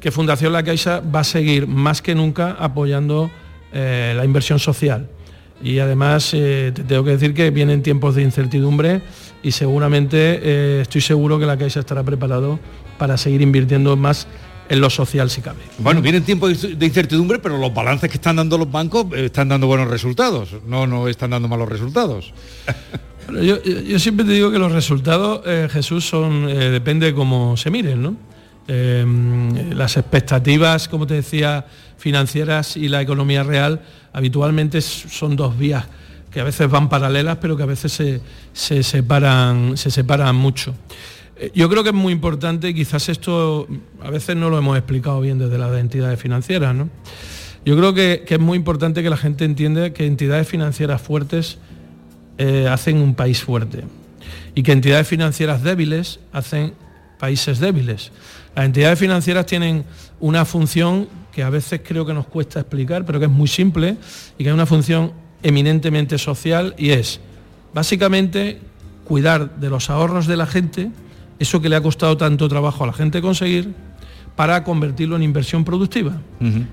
que 0.00 0.10
Fundación 0.10 0.52
La 0.52 0.62
Caixa 0.62 1.00
va 1.00 1.20
a 1.20 1.24
seguir 1.24 1.66
más 1.66 2.02
que 2.02 2.14
nunca 2.14 2.56
apoyando 2.58 3.30
eh, 3.72 4.14
la 4.16 4.24
inversión 4.24 4.58
social. 4.58 5.08
Y 5.62 5.80
además 5.80 6.30
eh, 6.34 6.72
te 6.74 6.84
tengo 6.84 7.04
que 7.04 7.10
decir 7.10 7.34
que 7.34 7.50
vienen 7.50 7.82
tiempos 7.82 8.14
de 8.14 8.22
incertidumbre 8.22 9.02
y 9.42 9.50
seguramente 9.50 10.40
eh, 10.42 10.80
estoy 10.82 11.00
seguro 11.00 11.38
que 11.38 11.46
la 11.46 11.56
Caixa 11.56 11.80
estará 11.80 12.04
preparado 12.04 12.60
para 12.96 13.16
seguir 13.16 13.42
invirtiendo 13.42 13.96
más 13.96 14.28
en 14.68 14.80
lo 14.80 14.90
social 14.90 15.30
si 15.30 15.40
cabe. 15.40 15.58
Bueno, 15.78 16.00
vienen 16.00 16.22
tiempos 16.22 16.62
de 16.78 16.86
incertidumbre, 16.86 17.38
pero 17.38 17.58
los 17.58 17.72
balances 17.74 18.08
que 18.08 18.16
están 18.16 18.36
dando 18.36 18.58
los 18.58 18.70
bancos 18.70 19.06
están 19.14 19.48
dando 19.48 19.66
buenos 19.66 19.88
resultados, 19.88 20.50
no, 20.66 20.86
no 20.86 21.08
están 21.08 21.30
dando 21.30 21.48
malos 21.48 21.68
resultados. 21.68 22.34
yo, 23.32 23.62
yo, 23.62 23.98
siempre 23.98 24.26
te 24.26 24.32
digo 24.32 24.50
que 24.50 24.58
los 24.58 24.70
resultados, 24.70 25.40
Jesús, 25.72 26.06
son 26.06 26.46
depende 26.46 27.06
de 27.06 27.14
cómo 27.14 27.56
se 27.56 27.70
miren, 27.70 28.02
¿no? 28.02 28.27
Em, 28.70 29.70
las 29.70 29.96
expectativas, 29.96 30.88
como 30.88 31.06
te 31.06 31.14
decía, 31.14 31.64
financieras 31.96 32.76
y 32.76 32.88
la 32.88 33.00
economía 33.00 33.42
real 33.42 33.80
habitualmente 34.12 34.82
son 34.82 35.36
dos 35.36 35.58
vías 35.58 35.86
que 36.30 36.40
a 36.40 36.44
veces 36.44 36.68
van 36.68 36.90
paralelas, 36.90 37.38
pero 37.38 37.56
que 37.56 37.62
a 37.62 37.66
veces 37.66 37.90
se, 38.52 38.82
separan, 38.82 39.78
se 39.78 39.90
separan 39.90 40.36
mucho. 40.36 40.74
Eh, 41.38 41.50
yo 41.54 41.70
creo 41.70 41.82
que 41.82 41.88
es 41.88 41.94
muy 41.94 42.12
importante, 42.12 42.74
quizás 42.74 43.08
esto 43.08 43.66
a 44.02 44.10
veces 44.10 44.36
no 44.36 44.50
lo 44.50 44.58
hemos 44.58 44.76
explicado 44.76 45.22
bien 45.22 45.38
desde 45.38 45.56
las 45.56 45.74
entidades 45.78 46.20
financieras, 46.20 46.74
¿no? 46.74 46.90
Yo 47.64 47.74
creo 47.74 47.94
que, 47.94 48.24
es 48.28 48.40
muy 48.40 48.56
importante 48.56 49.02
que 49.02 49.08
la 49.08 49.16
gente 49.16 49.46
entienda 49.46 49.94
que 49.94 50.06
entidades 50.06 50.46
financieras 50.46 51.00
fuertes 51.00 51.56
eh, 52.36 52.68
hacen 52.70 52.98
un 52.98 53.14
país 53.14 53.42
fuerte 53.42 53.84
y 54.54 54.62
que 54.62 54.72
entidades 54.72 55.08
financieras 55.08 55.62
débiles 55.62 56.20
hacen 56.32 56.74
países 57.18 57.58
débiles. 57.58 58.12
Las 58.58 58.66
entidades 58.66 58.98
financieras 58.98 59.46
tienen 59.46 59.84
una 60.18 60.44
función 60.44 61.06
que 61.30 61.44
a 61.44 61.48
veces 61.48 61.80
creo 61.86 62.04
que 62.04 62.12
nos 62.12 62.26
cuesta 62.26 62.58
explicar, 62.58 63.04
pero 63.04 63.20
que 63.20 63.26
es 63.26 63.30
muy 63.30 63.46
simple 63.46 63.96
y 64.36 64.42
que 64.42 64.50
es 64.50 64.52
una 64.52 64.66
función 64.66 65.12
eminentemente 65.44 66.18
social 66.18 66.74
y 66.76 66.90
es 66.90 67.20
básicamente 67.72 68.58
cuidar 69.04 69.60
de 69.60 69.70
los 69.70 69.90
ahorros 69.90 70.26
de 70.26 70.36
la 70.36 70.46
gente, 70.46 70.90
eso 71.38 71.60
que 71.60 71.68
le 71.68 71.76
ha 71.76 71.80
costado 71.80 72.16
tanto 72.16 72.48
trabajo 72.48 72.82
a 72.82 72.88
la 72.88 72.92
gente 72.92 73.22
conseguir, 73.22 73.72
para 74.34 74.64
convertirlo 74.64 75.14
en 75.14 75.22
inversión 75.22 75.62
productiva. 75.62 76.20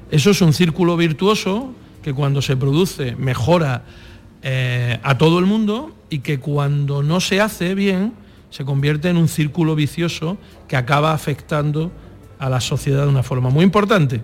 Eso 0.10 0.32
es 0.32 0.42
un 0.42 0.54
círculo 0.54 0.98
virtuoso 0.98 1.72
que 2.02 2.16
cuando 2.16 2.42
se 2.42 2.58
produce 2.58 3.16
mejora 3.16 3.84
eh, 4.42 5.00
a 5.04 5.20
todo 5.20 5.38
el 5.38 5.46
mundo 5.46 5.96
y 6.10 6.18
que 6.18 6.40
cuando 6.40 7.04
no 7.04 7.20
se 7.20 7.42
hace 7.42 7.76
bien 7.76 8.25
se 8.56 8.64
convierte 8.64 9.10
en 9.10 9.18
un 9.18 9.28
círculo 9.28 9.76
vicioso 9.76 10.38
que 10.70 10.78
acaba 10.78 11.12
afectando 11.12 11.92
a 12.40 12.50
la 12.50 12.62
sociedad 12.62 13.04
de 13.04 13.10
una 13.10 13.22
forma 13.22 13.50
muy 13.50 13.66
importante. 13.66 14.22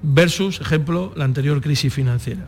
Versus, 0.00 0.60
ejemplo, 0.60 1.12
la 1.16 1.24
anterior 1.24 1.60
crisis 1.60 1.92
financiera. 1.92 2.42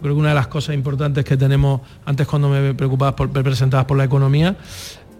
Creo 0.00 0.14
que 0.14 0.20
una 0.20 0.28
de 0.28 0.36
las 0.36 0.46
cosas 0.46 0.76
importantes 0.76 1.24
que 1.24 1.36
tenemos, 1.36 1.80
antes 2.04 2.28
cuando 2.28 2.48
me 2.48 2.74
preocupabas 2.74 3.14
por, 3.14 3.34
me 3.34 3.42
presentabas 3.42 3.86
por 3.86 3.96
la 3.96 4.04
economía, 4.04 4.56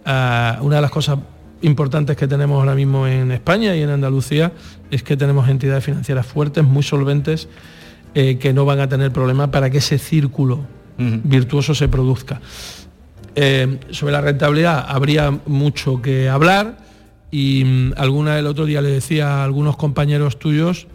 eh, 0.07 0.53
una 0.61 0.77
de 0.77 0.83
las 0.83 0.92
cosas 0.92 1.18
importantes 1.62 2.16
que 2.16 2.29
tenemos 2.29 2.61
ahora 2.61 2.77
mismo 2.77 3.09
en 3.09 3.33
España 3.33 3.75
y 3.75 3.83
en 3.83 3.90
Andalucía 3.90 4.53
es 4.92 5.03
que 5.03 5.16
tenemos 5.16 5.49
entidades 5.49 5.83
financieras 5.83 6.25
fuertes, 6.25 6.62
muy 6.62 6.85
solventes, 6.85 7.49
eh, 8.14 8.38
que 8.38 8.53
no 8.53 8.64
van 8.64 8.79
a 8.79 8.88
tener 8.88 9.11
problemas 9.11 9.49
para 9.49 9.70
que 9.70 9.79
ese 9.79 9.99
círculo 9.99 10.61
virtuoso 10.99 11.75
se 11.75 11.88
produzca. 11.88 12.42
Eh, 13.37 13.79
sobre 13.90 14.12
la 14.12 14.21
rentabilidad 14.21 14.85
habría 14.88 15.31
mucho 15.47 16.03
que 16.03 16.29
hablar 16.29 16.79
y 17.31 17.64
mm, 17.64 17.93
alguna 17.97 18.38
el 18.38 18.47
otro 18.47 18.66
día 18.66 18.81
le 18.81 18.90
decía 18.90 19.37
a 19.37 19.45
algunos 19.45 19.77
compañeros 19.77 20.38
tuyos 20.38 20.88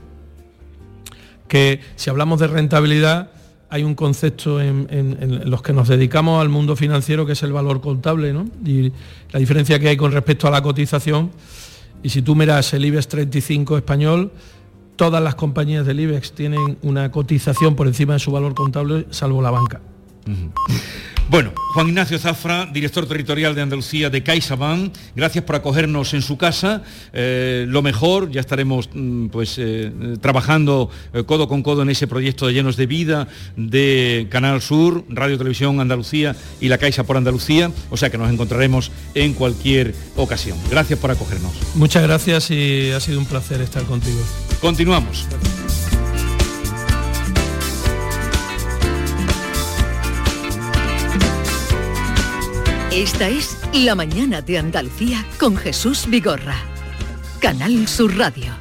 que 1.48 1.80
si 1.96 2.10
hablamos 2.10 2.42
de 2.42 2.48
rentabilidad 2.48 3.32
hay 3.70 3.84
un 3.84 3.96
concepto 3.96 4.62
en, 4.62 5.50
los 5.50 5.62
que 5.62 5.74
nos 5.74 5.88
dedicamos 5.88 6.42
al 6.42 6.50
mundo 6.50 6.76
financiero 6.76 7.26
que 7.26 7.34
es 7.34 7.44
el 7.44 7.54
valor 7.54 7.82
contable 7.82 8.34
y 8.66 8.92
la 9.32 9.40
diferencia 9.40 9.80
que 9.80 9.90
hay 9.90 9.98
con 9.98 10.12
respecto 10.12 10.48
a 10.48 10.52
la 10.52 10.62
cotización 10.62 11.32
y 12.04 12.10
si 12.10 12.22
tú 12.22 12.36
miras 12.36 12.74
el 12.74 12.84
IBEX 12.84 13.08
35 13.08 13.78
español 13.78 14.32
todas 14.98 15.24
las 15.24 15.36
compañías 15.36 15.86
del 15.86 16.02
IBEX 16.02 16.34
tienen 16.34 16.78
una 16.82 17.12
cotización 17.12 17.76
por 17.76 17.88
encima 17.88 18.14
de 18.14 18.20
su 18.20 18.32
valor 18.32 18.54
contable 18.54 19.08
salvo 19.10 19.42
la 19.42 19.52
banca. 19.52 19.82
Bueno, 21.28 21.54
Juan 21.74 21.88
Ignacio 21.88 22.20
Zafra, 22.20 22.68
director 22.68 23.08
territorial 23.08 23.56
de 23.56 23.62
Andalucía 23.62 24.12
de 24.12 24.22
CaixaBank, 24.22 24.94
gracias 25.16 25.44
por 25.44 25.56
acogernos 25.56 26.14
en 26.14 26.22
su 26.22 26.38
casa. 26.38 26.84
Eh, 27.14 27.66
lo 27.68 27.82
mejor, 27.82 28.30
ya 28.30 28.42
estaremos 28.42 28.90
mm, 28.94 29.28
pues, 29.28 29.56
eh, 29.58 29.92
trabajando 30.22 30.92
eh, 31.14 31.24
codo 31.24 31.48
con 31.48 31.64
codo 31.64 31.82
en 31.82 31.90
ese 31.90 32.06
proyecto 32.06 32.46
de 32.46 32.54
Llenos 32.54 32.78
de 32.78 32.86
Vida 32.86 33.28
de 33.56 34.28
Canal 34.30 34.62
Sur, 34.62 35.04
Radio 35.10 35.38
Televisión 35.38 35.80
Andalucía 35.80 36.36
y 36.62 36.70
la 36.70 36.78
Caixa 36.78 37.04
por 37.04 37.18
Andalucía, 37.18 37.72
o 37.90 37.98
sea 37.98 38.12
que 38.12 38.20
nos 38.20 38.32
encontraremos 38.32 38.92
en 39.16 39.34
cualquier 39.34 39.96
ocasión. 40.16 40.60
Gracias 40.70 41.00
por 41.00 41.10
acogernos. 41.10 41.54
Muchas 41.74 42.04
gracias 42.04 42.52
y 42.52 42.92
ha 42.92 43.00
sido 43.00 43.18
un 43.18 43.26
placer 43.26 43.62
estar 43.62 43.84
contigo. 43.84 44.20
Continuamos. 44.62 45.26
Esta 52.96 53.28
es 53.28 53.58
La 53.74 53.94
Mañana 53.94 54.42
de 54.42 54.58
Andalucía 54.58 55.26
con 55.38 55.58
Jesús 55.58 56.06
Vigorra. 56.08 56.56
Canal 57.42 57.90
Sur 57.90 58.16
Radio. 58.16 58.54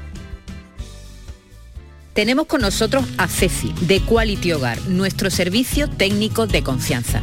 Tenemos 2.14 2.47
con 2.47 2.62
nosotros 2.62 3.05
a 3.16 3.29
Ceci, 3.29 3.73
de 3.83 4.01
Quality 4.01 4.55
Hogar, 4.55 4.81
nuestro 4.88 5.31
servicio 5.31 5.88
técnico 5.88 6.49
de 6.49 6.64
confianza 6.64 7.23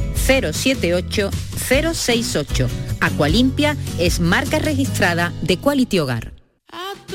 078 0.25 1.29
068. 1.55 2.67
Aqualimpia 2.99 3.75
es 3.99 4.19
marca 4.19 4.59
registrada 4.59 5.33
de 5.41 5.57
Quality 5.57 5.99
Hogar. 5.99 6.40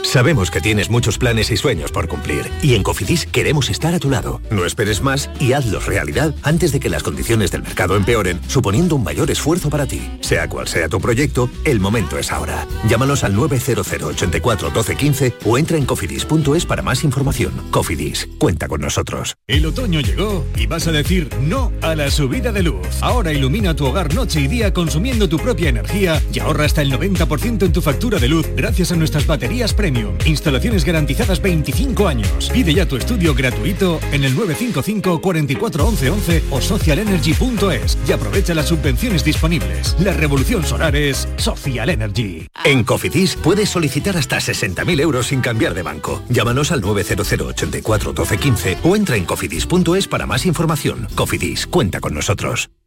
Sabemos 0.06 0.52
que 0.52 0.60
tienes 0.60 0.88
muchos 0.88 1.18
planes 1.18 1.50
y 1.50 1.56
sueños 1.56 1.90
por 1.90 2.06
cumplir 2.06 2.48
y 2.62 2.74
en 2.74 2.84
Cofidis 2.84 3.26
queremos 3.26 3.68
estar 3.68 3.92
a 3.92 3.98
tu 3.98 4.08
lado. 4.08 4.40
No 4.50 4.64
esperes 4.64 5.02
más 5.02 5.28
y 5.40 5.52
hazlos 5.52 5.86
realidad 5.86 6.32
antes 6.44 6.70
de 6.70 6.78
que 6.78 6.88
las 6.88 7.02
condiciones 7.02 7.50
del 7.50 7.62
mercado 7.62 7.96
empeoren, 7.96 8.40
suponiendo 8.46 8.94
un 8.94 9.02
mayor 9.02 9.32
esfuerzo 9.32 9.68
para 9.68 9.84
ti. 9.84 10.00
Sea 10.20 10.48
cual 10.48 10.68
sea 10.68 10.88
tu 10.88 11.00
proyecto, 11.00 11.50
el 11.64 11.80
momento 11.80 12.18
es 12.18 12.30
ahora. 12.30 12.66
Llámanos 12.88 13.24
al 13.24 13.34
900 13.34 13.86
84 14.04 14.70
12 14.70 14.96
15 14.96 15.34
o 15.44 15.58
entra 15.58 15.76
en 15.76 15.84
cofidis.es 15.84 16.66
para 16.66 16.82
más 16.82 17.02
información. 17.02 17.52
Cofidis, 17.72 18.28
cuenta 18.38 18.68
con 18.68 18.82
nosotros. 18.82 19.34
El 19.48 19.66
otoño 19.66 20.00
llegó 20.00 20.46
y 20.56 20.66
vas 20.66 20.86
a 20.86 20.92
decir 20.92 21.28
no 21.42 21.72
a 21.82 21.96
la 21.96 22.12
subida 22.12 22.52
de 22.52 22.62
luz. 22.62 22.86
Ahora 23.00 23.32
ilumina 23.32 23.74
tu 23.74 23.84
hogar 23.86 24.14
noche 24.14 24.40
y 24.40 24.46
día 24.46 24.72
consumiendo 24.72 25.28
tu 25.28 25.36
propia 25.38 25.68
energía 25.68 26.22
y 26.32 26.38
ahorra 26.38 26.64
hasta 26.64 26.80
el 26.80 26.92
90% 26.92 27.64
en 27.64 27.72
tu 27.72 27.82
factura 27.82 28.20
de 28.20 28.28
luz 28.28 28.46
gracias 28.56 28.92
a 28.92 28.96
nuestras 28.96 29.26
baterías 29.26 29.74
Premium. 29.74 29.95
Instalaciones 30.24 30.84
garantizadas 30.84 31.40
25 31.40 32.08
años. 32.08 32.50
Pide 32.52 32.74
ya 32.74 32.86
tu 32.86 32.96
estudio 32.96 33.34
gratuito 33.34 34.00
en 34.12 34.24
el 34.24 34.34
955 34.34 35.20
44 35.20 35.86
11 35.86 36.10
11 36.10 36.42
o 36.50 36.60
socialenergy.es 36.60 37.98
y 38.08 38.12
aprovecha 38.12 38.54
las 38.54 38.66
subvenciones 38.66 39.24
disponibles. 39.24 39.96
La 40.00 40.12
revolución 40.12 40.64
solar 40.64 40.96
es 40.96 41.28
Social 41.36 41.90
Energy. 41.90 42.46
En 42.64 42.84
Cofidis 42.84 43.36
puedes 43.36 43.68
solicitar 43.68 44.16
hasta 44.16 44.38
60.000 44.38 45.00
euros 45.00 45.28
sin 45.28 45.40
cambiar 45.40 45.74
de 45.74 45.82
banco. 45.82 46.22
Llámanos 46.28 46.72
al 46.72 46.80
900 46.80 47.32
84 47.32 48.12
12 48.12 48.38
15 48.38 48.78
o 48.82 48.96
entra 48.96 49.16
en 49.16 49.24
cofidis.es 49.24 50.08
para 50.08 50.26
más 50.26 50.46
información. 50.46 51.06
Cofidis, 51.14 51.66
cuenta 51.66 52.00
con 52.00 52.14
nosotros. 52.14 52.70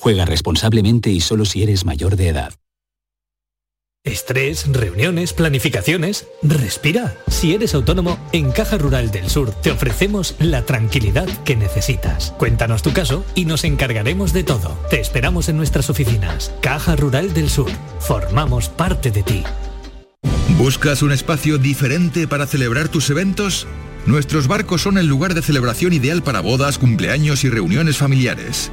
Juega 0.00 0.24
responsablemente 0.24 1.10
y 1.10 1.20
solo 1.20 1.44
si 1.44 1.62
eres 1.62 1.84
mayor 1.84 2.16
de 2.16 2.28
edad. 2.28 2.54
Estrés, 4.02 4.66
reuniones, 4.72 5.34
planificaciones. 5.34 6.26
Respira. 6.42 7.18
Si 7.28 7.52
eres 7.52 7.74
autónomo, 7.74 8.18
en 8.32 8.50
Caja 8.50 8.78
Rural 8.78 9.10
del 9.10 9.28
Sur 9.28 9.50
te 9.52 9.70
ofrecemos 9.70 10.36
la 10.38 10.64
tranquilidad 10.64 11.28
que 11.44 11.54
necesitas. 11.54 12.32
Cuéntanos 12.38 12.80
tu 12.80 12.94
caso 12.94 13.26
y 13.34 13.44
nos 13.44 13.62
encargaremos 13.64 14.32
de 14.32 14.42
todo. 14.42 14.70
Te 14.88 15.00
esperamos 15.00 15.50
en 15.50 15.58
nuestras 15.58 15.90
oficinas. 15.90 16.50
Caja 16.62 16.96
Rural 16.96 17.34
del 17.34 17.50
Sur. 17.50 17.70
Formamos 17.98 18.70
parte 18.70 19.10
de 19.10 19.22
ti. 19.22 19.44
¿Buscas 20.56 21.02
un 21.02 21.12
espacio 21.12 21.58
diferente 21.58 22.26
para 22.26 22.46
celebrar 22.46 22.88
tus 22.88 23.10
eventos? 23.10 23.66
Nuestros 24.06 24.48
barcos 24.48 24.80
son 24.80 24.96
el 24.96 25.08
lugar 25.08 25.34
de 25.34 25.42
celebración 25.42 25.92
ideal 25.92 26.22
para 26.22 26.40
bodas, 26.40 26.78
cumpleaños 26.78 27.44
y 27.44 27.50
reuniones 27.50 27.98
familiares. 27.98 28.72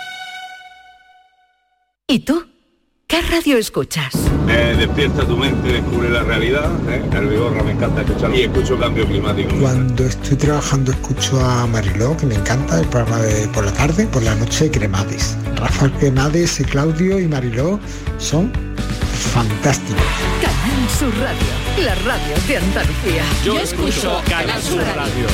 ¿Y 2.08 2.20
tú? 2.20 2.46
¿Qué 3.06 3.20
radio 3.20 3.58
escuchas? 3.58 4.14
Despierta 4.46 5.26
tu 5.26 5.36
mente, 5.36 5.68
descubre 5.70 6.08
la 6.08 6.22
realidad. 6.22 6.70
¿eh? 6.88 7.02
El 7.12 7.26
Vigorra 7.26 7.62
me 7.62 7.72
encanta 7.72 8.00
escucharlo 8.00 8.36
y 8.36 8.40
escucho 8.40 8.78
cambio 8.78 9.06
climático. 9.06 9.54
Cuando 9.60 10.06
estoy 10.06 10.38
trabajando 10.38 10.92
escucho 10.92 11.38
a 11.44 11.66
Mariló, 11.66 12.16
que 12.16 12.24
me 12.24 12.36
encanta, 12.36 12.80
el 12.80 12.86
programa 12.86 13.18
de 13.18 13.48
por 13.48 13.66
la 13.66 13.72
tarde, 13.74 14.06
por 14.06 14.22
la 14.22 14.34
noche 14.36 14.70
Cremades. 14.70 15.36
Rafael 15.56 15.92
Cremades, 15.92 16.58
y 16.58 16.64
Claudio 16.64 17.20
y 17.20 17.28
Mariló 17.28 17.78
son 18.16 18.50
fantásticos. 19.34 20.02
Canal 20.40 20.88
Sur 20.98 21.14
Radio, 21.20 21.61
la 21.78 21.94
radio 21.94 22.34
de 22.46 22.56
Andalucía. 22.58 23.24
Yo 23.44 23.58
escucho 23.58 24.20
Canal 24.28 24.62
Sur 24.62 24.82
Radio. 24.94 25.26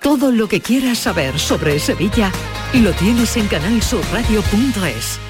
Todo 0.00 0.32
lo 0.32 0.48
que 0.48 0.60
quieras 0.60 0.98
saber 0.98 1.38
sobre 1.38 1.78
Sevilla 1.78 2.32
lo 2.72 2.92
tienes 2.92 3.36
en 3.36 3.46
canalsurradio.es. 3.48 5.29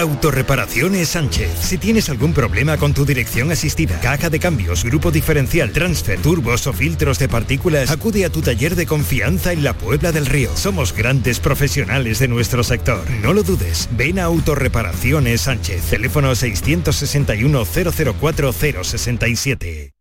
Autorreparaciones 0.00 1.08
Sánchez. 1.08 1.50
Si 1.60 1.78
tienes 1.78 2.08
algún 2.08 2.32
problema 2.32 2.76
con 2.76 2.94
tu 2.94 3.04
dirección 3.04 3.50
asistida, 3.50 3.98
caja 4.00 4.30
de 4.30 4.38
cambios, 4.38 4.84
grupo 4.84 5.10
diferencial, 5.10 5.72
transfer, 5.72 6.20
turbos 6.20 6.66
o 6.66 6.72
filtros 6.72 7.18
de 7.18 7.28
partículas, 7.28 7.90
acude 7.90 8.24
a 8.24 8.30
tu 8.30 8.40
taller 8.40 8.76
de 8.76 8.86
confianza 8.86 9.52
en 9.52 9.64
la 9.64 9.74
Puebla 9.74 10.12
del 10.12 10.26
Río. 10.26 10.56
Somos 10.56 10.92
grandes 10.92 11.40
profesionales 11.40 12.18
de 12.18 12.28
nuestro 12.28 12.62
sector. 12.62 13.04
No 13.22 13.32
lo 13.32 13.42
dudes. 13.42 13.88
Ven 13.92 14.18
a 14.18 14.24
Autorreparaciones 14.24 15.42
Sánchez. 15.42 15.82
Teléfono 15.90 16.34
661 16.34 17.64
004 17.64 18.52
067. 18.52 19.92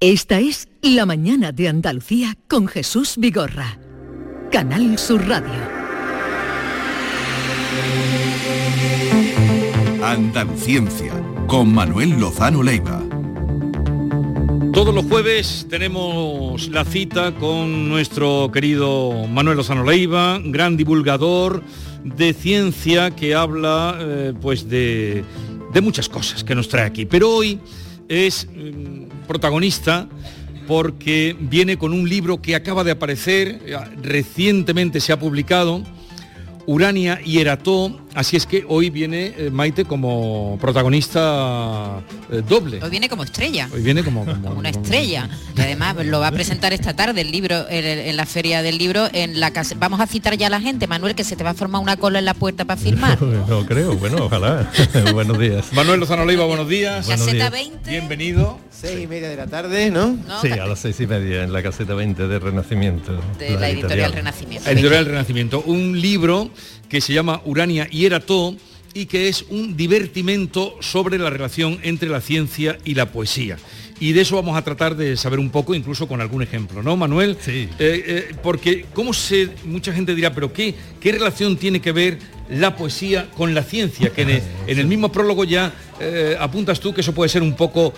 Esta 0.00 0.40
es 0.40 0.68
La 0.80 1.06
mañana 1.06 1.52
de 1.52 1.68
Andalucía 1.68 2.36
con 2.48 2.66
Jesús 2.66 3.14
Vigorra. 3.18 3.78
Canal 4.50 4.98
Sur 4.98 5.28
Radio. 5.28 5.81
Andaluciencia, 10.02 11.12
con 11.46 11.72
Manuel 11.72 12.18
Lozano 12.20 12.62
Leiva. 12.62 13.02
Todos 14.72 14.94
los 14.94 15.04
jueves 15.06 15.66
tenemos 15.68 16.68
la 16.68 16.84
cita 16.84 17.34
con 17.34 17.88
nuestro 17.88 18.50
querido 18.52 19.26
Manuel 19.28 19.58
Lozano 19.58 19.84
Leiva, 19.84 20.40
gran 20.42 20.76
divulgador 20.76 21.62
de 22.04 22.32
ciencia 22.32 23.10
que 23.10 23.34
habla 23.34 23.96
eh, 24.00 24.32
pues 24.40 24.68
de, 24.68 25.24
muchas 25.82 26.08
cosas 26.08 26.42
que 26.42 26.54
nos 26.54 26.68
trae 26.68 26.86
aquí. 26.86 27.06
Pero 27.06 27.30
hoy 27.30 27.60
es 28.08 28.46
mm, 28.46 29.26
protagonista 29.26 30.08
porque 30.66 31.36
viene 31.38 31.76
con 31.76 31.92
un 31.92 32.08
libro 32.08 32.40
que 32.40 32.54
acaba 32.54 32.84
de 32.84 32.92
aparecer, 32.92 33.60
eh, 33.66 33.76
recientemente 34.02 35.00
se 35.00 35.12
ha 35.12 35.18
publicado, 35.18 35.82
Urania 36.66 37.20
y 37.24 37.38
Erató, 37.38 37.98
así 38.14 38.36
es 38.36 38.46
que 38.46 38.64
hoy 38.68 38.90
viene 38.90 39.34
eh, 39.36 39.50
Maite 39.50 39.84
como 39.84 40.58
protagonista 40.60 42.00
eh, 42.30 42.42
doble. 42.48 42.80
Hoy 42.82 42.90
viene 42.90 43.08
como 43.08 43.24
estrella. 43.24 43.68
Hoy 43.72 43.82
viene 43.82 44.02
como, 44.04 44.24
como- 44.24 44.50
Una 44.62 44.68
estrella. 44.70 45.28
Y 45.56 45.60
además 45.60 45.96
lo 46.04 46.20
va 46.20 46.28
a 46.28 46.32
presentar 46.32 46.72
esta 46.72 46.94
tarde 46.94 47.20
el 47.20 47.30
libro 47.30 47.68
en, 47.68 47.84
en 47.84 48.16
la 48.16 48.26
feria 48.26 48.62
del 48.62 48.78
libro 48.78 49.08
en 49.12 49.40
la 49.40 49.50
casa. 49.52 49.74
Vamos 49.78 50.00
a 50.00 50.06
citar 50.06 50.36
ya 50.36 50.46
a 50.46 50.50
la 50.50 50.60
gente, 50.60 50.86
Manuel, 50.86 51.14
que 51.14 51.24
se 51.24 51.36
te 51.36 51.44
va 51.44 51.50
a 51.50 51.54
formar 51.54 51.80
una 51.82 51.96
cola 51.96 52.18
en 52.18 52.24
la 52.24 52.34
puerta 52.34 52.64
para 52.64 52.80
firmar. 52.80 53.18
No 53.52 53.66
creo, 53.66 53.96
bueno, 53.96 54.24
ojalá. 54.26 54.70
Buenos 55.12 55.38
días. 55.38 55.72
Manuel 55.72 56.00
Lozano 56.00 56.24
Leiva, 56.24 56.44
buenos 56.46 56.68
días. 56.68 57.06
Buenos 57.06 57.26
Caseta 57.26 57.50
días. 57.50 57.70
20. 57.70 57.90
Bienvenido. 57.90 58.58
Seis 58.70 59.00
y 59.02 59.06
media 59.06 59.28
de 59.28 59.36
la 59.36 59.46
tarde, 59.46 59.90
¿no? 59.90 60.16
Sí, 60.40 60.50
a 60.50 60.66
las 60.66 60.78
seis 60.80 60.98
y 61.00 61.06
media 61.06 61.42
en 61.44 61.52
la 61.52 61.62
caseta 61.62 61.94
20 61.94 62.26
de 62.26 62.38
Renacimiento. 62.38 63.12
de 63.38 63.50
la 63.58 63.68
editorial 63.68 64.12
Renacimiento. 64.12 64.68
Editorial 64.70 65.06
Renacimiento, 65.06 65.62
un 65.66 66.00
libro 66.00 66.50
que 66.92 67.00
se 67.00 67.14
llama 67.14 67.40
Urania 67.46 67.88
y 67.90 68.04
Erató 68.04 68.54
y 68.92 69.06
que 69.06 69.30
es 69.30 69.46
un 69.48 69.78
divertimento 69.78 70.76
sobre 70.80 71.16
la 71.16 71.30
relación 71.30 71.78
entre 71.82 72.10
la 72.10 72.20
ciencia 72.20 72.76
y 72.84 72.92
la 72.92 73.10
poesía. 73.10 73.56
Y 73.98 74.12
de 74.12 74.20
eso 74.20 74.36
vamos 74.36 74.58
a 74.58 74.62
tratar 74.62 74.94
de 74.94 75.16
saber 75.16 75.38
un 75.38 75.48
poco, 75.48 75.74
incluso 75.74 76.06
con 76.06 76.20
algún 76.20 76.42
ejemplo, 76.42 76.82
¿no, 76.82 76.94
Manuel? 76.98 77.38
Sí. 77.40 77.66
porque, 78.42 78.84
¿cómo 78.92 79.14
se, 79.14 79.48
mucha 79.64 79.94
gente 79.94 80.14
dirá, 80.14 80.34
pero 80.34 80.52
qué, 80.52 80.74
qué 81.00 81.12
relación 81.12 81.56
tiene 81.56 81.80
que 81.80 81.92
ver 81.92 82.18
la 82.50 82.76
poesía 82.76 83.30
con 83.38 83.54
la 83.54 83.62
ciencia? 83.62 84.10
Que 84.10 84.22
en 84.22 84.30
el, 84.30 84.42
en 84.66 84.78
el 84.78 84.86
mismo 84.86 85.10
prólogo 85.10 85.44
ya 85.44 85.72
eh, 85.98 86.36
apuntas 86.38 86.78
tú 86.78 86.92
que 86.92 87.00
eso 87.00 87.14
puede 87.14 87.30
ser 87.30 87.42
un 87.42 87.54
poco... 87.54 87.94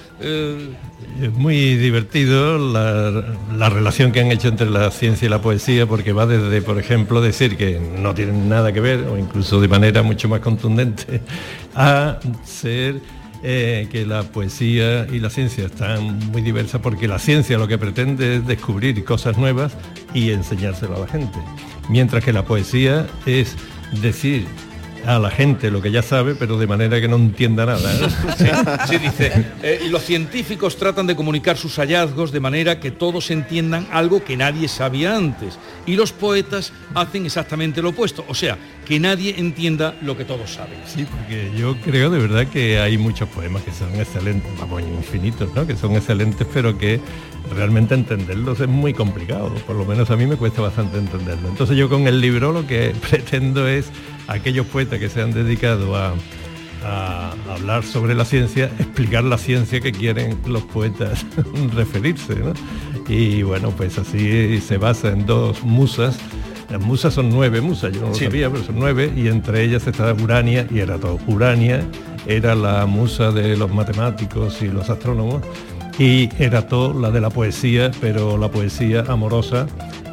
Es 1.20 1.32
muy 1.32 1.76
divertido 1.76 2.58
la, 2.58 3.36
la 3.56 3.68
relación 3.68 4.10
que 4.10 4.20
han 4.20 4.32
hecho 4.32 4.48
entre 4.48 4.68
la 4.68 4.90
ciencia 4.90 5.26
y 5.26 5.28
la 5.28 5.40
poesía, 5.40 5.86
porque 5.86 6.12
va 6.12 6.26
desde, 6.26 6.60
por 6.60 6.78
ejemplo, 6.78 7.20
decir 7.20 7.56
que 7.56 7.78
no 7.78 8.14
tienen 8.14 8.48
nada 8.48 8.72
que 8.72 8.80
ver, 8.80 9.00
o 9.04 9.16
incluso 9.16 9.60
de 9.60 9.68
manera 9.68 10.02
mucho 10.02 10.28
más 10.28 10.40
contundente, 10.40 11.20
a 11.74 12.18
ser 12.44 13.00
eh, 13.44 13.88
que 13.92 14.06
la 14.06 14.22
poesía 14.22 15.06
y 15.06 15.20
la 15.20 15.28
ciencia 15.30 15.66
están 15.66 16.18
muy 16.30 16.42
diversas, 16.42 16.80
porque 16.80 17.06
la 17.06 17.18
ciencia 17.18 17.58
lo 17.58 17.68
que 17.68 17.78
pretende 17.78 18.36
es 18.36 18.46
descubrir 18.46 19.04
cosas 19.04 19.36
nuevas 19.36 19.76
y 20.14 20.30
enseñárselo 20.30 20.96
a 20.96 21.00
la 21.00 21.06
gente, 21.06 21.38
mientras 21.90 22.24
que 22.24 22.32
la 22.32 22.44
poesía 22.44 23.06
es 23.26 23.54
decir 24.00 24.46
a 25.06 25.18
la 25.18 25.30
gente 25.30 25.70
lo 25.70 25.82
que 25.82 25.90
ya 25.90 26.02
sabe, 26.02 26.34
pero 26.34 26.58
de 26.58 26.66
manera 26.66 27.00
que 27.00 27.08
no 27.08 27.16
entienda 27.16 27.66
nada. 27.66 27.92
¿eh? 27.92 28.08
Sí, 28.38 28.46
sí, 28.88 28.98
dice, 28.98 29.46
eh, 29.62 29.86
los 29.90 30.02
científicos 30.02 30.76
tratan 30.76 31.06
de 31.06 31.16
comunicar 31.16 31.56
sus 31.56 31.76
hallazgos 31.76 32.32
de 32.32 32.40
manera 32.40 32.80
que 32.80 32.90
todos 32.90 33.30
entiendan 33.30 33.86
algo 33.92 34.24
que 34.24 34.36
nadie 34.36 34.68
sabía 34.68 35.16
antes. 35.16 35.58
Y 35.86 35.96
los 35.96 36.12
poetas 36.12 36.72
hacen 36.94 37.26
exactamente 37.26 37.82
lo 37.82 37.90
opuesto, 37.90 38.24
o 38.28 38.34
sea, 38.34 38.58
que 38.86 39.00
nadie 39.00 39.34
entienda 39.38 39.94
lo 40.02 40.16
que 40.16 40.24
todos 40.24 40.50
saben. 40.50 40.78
Sí, 40.86 41.06
porque 41.10 41.50
yo 41.56 41.76
creo 41.80 42.10
de 42.10 42.18
verdad 42.18 42.46
que 42.46 42.78
hay 42.78 42.98
muchos 42.98 43.28
poemas 43.28 43.62
que 43.62 43.72
son 43.72 43.94
excelentes, 43.96 44.50
vamos, 44.58 44.82
infinitos, 44.82 45.54
¿no? 45.54 45.66
Que 45.66 45.76
son 45.76 45.92
excelentes, 45.92 46.46
pero 46.52 46.76
que 46.78 47.00
realmente 47.54 47.94
entenderlos 47.94 48.60
es 48.60 48.68
muy 48.68 48.94
complicado. 48.94 49.50
Por 49.66 49.76
lo 49.76 49.84
menos 49.84 50.10
a 50.10 50.16
mí 50.16 50.26
me 50.26 50.36
cuesta 50.36 50.62
bastante 50.62 50.98
entenderlo. 50.98 51.48
Entonces 51.48 51.76
yo 51.76 51.88
con 51.88 52.06
el 52.06 52.20
libro 52.20 52.52
lo 52.52 52.66
que 52.66 52.94
pretendo 53.10 53.66
es 53.66 53.86
aquellos 54.28 54.66
poetas 54.66 54.98
que 54.98 55.08
se 55.08 55.22
han 55.22 55.32
dedicado 55.32 55.96
a, 55.96 56.14
a 56.84 57.32
hablar 57.50 57.82
sobre 57.84 58.14
la 58.14 58.24
ciencia, 58.24 58.66
explicar 58.78 59.24
la 59.24 59.38
ciencia 59.38 59.80
que 59.80 59.92
quieren 59.92 60.38
los 60.46 60.62
poetas 60.62 61.24
referirse. 61.74 62.34
¿no? 62.36 62.52
Y 63.08 63.42
bueno, 63.42 63.70
pues 63.70 63.98
así 63.98 64.60
se 64.60 64.78
basa 64.78 65.08
en 65.10 65.26
dos 65.26 65.62
musas. 65.62 66.16
Las 66.70 66.80
musas 66.80 67.12
son 67.14 67.28
nueve 67.30 67.60
musas, 67.60 67.92
yo 67.92 68.00
no 68.00 68.08
lo 68.08 68.14
Sí. 68.14 68.24
sabía, 68.24 68.50
pero 68.50 68.64
son 68.64 68.76
nueve, 68.78 69.12
y 69.14 69.28
entre 69.28 69.62
ellas 69.62 69.86
está 69.86 70.12
Urania 70.14 70.66
y 70.70 70.78
Erato. 70.78 71.18
Urania 71.26 71.84
era 72.26 72.54
la 72.54 72.86
musa 72.86 73.30
de 73.32 73.54
los 73.56 73.70
matemáticos 73.72 74.62
y 74.62 74.68
los 74.68 74.88
astrónomos, 74.88 75.42
y 75.98 76.30
Erato 76.42 76.98
la 76.98 77.10
de 77.10 77.20
la 77.20 77.28
poesía, 77.28 77.90
pero 78.00 78.38
la 78.38 78.50
poesía 78.50 79.04
amorosa 79.08 79.66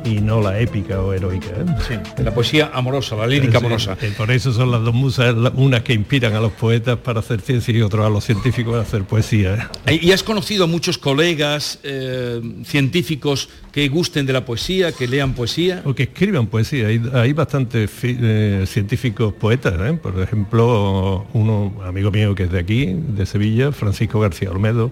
y 0.05 0.21
no 0.21 0.41
la 0.41 0.59
épica 0.59 1.01
o 1.01 1.13
heroica. 1.13 1.47
¿eh? 1.49 1.99
La 2.23 2.33
poesía 2.33 2.71
amorosa, 2.73 3.15
la 3.15 3.27
lírica 3.27 3.59
Sí, 3.59 3.65
amorosa. 3.65 3.97
eh, 4.01 4.13
por 4.17 4.31
eso 4.31 4.51
son 4.53 4.71
las 4.71 4.81
dos 4.83 4.93
musas, 4.93 5.35
unas 5.55 5.81
que 5.81 5.93
inspiran 5.93 6.33
a 6.33 6.39
los 6.41 6.51
poetas 6.53 6.97
para 6.97 7.19
hacer 7.19 7.41
ciencia 7.41 7.73
y 7.75 7.81
otras 7.81 8.05
a 8.05 8.09
los 8.09 8.23
científicos 8.25 8.71
para 8.73 8.83
hacer 8.83 9.03
poesía. 9.03 9.69
¿eh? 9.87 9.99
¿Y 10.01 10.11
has 10.11 10.23
conocido 10.23 10.63
a 10.63 10.67
muchos 10.67 10.97
colegas 10.97 11.79
eh, 11.83 12.41
científicos 12.65 13.49
que 13.71 13.87
gusten 13.89 14.25
de 14.25 14.33
la 14.33 14.45
poesía, 14.45 14.91
que 14.91 15.07
lean 15.07 15.33
poesía? 15.33 15.81
O 15.85 15.93
que 15.93 16.03
escriban 16.03 16.47
poesía. 16.47 16.87
Hay, 16.87 17.01
hay 17.13 17.33
bastantes 17.33 17.89
fi- 17.89 18.17
eh, 18.21 18.65
científicos 18.67 19.33
poetas. 19.33 19.73
Por 20.01 20.19
ejemplo, 20.21 21.25
uno 21.33 21.73
amigo 21.85 22.11
mío 22.11 22.35
que 22.35 22.43
es 22.43 22.51
de 22.51 22.59
aquí, 22.59 22.87
de 22.95 23.25
Sevilla, 23.25 23.71
Francisco 23.71 24.19
García 24.19 24.51
Olmedo, 24.51 24.91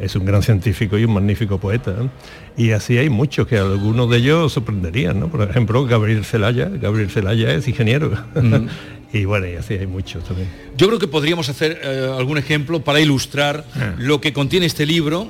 es 0.00 0.16
un 0.16 0.24
gran 0.24 0.42
científico 0.42 0.96
y 0.98 1.04
un 1.04 1.12
magnífico 1.14 1.58
poeta. 1.58 1.90
¿eh? 1.92 2.08
Y 2.56 2.70
así 2.72 2.98
hay 2.98 3.08
muchos 3.10 3.46
que 3.46 3.58
algunos 3.58 4.08
de 4.10 4.16
ellos 4.18 4.52
sorprenderían. 4.52 5.20
¿no? 5.20 5.28
Por 5.28 5.48
ejemplo, 5.48 5.84
Gabriel 5.84 6.24
Celaya. 6.24 6.68
Gabriel 6.68 7.10
Celaya 7.10 7.52
es 7.54 7.68
ingeniero. 7.68 8.12
Y 9.12 9.24
bueno, 9.24 9.48
y 9.48 9.54
así 9.56 9.74
hay 9.74 9.88
muchos 9.88 10.22
también. 10.22 10.48
Yo 10.76 10.86
creo 10.86 11.00
que 11.00 11.08
podríamos 11.08 11.48
hacer 11.48 11.80
eh, 11.82 12.14
algún 12.16 12.38
ejemplo 12.38 12.84
para 12.84 13.00
ilustrar 13.00 13.64
Ah. 13.74 13.94
lo 13.98 14.20
que 14.20 14.32
contiene 14.32 14.66
este 14.66 14.86
libro, 14.86 15.28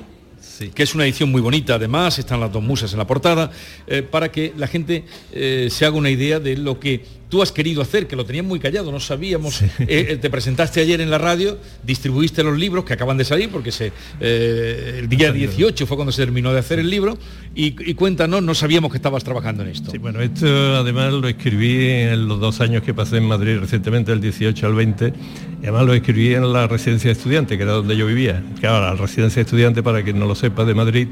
que 0.74 0.82
es 0.82 0.94
una 0.94 1.04
edición 1.04 1.30
muy 1.30 1.40
bonita 1.40 1.76
además, 1.76 2.18
están 2.18 2.40
las 2.40 2.52
dos 2.52 2.62
musas 2.62 2.92
en 2.92 2.98
la 2.98 3.06
portada, 3.06 3.50
eh, 3.86 4.02
para 4.02 4.30
que 4.30 4.52
la 4.58 4.66
gente 4.66 5.06
eh, 5.32 5.68
se 5.70 5.86
haga 5.86 5.96
una 5.96 6.10
idea 6.10 6.38
de 6.40 6.58
lo 6.58 6.78
que 6.78 7.06
tú 7.30 7.40
has 7.40 7.52
querido 7.52 7.80
hacer, 7.80 8.06
que 8.06 8.16
lo 8.16 8.26
tenías 8.26 8.44
muy 8.44 8.58
callado, 8.58 8.92
no 8.92 9.00
sabíamos. 9.00 9.62
Eh, 9.62 10.06
eh, 10.10 10.16
te 10.16 10.28
presentaste 10.30 10.80
ayer 10.80 11.00
en 11.00 11.10
la 11.10 11.18
radio, 11.18 11.58
distribuiste 11.82 12.42
los 12.42 12.58
libros 12.58 12.84
que 12.84 12.92
acaban 12.92 13.16
de 13.16 13.24
salir, 13.24 13.48
porque 13.50 13.72
se, 13.72 13.92
eh, 14.20 14.98
el 14.98 15.08
día 15.08 15.32
18 15.32 15.86
fue 15.86 15.96
cuando 15.96 16.12
se 16.12 16.22
terminó 16.22 16.52
de 16.52 16.58
hacer 16.58 16.78
el 16.78 16.90
libro, 16.90 17.16
y, 17.54 17.74
y 17.88 17.94
cuéntanos, 17.94 18.42
no 18.42 18.54
sabíamos 18.54 18.90
que 18.90 18.98
estabas 18.98 19.24
trabajando 19.24 19.62
en 19.62 19.70
esto. 19.70 19.90
Sí, 19.90 19.98
bueno, 19.98 20.20
esto 20.20 20.46
además 20.76 21.12
lo 21.12 21.28
escribí 21.28 21.86
en 21.88 22.28
los 22.28 22.40
dos 22.40 22.60
años 22.60 22.82
que 22.82 22.92
pasé 22.92 23.18
en 23.18 23.26
Madrid 23.26 23.58
recientemente, 23.58 24.10
del 24.10 24.20
18 24.20 24.66
al 24.66 24.74
20, 24.74 25.06
y 25.06 25.62
además 25.62 25.86
lo 25.86 25.94
escribí 25.94 26.34
en 26.34 26.52
la 26.52 26.66
residencia 26.66 27.08
de 27.08 27.12
estudiante, 27.12 27.56
que 27.56 27.62
era 27.62 27.72
donde 27.72 27.96
yo 27.96 28.06
vivía. 28.06 28.42
Claro, 28.60 28.80
la 28.80 28.94
residencia 28.94 29.36
de 29.36 29.44
estudiante, 29.44 29.82
para 29.82 30.02
quien 30.02 30.18
no 30.18 30.26
lo 30.26 30.34
sepa, 30.34 30.64
de 30.64 30.74
Madrid, 30.74 31.08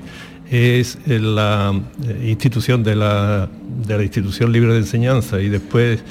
es 0.51 0.99
eh, 1.07 1.19
la 1.19 1.79
eh, 2.07 2.29
institución 2.29 2.83
de 2.83 2.97
la, 2.97 3.49
de 3.87 3.97
la 3.97 4.03
institución 4.03 4.53
libre 4.53 4.73
de 4.73 4.79
enseñanza 4.79 5.41
y 5.41 5.49
después 5.49 6.03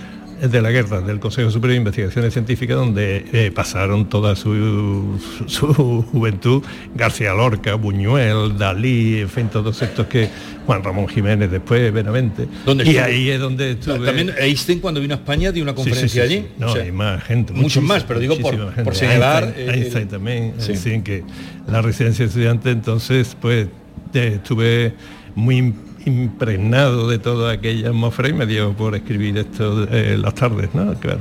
de 0.41 0.61
la 0.61 0.69
guerra 0.69 1.01
del 1.01 1.19
Consejo 1.19 1.49
Superior 1.49 1.73
de 1.73 1.77
Investigaciones 1.77 2.33
Científicas, 2.33 2.77
donde 2.77 3.25
eh, 3.33 3.51
pasaron 3.53 4.07
toda 4.07 4.35
su, 4.35 5.19
su 5.47 5.73
juventud 6.11 6.63
García 6.93 7.33
Lorca, 7.33 7.75
Buñuel, 7.75 8.57
Dalí, 8.57 9.21
en 9.21 9.29
fin, 9.29 9.49
todos 9.49 9.81
estos 9.81 10.05
que 10.07 10.29
Juan 10.65 10.83
Ramón 10.83 11.07
Jiménez 11.07 11.49
después, 11.49 11.91
Benavente. 11.91 12.47
¿Dónde 12.65 12.83
y 12.83 12.89
estuvo? 12.89 13.05
ahí 13.05 13.29
es 13.29 13.39
donde 13.39 13.71
estuve. 13.71 14.05
También 14.05 14.31
Einstein 14.37 14.79
cuando 14.79 15.01
vino 15.01 15.15
a 15.15 15.17
España 15.17 15.51
dio 15.51 15.63
una 15.63 15.71
Sí, 15.71 15.77
sí, 15.77 15.83
conferencia 15.89 16.27
sí, 16.27 16.33
allí. 16.33 16.47
No, 16.59 16.67
O 16.67 16.73
sea, 16.73 16.83
hay 16.83 16.91
más 16.91 17.23
gente. 17.23 17.53
Muchos 17.53 17.81
más, 17.83 18.03
pero 18.03 18.19
digo 18.19 18.35
por, 18.35 18.51
muchísima 18.51 18.71
gente. 18.73 18.83
por 18.83 18.95
señalar. 18.95 19.55
Einstein, 19.57 20.03
eh, 20.03 20.09
también, 20.11 20.53
que 21.03 21.23
la 21.67 21.81
residencia 21.81 22.25
de 22.25 22.29
estudiante 22.29 22.69
entonces 22.69 23.35
pues 23.41 23.67
estuve 24.23 24.93
muy 25.35 25.57
im- 25.57 25.73
impregnado 26.05 27.09
de 27.09 27.19
toda 27.19 27.51
aquella 27.51 27.89
atmósfera 27.89 28.29
y 28.29 28.33
me 28.33 28.45
dio 28.45 28.71
por 28.73 28.95
escribir 28.95 29.37
esto 29.37 29.85
eh, 29.91 30.17
las 30.17 30.33
tardes, 30.35 30.69
¿no? 30.73 30.93
Claro. 30.99 31.19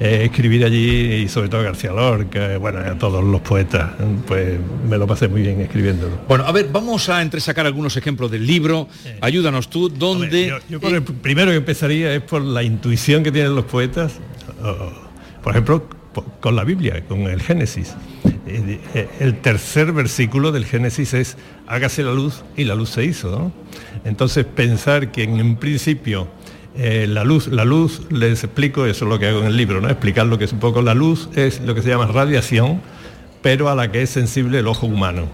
Eh, 0.00 0.22
escribir 0.26 0.64
allí 0.64 1.14
y 1.24 1.28
sobre 1.28 1.48
todo 1.48 1.62
García 1.64 1.90
Lorca, 1.92 2.56
bueno, 2.58 2.78
a 2.78 2.96
todos 2.96 3.24
los 3.24 3.40
poetas, 3.40 3.90
pues 4.28 4.56
me 4.88 4.96
lo 4.96 5.06
pasé 5.08 5.26
muy 5.26 5.42
bien 5.42 5.60
escribiéndolo. 5.60 6.16
Bueno, 6.28 6.44
a 6.44 6.52
ver, 6.52 6.68
vamos 6.72 7.08
a 7.08 7.20
entresacar 7.20 7.66
algunos 7.66 7.96
ejemplos 7.96 8.30
del 8.30 8.46
libro. 8.46 8.88
Ayúdanos 9.20 9.68
tú, 9.68 9.88
¿dónde...? 9.88 10.54
yo, 10.68 10.78
por 10.80 10.94
el 10.94 11.02
primero 11.02 11.50
que 11.50 11.56
empezaría 11.56 12.14
es 12.14 12.22
por 12.22 12.42
la 12.42 12.62
intuición 12.62 13.24
que 13.24 13.32
tienen 13.32 13.56
los 13.56 13.64
poetas, 13.64 14.20
por 15.42 15.52
ejemplo, 15.52 15.88
con 16.40 16.54
la 16.54 16.62
Biblia, 16.64 17.02
con 17.08 17.22
el 17.22 17.40
Génesis. 17.42 17.94
Eh, 18.48 19.08
el 19.20 19.40
tercer 19.40 19.92
versículo 19.92 20.52
del 20.52 20.64
Génesis 20.64 21.14
es 21.14 21.36
hágase 21.66 22.02
la 22.02 22.12
luz 22.12 22.44
y 22.56 22.64
la 22.64 22.74
luz 22.74 22.90
se 22.90 23.04
hizo. 23.04 23.52
Entonces 24.04 24.44
pensar 24.44 25.12
que 25.12 25.24
en, 25.24 25.56
principio 25.56 26.28
eh, 26.76 27.06
la 27.08 27.24
luz, 27.24 27.48
la 27.48 27.64
luz, 27.64 28.02
les 28.10 28.44
explico, 28.44 28.86
eso 28.86 29.04
es 29.04 29.10
lo 29.10 29.18
que 29.18 29.26
hago 29.26 29.40
en 29.40 29.46
el 29.46 29.56
libro, 29.56 29.80
¿no? 29.80 29.88
explicar 29.88 30.26
lo 30.26 30.38
que 30.38 30.44
es 30.44 30.52
un 30.52 30.60
poco 30.60 30.82
la 30.82 30.94
luz, 30.94 31.28
es 31.34 31.60
lo 31.60 31.74
que 31.74 31.82
se 31.82 31.88
llama 31.90 32.06
radiación, 32.06 32.80
pero 33.42 33.68
a 33.68 33.74
la 33.74 33.92
que 33.92 34.02
es 34.02 34.10
sensible 34.10 34.58
el 34.58 34.66
ojo 34.66 34.86
humano 34.86 35.28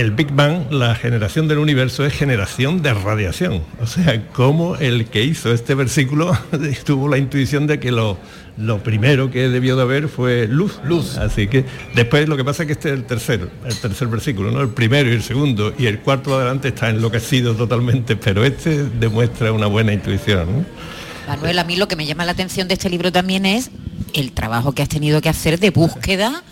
el 0.00 0.12
Big 0.12 0.32
Bang, 0.32 0.72
la 0.72 0.94
generación 0.94 1.46
del 1.46 1.58
universo 1.58 2.06
es 2.06 2.14
generación 2.14 2.80
de 2.80 2.94
radiación. 2.94 3.62
O 3.82 3.86
sea, 3.86 4.26
como 4.32 4.76
el 4.76 5.06
que 5.06 5.22
hizo 5.22 5.52
este 5.52 5.74
versículo 5.74 6.32
tuvo 6.86 7.06
la 7.06 7.18
intuición 7.18 7.66
de 7.66 7.78
que 7.78 7.92
lo, 7.92 8.16
lo 8.56 8.82
primero 8.82 9.30
que 9.30 9.50
debió 9.50 9.76
de 9.76 9.82
haber 9.82 10.08
fue 10.08 10.48
luz. 10.48 10.80
Luz. 10.84 11.18
Así 11.18 11.48
que 11.48 11.66
después 11.94 12.26
lo 12.30 12.38
que 12.38 12.44
pasa 12.44 12.62
es 12.62 12.68
que 12.68 12.72
este 12.72 12.88
es 12.88 12.94
el 12.94 13.04
tercero, 13.04 13.50
el 13.66 13.76
tercer 13.76 14.08
versículo, 14.08 14.50
¿no? 14.50 14.62
El 14.62 14.70
primero 14.70 15.10
y 15.10 15.12
el 15.12 15.22
segundo 15.22 15.74
y 15.78 15.84
el 15.84 15.98
cuarto 15.98 16.34
adelante 16.34 16.68
está 16.68 16.88
enloquecido 16.88 17.54
totalmente, 17.54 18.16
pero 18.16 18.42
este 18.42 18.84
demuestra 18.84 19.52
una 19.52 19.66
buena 19.66 19.92
intuición. 19.92 20.66
Manuel, 21.28 21.58
a 21.58 21.64
mí 21.64 21.76
lo 21.76 21.88
que 21.88 21.96
me 21.96 22.06
llama 22.06 22.24
la 22.24 22.32
atención 22.32 22.68
de 22.68 22.74
este 22.74 22.88
libro 22.88 23.12
también 23.12 23.44
es 23.44 23.70
el 24.14 24.32
trabajo 24.32 24.72
que 24.72 24.80
has 24.80 24.88
tenido 24.88 25.20
que 25.20 25.28
hacer 25.28 25.58
de 25.58 25.68
búsqueda 25.68 26.42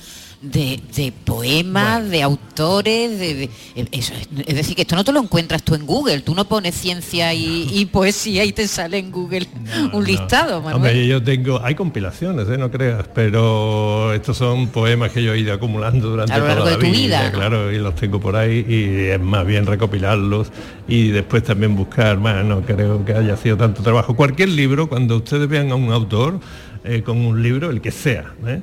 de, 0.40 1.12
poemas, 1.24 2.08
de 2.08 2.22
autores, 2.22 3.18
de, 3.18 3.50
eso, 3.90 4.12
es 4.46 4.54
decir, 4.54 4.76
que 4.76 4.82
esto 4.82 4.94
no 4.94 5.04
te 5.04 5.10
lo 5.12 5.20
encuentras 5.20 5.62
tú 5.62 5.74
en 5.74 5.84
Google, 5.84 6.20
tú 6.20 6.34
no 6.34 6.44
pones 6.46 6.74
ciencia 6.74 7.34
y, 7.34 7.88
poesía 7.92 8.44
y 8.44 8.52
te 8.52 8.68
sale 8.68 8.98
en 8.98 9.10
Google 9.10 9.46
un 9.92 10.04
listado. 10.04 10.58
Hombre, 10.58 11.06
yo 11.06 11.22
tengo, 11.22 11.60
hay 11.62 11.74
compilaciones, 11.74 12.48
¿eh? 12.48 12.58
no 12.58 12.70
creas, 12.70 13.06
pero 13.14 14.12
estos 14.12 14.36
son 14.36 14.68
poemas 14.68 15.10
que 15.10 15.22
yo 15.22 15.32
he 15.32 15.40
ido 15.40 15.52
acumulando 15.52 16.10
durante 16.10 16.34
toda 16.34 16.54
la 16.54 16.76
vida, 16.76 17.32
claro, 17.32 17.72
y 17.72 17.78
los 17.78 17.94
tengo 17.96 18.20
por 18.20 18.36
ahí 18.36 18.64
y 18.68 19.08
es 19.10 19.20
más 19.20 19.44
bien 19.44 19.66
recopilarlos 19.66 20.52
y 20.86 21.08
después 21.08 21.42
también 21.42 21.74
buscar 21.74 22.18
más, 22.18 22.44
no 22.44 22.62
creo 22.62 23.04
que 23.04 23.12
haya 23.12 23.36
sido 23.36 23.56
tanto 23.56 23.82
trabajo. 23.82 24.14
Cualquier 24.14 24.50
libro, 24.50 24.88
cuando 24.88 25.16
ustedes 25.16 25.48
vean 25.48 25.72
a 25.72 25.74
un 25.74 25.92
autor 25.92 26.40
eh, 26.84 27.02
con 27.02 27.18
un 27.18 27.42
libro, 27.42 27.70
el 27.70 27.80
que 27.80 27.90
sea, 27.90 28.32
¿eh? 28.46 28.60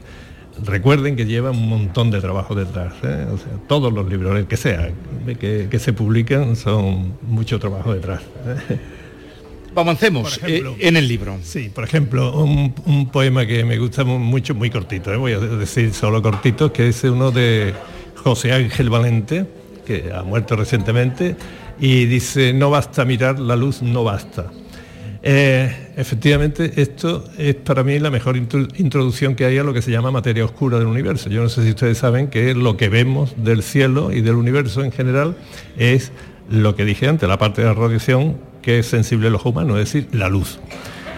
Recuerden 0.64 1.16
que 1.16 1.26
lleva 1.26 1.51
un 1.51 1.68
montón 1.68 2.12
de 2.12 2.22
trabajo 2.22 2.56
detrás. 2.56 2.93
¿eh? 3.03 3.26
O 3.32 3.38
sea, 3.38 3.53
todos 3.68 3.91
los 3.91 4.08
libros, 4.08 4.38
el 4.38 4.47
que 4.47 4.58
sea, 4.58 4.91
que, 5.39 5.80
se 5.80 5.93
publican, 5.93 6.56
son 6.56 7.14
mucho 7.28 7.60
trabajo 7.60 7.93
detrás. 7.93 8.22
¿eh? 8.70 8.80
Avancemos 9.76 10.39
eh, 10.47 10.64
en 10.80 10.95
el 10.95 11.08
libro. 11.08 11.38
Sí, 11.43 11.70
por 11.70 11.84
ejemplo, 11.84 12.41
un, 12.41 13.10
poema 13.12 13.45
que 13.45 13.66
me 13.66 13.78
gusta 13.78 14.03
mucho, 14.06 14.56
muy 14.56 14.70
cortito, 14.70 15.18
voy 15.20 15.34
a 15.34 15.39
decir 15.39 15.93
solo 15.93 16.22
cortito, 16.22 16.72
que 16.72 16.88
es 16.88 17.03
uno 17.03 17.32
de 17.32 17.74
José 18.16 18.53
Ángel 18.53 18.89
Valente, 18.89 19.45
que 19.86 20.12
ha 20.14 20.24
muerto 20.24 20.56
recientemente, 20.56 21.36
y 21.80 22.06
dice, 22.06 22.53
no 22.53 22.70
basta 22.70 23.03
mirar, 23.03 23.38
la 23.39 23.58
luz 23.58 23.82
no 23.82 24.06
basta. 24.06 24.49
Eh, 25.28 25.92
efectivamente, 25.98 26.72
esto 26.80 27.28
es 27.40 27.56
para 27.56 27.84
mí 27.84 27.98
la 27.98 28.12
mejor 28.12 28.38
introducción 28.38 29.34
que 29.34 29.46
hay 29.46 29.58
a 29.58 29.64
lo 29.64 29.74
que 29.74 29.82
se 29.82 29.90
llama 29.90 30.12
materia 30.12 30.46
oscura 30.46 30.78
del 30.78 30.86
universo. 30.86 31.32
Yo 31.32 31.42
no 31.42 31.50
sé 31.50 31.64
si 31.64 31.72
ustedes 31.72 31.98
saben 31.98 32.28
que 32.28 32.54
lo 32.54 32.78
que 32.78 32.90
vemos 32.90 33.34
del 33.36 33.64
cielo 33.64 34.12
y 34.12 34.22
del 34.22 34.36
universo 34.36 34.84
en 34.84 34.92
general 34.92 35.36
es 35.78 36.12
lo 36.48 36.76
que 36.76 36.86
dije 36.86 37.08
antes, 37.08 37.28
la 37.28 37.40
parte 37.40 37.62
de 37.62 37.68
la 37.68 37.74
radiación 37.74 38.38
que 38.62 38.78
es 38.78 38.86
sensible 38.86 39.30
al 39.30 39.36
ojo 39.36 39.50
humano, 39.50 39.80
es 39.80 39.92
decir, 39.92 40.08
la 40.12 40.30
luz. 40.30 40.60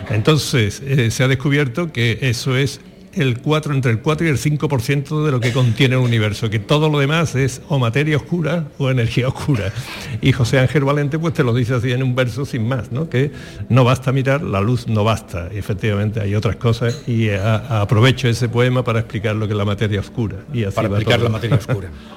Entonces, 0.09 0.81
eh, 0.85 1.11
se 1.11 1.25
ha 1.25 1.27
descubierto 1.27 1.91
que 1.91 2.17
eso 2.21 2.55
es 2.55 2.79
el 3.17 3.39
4, 3.39 3.73
entre 3.73 3.91
el 3.91 3.99
4 3.99 4.27
y 4.27 4.29
el 4.29 4.37
5% 4.37 5.25
de 5.25 5.31
lo 5.31 5.39
que 5.39 5.51
contiene 5.51 5.95
el 5.95 6.01
universo, 6.01 6.49
que 6.49 6.59
todo 6.59 6.89
lo 6.89 6.99
demás 6.99 7.35
es 7.35 7.61
o 7.67 7.79
materia 7.79 8.17
oscura 8.17 8.67
o 8.77 8.89
energía 8.89 9.27
oscura. 9.27 9.71
Y 10.21 10.31
José 10.31 10.59
Ángel 10.59 10.83
Valente 10.83 11.19
pues 11.19 11.33
te 11.33 11.43
lo 11.43 11.53
dice 11.53 11.75
así 11.75 11.91
en 11.91 12.03
un 12.03 12.15
verso 12.15 12.45
sin 12.45 12.67
más, 12.67 12.91
¿no? 12.91 13.09
que 13.09 13.31
no 13.69 13.83
basta 13.83 14.11
mirar, 14.11 14.41
la 14.41 14.61
luz 14.61 14.87
no 14.87 15.03
basta. 15.03 15.49
Y 15.53 15.57
efectivamente 15.57 16.21
hay 16.21 16.35
otras 16.35 16.55
cosas 16.55 17.03
y 17.07 17.29
aprovecho 17.29 18.27
ese 18.27 18.49
poema 18.49 18.83
para 18.83 18.99
explicar 18.99 19.35
lo 19.35 19.47
que 19.47 19.53
es 19.53 19.57
la 19.57 19.65
materia 19.65 19.99
oscura. 19.99 20.37
Y 20.53 20.63
para 20.65 20.87
explicar 20.87 21.21
la 21.21 21.29
materia 21.29 21.57
oscura. 21.57 21.89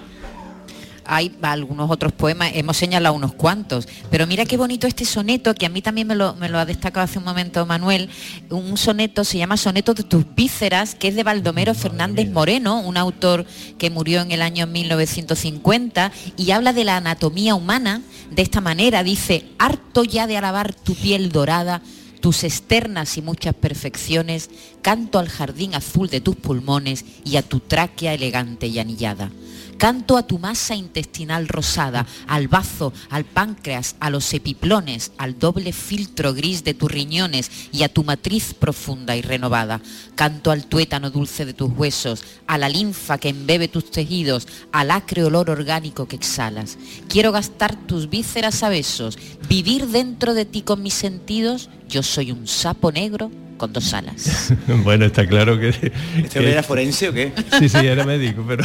hay 1.10 1.36
algunos 1.42 1.90
otros 1.90 2.12
poemas, 2.12 2.52
hemos 2.54 2.76
señalado 2.76 3.16
unos 3.16 3.34
cuantos, 3.34 3.88
pero 4.10 4.28
mira 4.28 4.44
qué 4.44 4.56
bonito 4.56 4.86
este 4.86 5.04
soneto, 5.04 5.56
que 5.56 5.66
a 5.66 5.68
mí 5.68 5.82
también 5.82 6.06
me 6.06 6.14
lo, 6.14 6.36
ha 6.38 6.64
destacado 6.64 7.02
hace 7.02 7.18
un 7.18 7.24
momento 7.24 7.66
Manuel, 7.66 8.08
un 8.48 8.76
soneto, 8.76 9.24
se 9.24 9.36
llama 9.36 9.56
Soneto 9.56 9.92
de 9.92 10.04
tus 10.04 10.24
vísceras, 10.36 10.94
que 10.94 11.08
es 11.08 11.16
de 11.16 11.24
Baldomero 11.24 11.74
Fernández 11.74 12.30
Moreno, 12.30 12.80
un 12.80 12.96
autor 12.96 13.44
que 13.76 13.90
murió 13.90 14.20
en 14.20 14.30
el 14.30 14.40
año 14.40 14.68
1950, 14.68 16.12
y 16.36 16.52
habla 16.52 16.72
de 16.72 16.84
la 16.84 16.98
anatomía 16.98 17.56
humana 17.56 18.02
de 18.30 18.42
esta 18.42 18.60
manera, 18.60 19.02
dice, 19.02 19.46
harto 19.58 20.04
ya 20.04 20.28
de 20.28 20.36
alabar 20.36 20.72
tu 20.74 20.94
piel 20.94 21.32
dorada, 21.32 21.82
tus 22.20 22.44
externas 22.44 23.16
y 23.16 23.22
muchas 23.22 23.54
perfecciones, 23.56 24.48
canto 24.80 25.18
al 25.18 25.28
jardín 25.28 25.74
azul 25.74 26.08
de 26.08 26.20
tus 26.20 26.36
pulmones 26.36 27.04
y 27.24 27.36
a 27.36 27.42
tu 27.42 27.58
tráquea 27.58 28.14
elegante 28.14 28.68
y 28.68 28.78
anillada. 28.78 29.32
Canto 29.80 30.18
a 30.18 30.22
tu 30.22 30.38
masa 30.38 30.74
intestinal 30.74 31.48
rosada, 31.48 32.04
al 32.26 32.48
bazo, 32.48 32.92
al 33.08 33.24
páncreas, 33.24 33.96
a 33.98 34.10
los 34.10 34.34
epiplones, 34.34 35.10
al 35.16 35.38
doble 35.38 35.72
filtro 35.72 36.34
gris 36.34 36.64
de 36.64 36.74
tus 36.74 36.90
riñones 36.92 37.50
y 37.72 37.82
a 37.82 37.88
tu 37.88 38.04
matriz 38.04 38.52
profunda 38.52 39.16
y 39.16 39.22
renovada. 39.22 39.80
Canto 40.16 40.50
al 40.50 40.66
tuétano 40.66 41.08
dulce 41.08 41.46
de 41.46 41.54
tus 41.54 41.70
huesos, 41.70 42.22
a 42.46 42.58
la 42.58 42.68
linfa 42.68 43.16
que 43.16 43.30
embebe 43.30 43.68
tus 43.68 43.90
tejidos, 43.90 44.46
al 44.70 44.90
acre 44.90 45.24
olor 45.24 45.48
orgánico 45.48 46.06
que 46.06 46.16
exhalas. 46.16 46.76
Quiero 47.08 47.32
gastar 47.32 47.74
tus 47.86 48.10
vísceras 48.10 48.62
a 48.62 48.68
besos, 48.68 49.18
vivir 49.48 49.86
dentro 49.86 50.34
de 50.34 50.44
ti 50.44 50.60
con 50.60 50.82
mis 50.82 50.92
sentidos. 50.92 51.70
Yo 51.88 52.02
soy 52.02 52.32
un 52.32 52.46
sapo 52.46 52.92
negro 52.92 53.30
con 53.60 53.74
dos 53.74 53.92
alas. 53.92 54.54
bueno, 54.84 55.04
está 55.04 55.26
claro 55.26 55.60
que... 55.60 55.68
¿Este 56.16 56.50
era 56.50 56.62
forense 56.62 57.10
o 57.10 57.12
qué? 57.12 57.30
sí, 57.58 57.68
sí, 57.68 57.86
era 57.86 58.06
médico, 58.06 58.42
pero, 58.48 58.64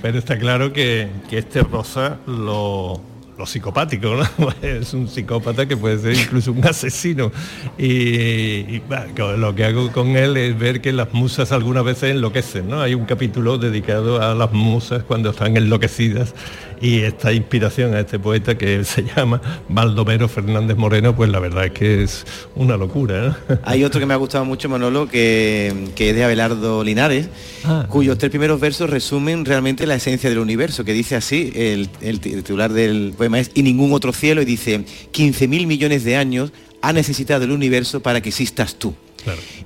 pero 0.00 0.18
está 0.18 0.38
claro 0.38 0.72
que, 0.72 1.06
que 1.28 1.36
este 1.36 1.60
rosa 1.62 2.18
lo, 2.26 2.98
lo 3.36 3.44
psicopático, 3.44 4.16
¿no? 4.16 4.48
es 4.62 4.94
un 4.94 5.06
psicópata 5.06 5.66
que 5.66 5.76
puede 5.76 5.98
ser 5.98 6.14
incluso 6.14 6.52
un 6.52 6.64
asesino. 6.66 7.30
Y, 7.76 8.80
lo 9.18 9.54
que 9.54 9.64
hago 9.66 9.92
con 9.92 10.16
él 10.16 10.38
es 10.38 10.58
ver 10.58 10.80
que 10.80 10.92
las 10.92 11.12
musas 11.12 11.52
algunas 11.52 11.84
veces 11.84 12.12
enloquecen, 12.12 12.70
¿no? 12.70 12.80
Hay 12.80 12.94
un 12.94 13.04
capítulo 13.04 13.58
dedicado 13.58 14.22
a 14.22 14.34
las 14.34 14.50
musas 14.52 15.02
cuando 15.02 15.30
están 15.30 15.58
enloquecidas 15.58 16.34
y 16.82 17.02
esta 17.02 17.32
inspiración 17.32 17.94
a 17.94 18.00
este 18.00 18.18
poeta 18.18 18.58
que 18.58 18.84
se 18.84 19.04
llama 19.16 19.40
Baldomero 19.68 20.28
Fernández 20.28 20.76
Moreno, 20.76 21.14
pues 21.14 21.30
la 21.30 21.38
verdad 21.38 21.66
es 21.66 21.70
que 21.70 22.02
es 22.02 22.26
una 22.56 22.76
locura. 22.76 23.38
Hay 23.64 23.84
otro 23.84 24.00
que 24.00 24.06
me 24.06 24.14
ha 24.14 24.16
gustado 24.16 24.44
mucho, 24.44 24.68
Manolo, 24.68 25.06
que, 25.06 25.92
es 25.96 26.14
de 26.16 26.24
Abelardo 26.24 26.82
Linares, 26.82 27.28
ah. 27.64 27.86
cuyos 27.88 28.18
tres 28.18 28.30
primeros 28.30 28.58
versos 28.60 28.90
resumen 28.90 29.44
realmente 29.44 29.86
la 29.86 29.94
esencia 29.94 30.28
del 30.28 30.40
universo, 30.40 30.84
que 30.84 30.92
dice 30.92 31.14
así, 31.14 31.52
el, 31.54 31.88
titular 32.18 32.72
del 32.72 33.14
poema 33.16 33.38
es 33.38 33.52
Y 33.54 33.62
ningún 33.62 33.92
otro 33.92 34.12
cielo, 34.12 34.42
y 34.42 34.44
dice, 34.44 34.84
15 35.12 35.46
mil 35.46 35.68
millones 35.68 36.02
de 36.02 36.16
años 36.16 36.52
ha 36.82 36.92
necesitado 36.92 37.44
el 37.44 37.52
universo 37.52 38.02
para 38.02 38.20
que 38.20 38.28
existas 38.28 38.74
tú. 38.74 38.92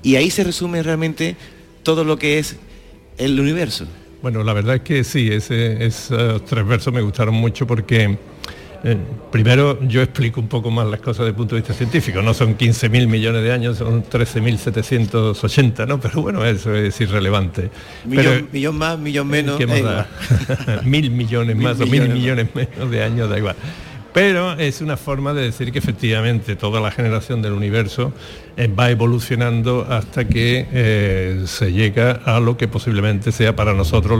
Y 0.02 0.16
ahí 0.16 0.30
se 0.30 0.44
resume 0.44 0.82
realmente 0.82 1.34
todo 1.82 2.04
lo 2.04 2.18
que 2.18 2.38
es 2.38 2.56
el 3.16 3.40
universo. 3.40 3.86
Bueno, 4.26 4.42
la 4.42 4.54
verdad 4.54 4.74
es 4.74 4.80
que 4.80 5.04
sí, 5.04 5.30
esos 5.30 6.44
tres 6.44 6.66
versos 6.66 6.92
me 6.92 7.00
gustaron 7.00 7.36
mucho 7.36 7.64
porque 7.64 8.18
eh, 8.82 8.96
primero 9.30 9.80
yo 9.86 10.02
explico 10.02 10.40
un 10.40 10.48
poco 10.48 10.68
más 10.68 10.88
las 10.88 10.98
cosas 10.98 11.18
desde 11.18 11.28
el 11.28 11.34
punto 11.36 11.54
de 11.54 11.60
vista 11.60 11.74
científico. 11.74 12.20
No 12.22 12.34
son 12.34 12.58
15.000 12.58 13.06
millones 13.06 13.44
de 13.44 13.52
años, 13.52 13.78
son 13.78 14.02
13.780, 14.02 15.86
¿no? 15.86 16.00
Pero 16.00 16.22
bueno, 16.22 16.44
eso 16.44 16.74
es 16.74 17.00
irrelevante. 17.00 17.70
Millón, 18.04 18.76
más, 18.76 18.98
millón 18.98 19.28
menos. 19.28 19.60
mil 20.82 21.08
millones 21.12 21.56
más 21.56 21.80
o 21.80 21.86
mil 21.86 22.08
millones 22.08 22.48
menos 22.52 22.90
de 22.90 23.04
años, 23.04 23.30
da 23.30 23.38
igual. 23.38 23.54
Pero 24.16 24.54
es 24.54 24.80
una 24.80 24.96
forma 24.96 25.34
de 25.34 25.42
decir 25.42 25.70
que 25.72 25.78
efectivamente 25.78 26.56
toda 26.56 26.80
la 26.80 26.90
generación 26.90 27.42
del 27.42 27.52
universo 27.52 28.14
eh, 28.56 28.66
va 28.66 28.90
evolucionando 28.90 29.86
hasta 29.90 30.26
que 30.26 30.66
eh, 30.72 31.42
se 31.44 31.70
llega 31.70 32.12
a 32.24 32.40
lo 32.40 32.56
que 32.56 32.66
posiblemente 32.66 33.30
sea 33.30 33.54
para 33.54 33.74
nosotros 33.74 34.18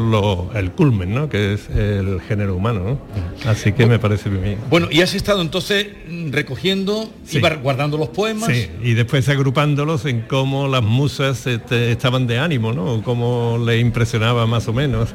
el 0.55 0.73
culmen, 0.73 1.15
¿no? 1.15 1.31
que 1.31 1.55
es 1.55 1.71
el 1.71 2.21
género 2.21 2.57
humano. 2.57 3.01
Así 3.47 3.73
que 3.73 3.87
me 3.87 3.99
parece 3.99 4.29
bien. 4.29 4.59
Bueno, 4.69 4.89
y 4.91 5.01
has 5.01 5.15
estado 5.15 5.41
entonces 5.41 5.87
recogiendo 6.29 7.11
y 7.33 7.41
guardando 7.63 7.97
los 7.97 8.11
poemas. 8.11 8.55
Sí, 8.55 8.69
y 8.83 8.93
después 8.93 9.27
agrupándolos 9.31 10.05
en 10.05 10.21
cómo 10.29 10.69
las 10.69 10.83
musas 10.83 11.47
este, 11.47 11.91
estaban 11.91 12.27
de 12.27 12.39
ánimo, 12.39 12.75
¿no? 12.75 13.01
cómo 13.03 13.59
le 13.65 13.79
impresionaba 13.79 14.47
más 14.47 14.69
o 14.69 14.75
menos. 14.75 15.15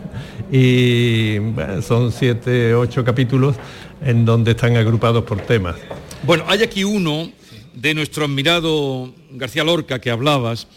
Y 0.51 1.37
son 1.83 2.11
siete, 2.11 2.73
ocho 2.73 3.05
capítulos 3.05 3.57
en 4.01 4.25
donde 4.25 4.51
están 4.51 4.75
agrupados 4.77 5.23
por 5.23 5.41
temas. 5.41 5.75
Bueno, 6.23 6.43
hay 6.47 6.63
aquí 6.63 6.83
uno 6.83 7.31
de 7.73 7.93
nuestro 7.93 8.25
admirado 8.25 9.13
García 9.31 9.63
Lorca 9.63 9.99
que 9.99 10.11
hablabas, 10.11 10.67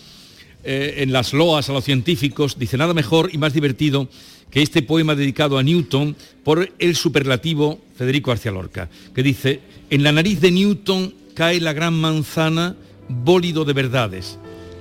eh, 0.63 1.03
en 1.03 1.13
las 1.13 1.35
loas 1.35 1.69
a 1.69 1.73
los 1.73 1.85
científicos, 1.85 2.59
dice 2.59 2.79
nada 2.79 2.95
mejor 2.95 3.29
y 3.33 3.39
más 3.39 3.53
divertido 3.53 4.09
que 4.51 4.63
este 4.63 4.83
poema 4.83 5.15
dedicado 5.15 5.59
a 5.59 5.63
Newton 5.63 6.17
por 6.43 6.71
el 6.79 6.97
superlativo 6.97 7.81
Federico 7.97 8.31
García 8.31 8.53
Lorca, 8.53 8.89
que 9.15 9.23
dice, 9.23 9.61
en 9.91 10.03
la 10.03 10.13
nariz 10.13 10.41
de 10.41 10.53
Newton 10.53 11.13
cae 11.35 11.61
la 11.61 11.73
gran 11.73 11.95
manzana, 11.95 12.77
bólido 13.09 13.65
de 13.65 13.73
verdades, 13.73 14.39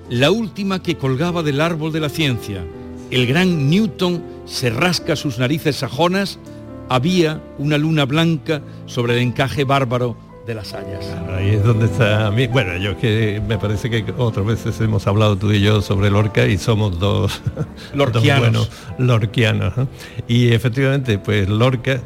la 0.09 0.31
última 0.31 0.81
que 0.81 0.95
colgaba 0.95 1.43
del 1.43 1.59
árbol 1.59 1.91
de 1.91 1.99
la 1.99 2.09
ciencia. 2.09 2.63
El 3.11 3.27
gran 3.27 3.69
Newton 3.69 4.23
se 4.45 4.69
rasca 4.69 5.15
sus 5.15 5.39
narices 5.39 5.77
sajonas, 5.77 6.39
había 6.93 7.41
una 7.57 7.79
luna 7.79 8.05
blanca 8.05 8.61
sobre 8.85 9.13
el 9.13 9.19
encaje 9.19 9.63
bárbaro 9.63 10.15
de 10.45 10.53
las 10.53 10.73
hayas. 10.75 11.03
ahí 11.35 11.49
es 11.55 11.63
donde 11.63 11.85
está 11.85 12.29
mí. 12.29 12.45
Bueno, 12.45 12.77
yo 12.77 12.99
que 12.99 13.41
me 13.47 13.57
parece 13.57 13.89
que 13.89 14.05
otras 14.15 14.45
veces 14.45 14.79
hemos 14.79 15.07
hablado 15.07 15.35
tú 15.35 15.51
y 15.51 15.59
yo 15.59 15.81
sobre 15.81 16.11
Lorca 16.11 16.45
y 16.45 16.59
somos 16.59 16.99
dos, 16.99 17.41
lorquianos. 17.95 18.69
lorquianos. 18.99 19.73
Y 20.27 20.51
efectivamente, 20.53 21.17
pues 21.17 21.49
Lorca, 21.49 21.99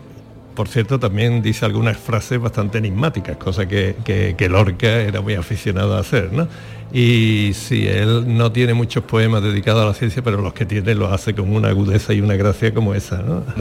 por 0.55 0.69
cierto, 0.69 0.99
también 0.99 1.41
dice 1.41 1.65
algunas 1.65 1.97
frases 1.97 2.39
bastante 2.39 2.77
enigmáticas, 2.77 3.35
cosa 3.35 3.67
que, 3.67 3.95
que, 4.05 4.49
Lorca 4.49 4.87
era 4.87 5.19
muy 5.19 5.33
aficionado 5.33 5.97
a 5.97 5.99
hacer, 5.99 6.31
¿no? 6.31 6.47
Y 6.93 7.51
sí, 7.55 7.85
él 7.85 8.37
no 8.37 8.53
tiene 8.53 8.73
muchos 8.73 9.03
poemas 9.03 9.43
dedicados 9.43 9.83
a 9.83 9.87
la 9.87 9.93
ciencia, 9.93 10.23
pero 10.23 10.41
los 10.41 10.53
que 10.53 10.65
tiene 10.65 10.95
los 10.95 11.11
hace 11.11 11.35
con 11.35 11.53
una 11.53 11.67
agudeza 11.67 12.13
y 12.13 12.21
una 12.21 12.35
gracia 12.35 12.73
como 12.73 12.95
esa, 12.95 13.17
¿no? 13.17 13.43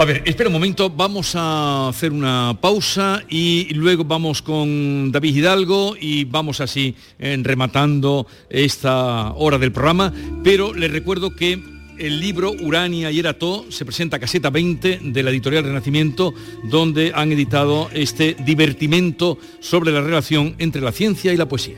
A 0.00 0.06
ver, 0.06 0.22
espera 0.24 0.48
un 0.48 0.54
momento, 0.54 0.88
vamos 0.88 1.34
a 1.36 1.90
hacer 1.90 2.10
una 2.10 2.56
pausa 2.58 3.22
y 3.28 3.68
luego 3.74 4.02
vamos 4.02 4.40
con 4.40 5.12
David 5.12 5.36
Hidalgo 5.36 5.94
y 6.00 6.24
vamos 6.24 6.62
así 6.62 6.96
en 7.18 7.44
rematando 7.44 8.26
esta 8.48 9.34
hora 9.34 9.58
del 9.58 9.72
programa, 9.72 10.10
pero 10.42 10.72
les 10.72 10.90
recuerdo 10.90 11.36
que 11.36 11.62
el 11.98 12.18
libro 12.18 12.52
Urania 12.62 13.10
y 13.10 13.18
Erato 13.18 13.66
se 13.68 13.84
presenta 13.84 14.18
caseta 14.18 14.48
20 14.48 15.00
de 15.02 15.22
la 15.22 15.28
editorial 15.28 15.64
Renacimiento, 15.64 16.32
donde 16.64 17.12
han 17.14 17.30
editado 17.32 17.90
este 17.92 18.34
divertimento 18.42 19.36
sobre 19.60 19.92
la 19.92 20.00
relación 20.00 20.54
entre 20.56 20.80
la 20.80 20.92
ciencia 20.92 21.30
y 21.34 21.36
la 21.36 21.46
poesía. 21.46 21.76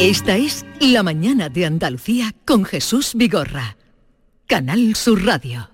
Esta 0.00 0.36
es 0.38 0.66
La 0.80 1.04
Mañana 1.04 1.50
de 1.50 1.66
Andalucía 1.66 2.34
con 2.44 2.64
Jesús 2.64 3.12
Vigorra. 3.14 3.76
Canal 4.48 4.96
Sur 4.96 5.24
Radio. 5.24 5.73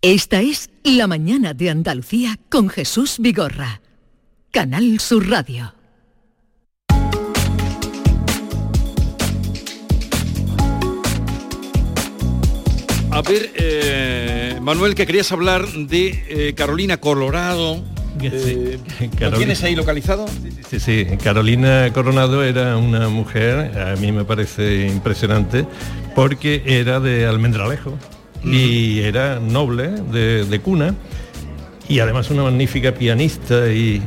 Esta 0.00 0.42
es 0.42 0.70
La 0.84 1.08
Mañana 1.08 1.54
de 1.54 1.70
Andalucía 1.70 2.38
con 2.50 2.68
Jesús 2.68 3.16
Vigorra. 3.18 3.80
Canal 4.52 5.00
Sur 5.00 5.28
Radio. 5.28 5.74
A 13.10 13.22
ver, 13.22 13.50
eh, 13.56 14.56
Manuel, 14.62 14.94
que 14.94 15.04
querías 15.04 15.32
hablar 15.32 15.66
de 15.66 16.24
eh, 16.28 16.54
Carolina 16.54 16.98
Colorado. 16.98 17.82
Eh, 18.22 18.78
¿Lo 19.18 19.32
tienes 19.32 19.64
ahí 19.64 19.74
localizado? 19.74 20.26
Sí, 20.70 20.78
sí, 20.78 21.06
Carolina 21.24 21.92
Coronado 21.92 22.44
era 22.44 22.76
una 22.76 23.08
mujer, 23.08 23.76
a 23.76 23.96
mí 23.96 24.12
me 24.12 24.24
parece 24.24 24.86
impresionante, 24.86 25.66
porque 26.14 26.62
era 26.66 27.00
de 27.00 27.26
Almendralejo 27.26 27.98
y 28.44 29.00
era 29.00 29.40
noble 29.40 29.88
de, 29.88 30.60
cuna 30.62 30.94
y 31.88 32.00
además 32.00 32.30
una 32.30 32.44
magnífica 32.44 32.92
pianista 32.92 33.68
y, 33.72 34.02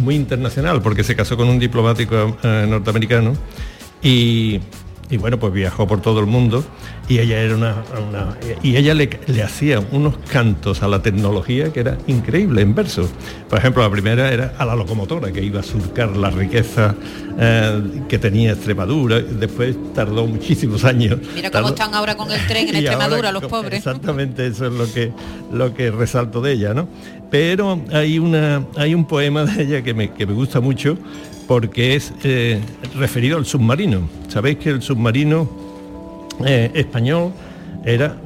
muy 0.00 0.14
internacional 0.14 0.80
porque 0.80 1.04
se 1.04 1.14
casó 1.14 1.36
con 1.36 1.48
un 1.48 1.58
diplomático 1.58 2.36
eh, 2.42 2.66
norteamericano 2.68 3.34
y, 4.02 4.60
y 5.10 5.16
bueno, 5.18 5.38
pues 5.38 5.52
viajó 5.52 5.86
por 5.86 6.00
todo 6.00 6.20
el 6.20 6.26
mundo 6.26 6.64
y 7.08 7.18
ella 7.18 7.40
era 7.40 7.54
una, 7.54 7.84
y 8.62 8.76
ella 8.76 8.94
le, 8.94 9.08
hacía 9.42 9.80
unos 9.92 10.16
cantos 10.28 10.82
a 10.82 10.88
la 10.88 11.02
tecnología 11.02 11.72
que 11.72 11.80
era 11.80 11.98
increíble 12.08 12.62
en 12.62 12.74
verso. 12.74 13.08
Por 13.48 13.58
ejemplo, 13.58 13.82
la 13.82 13.90
primera 13.90 14.32
era 14.32 14.54
a 14.58 14.64
la 14.64 14.74
locomotora 14.74 15.30
que 15.32 15.42
iba 15.42 15.60
a 15.60 15.62
surcar 15.62 16.16
la 16.16 16.30
riqueza 16.30 16.96
eh, 17.38 18.02
que 18.08 18.18
tenía 18.18 18.52
Extremadura. 18.52 19.20
Después 19.20 19.76
tardó 19.94 20.26
muchísimos 20.26 20.84
años. 20.84 21.18
Mira 21.34 21.50
cómo 21.50 21.68
están 21.68 21.94
ahora 21.94 22.16
con 22.16 22.30
el 22.32 22.44
tren 22.46 22.68
en 22.68 22.76
Extremadura 22.76 23.30
los 23.30 23.44
pobres. 23.44 23.78
Exactamente, 23.78 24.46
eso 24.46 24.66
es 24.66 24.72
lo 24.72 24.92
que 24.92 25.12
lo 25.52 25.72
que 25.74 25.92
resalto 25.92 26.40
de 26.40 26.52
ella, 26.52 26.74
¿no? 26.74 26.88
Pero 27.30 27.80
hay 27.92 28.18
una 28.18 28.64
hay 28.76 28.94
un 28.94 29.04
poema 29.04 29.44
de 29.44 29.62
ella 29.62 29.82
que 29.82 29.94
me, 29.94 30.12
que 30.12 30.26
me 30.26 30.32
gusta 30.32 30.60
mucho 30.60 30.98
porque 31.46 31.94
es 31.94 32.12
eh, 32.24 32.60
referido 32.96 33.38
al 33.38 33.46
submarino. 33.46 34.08
Sabéis 34.28 34.58
que 34.58 34.70
el 34.70 34.82
submarino 34.82 35.48
eh, 36.44 36.70
español 36.74 37.32
era, 37.86 38.16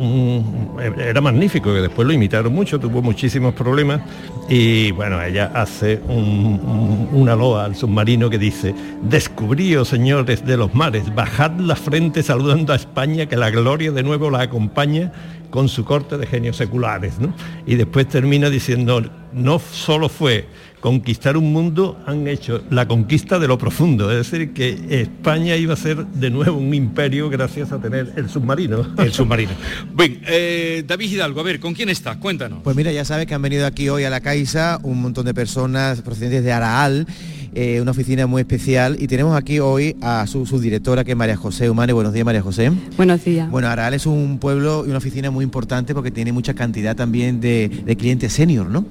era 0.99 1.21
magnífico, 1.21 1.73
que 1.75 1.83
después 1.83 2.09
lo 2.09 2.14
imitaron 2.14 2.55
mucho, 2.55 2.81
tuvo 2.81 3.03
muchísimos 3.03 3.53
problemas 3.53 4.01
y 4.49 4.91
bueno, 4.93 5.23
ella 5.23 5.53
hace 5.55 6.01
una 6.09 7.37
loa 7.37 7.66
al 7.66 7.77
submarino 7.77 8.31
que 8.31 8.39
dice, 8.39 8.75
descubríos 9.03 9.89
señores 9.89 10.47
de 10.47 10.57
los 10.57 10.75
mares, 10.75 11.14
bajad 11.14 11.53
la 11.61 11.77
frente 11.77 12.23
saludando 12.23 12.73
a 12.73 12.77
España, 12.77 13.27
que 13.27 13.37
la 13.37 13.51
gloria 13.51 13.93
de 13.93 14.03
nuevo 14.03 14.31
la 14.31 14.41
acompaña 14.41 15.12
con 15.51 15.68
su 15.68 15.85
corte 15.85 16.16
de 16.16 16.27
genios 16.27 16.57
seculares, 16.57 17.18
¿no? 17.18 17.35
Y 17.66 17.75
después 17.75 18.09
termina 18.09 18.49
diciendo, 18.49 19.03
no 19.33 19.59
solo 19.59 20.09
fue 20.09 20.47
conquistar 20.81 21.37
un 21.37 21.53
mundo, 21.53 21.99
han 22.07 22.26
hecho 22.26 22.62
la 22.70 22.89
conquista 22.89 23.39
de 23.39 23.47
lo 23.47 23.59
profundo, 23.59 24.11
es 24.11 24.31
decir, 24.31 24.53
que 24.53 25.03
España 25.03 25.57
iba 25.57 25.74
a 25.74 25.76
ser 25.76 26.07
de 26.07 26.31
nuevo 26.31 26.59
un 26.59 26.72
imperio 26.74 27.28
gracias 27.28 27.70
a 27.72 27.81
tener 27.81 28.12
el 28.16 28.28
submarino. 28.28 28.87
El 28.99 29.12
submarino. 29.12 29.51
Bien, 29.95 30.20
eh, 30.26 30.85
David 30.87 31.12
Hidalgo, 31.12 31.41
a 31.41 31.43
ver, 31.43 31.61
¿con 31.61 31.74
quién 31.74 31.89
estás? 31.89 32.16
Cuéntanos. 32.16 32.61
Pues 32.62 32.76
mira, 32.76 32.93
ya 32.93 33.05
sabes 33.05 33.26
que 33.26 33.35
han 33.35 33.43
venido 33.43 33.66
aquí 33.66 33.89
hoy 33.89 34.05
a 34.05 34.11
la 34.11 34.20
Caixa 34.20 34.78
un 34.83 35.03
montón 35.03 35.26
de 35.26 35.35
personas 35.35 36.01
procedentes 36.03 36.45
de 36.45 36.53
Araal, 36.53 37.07
eh, 37.55 37.81
una 37.81 37.91
oficina 37.91 38.26
muy 38.26 38.41
especial, 38.41 38.97
y 39.01 39.07
tenemos 39.07 39.37
aquí 39.37 39.59
hoy 39.59 39.97
a 40.01 40.26
su 40.26 40.47
subdirectora, 40.47 41.05
que 41.05 41.12
es 41.12 41.16
María 41.16 41.37
José 41.37 41.68
Humane. 41.68 41.93
Buenos 41.93 42.12
días, 42.12 42.24
María 42.24 42.43
José. 42.43 42.70
Buenos 42.97 43.24
días. 43.24 43.51
Bueno, 43.51 43.68
Araal 43.68 43.95
es 43.95 44.07
un 44.07 44.39
pueblo 44.39 44.85
y 44.87 44.89
una 44.89 44.99
oficina 44.99 45.31
muy 45.31 45.45
importante 45.45 45.95
porque 45.95 46.11
tiene 46.11 46.33
mucha 46.33 46.55
cantidad 46.55 46.97
también 46.97 47.41
de, 47.41 47.68
de 47.68 47.97
clientes 47.97 48.33
senior, 48.33 48.66
¿no? 48.66 48.85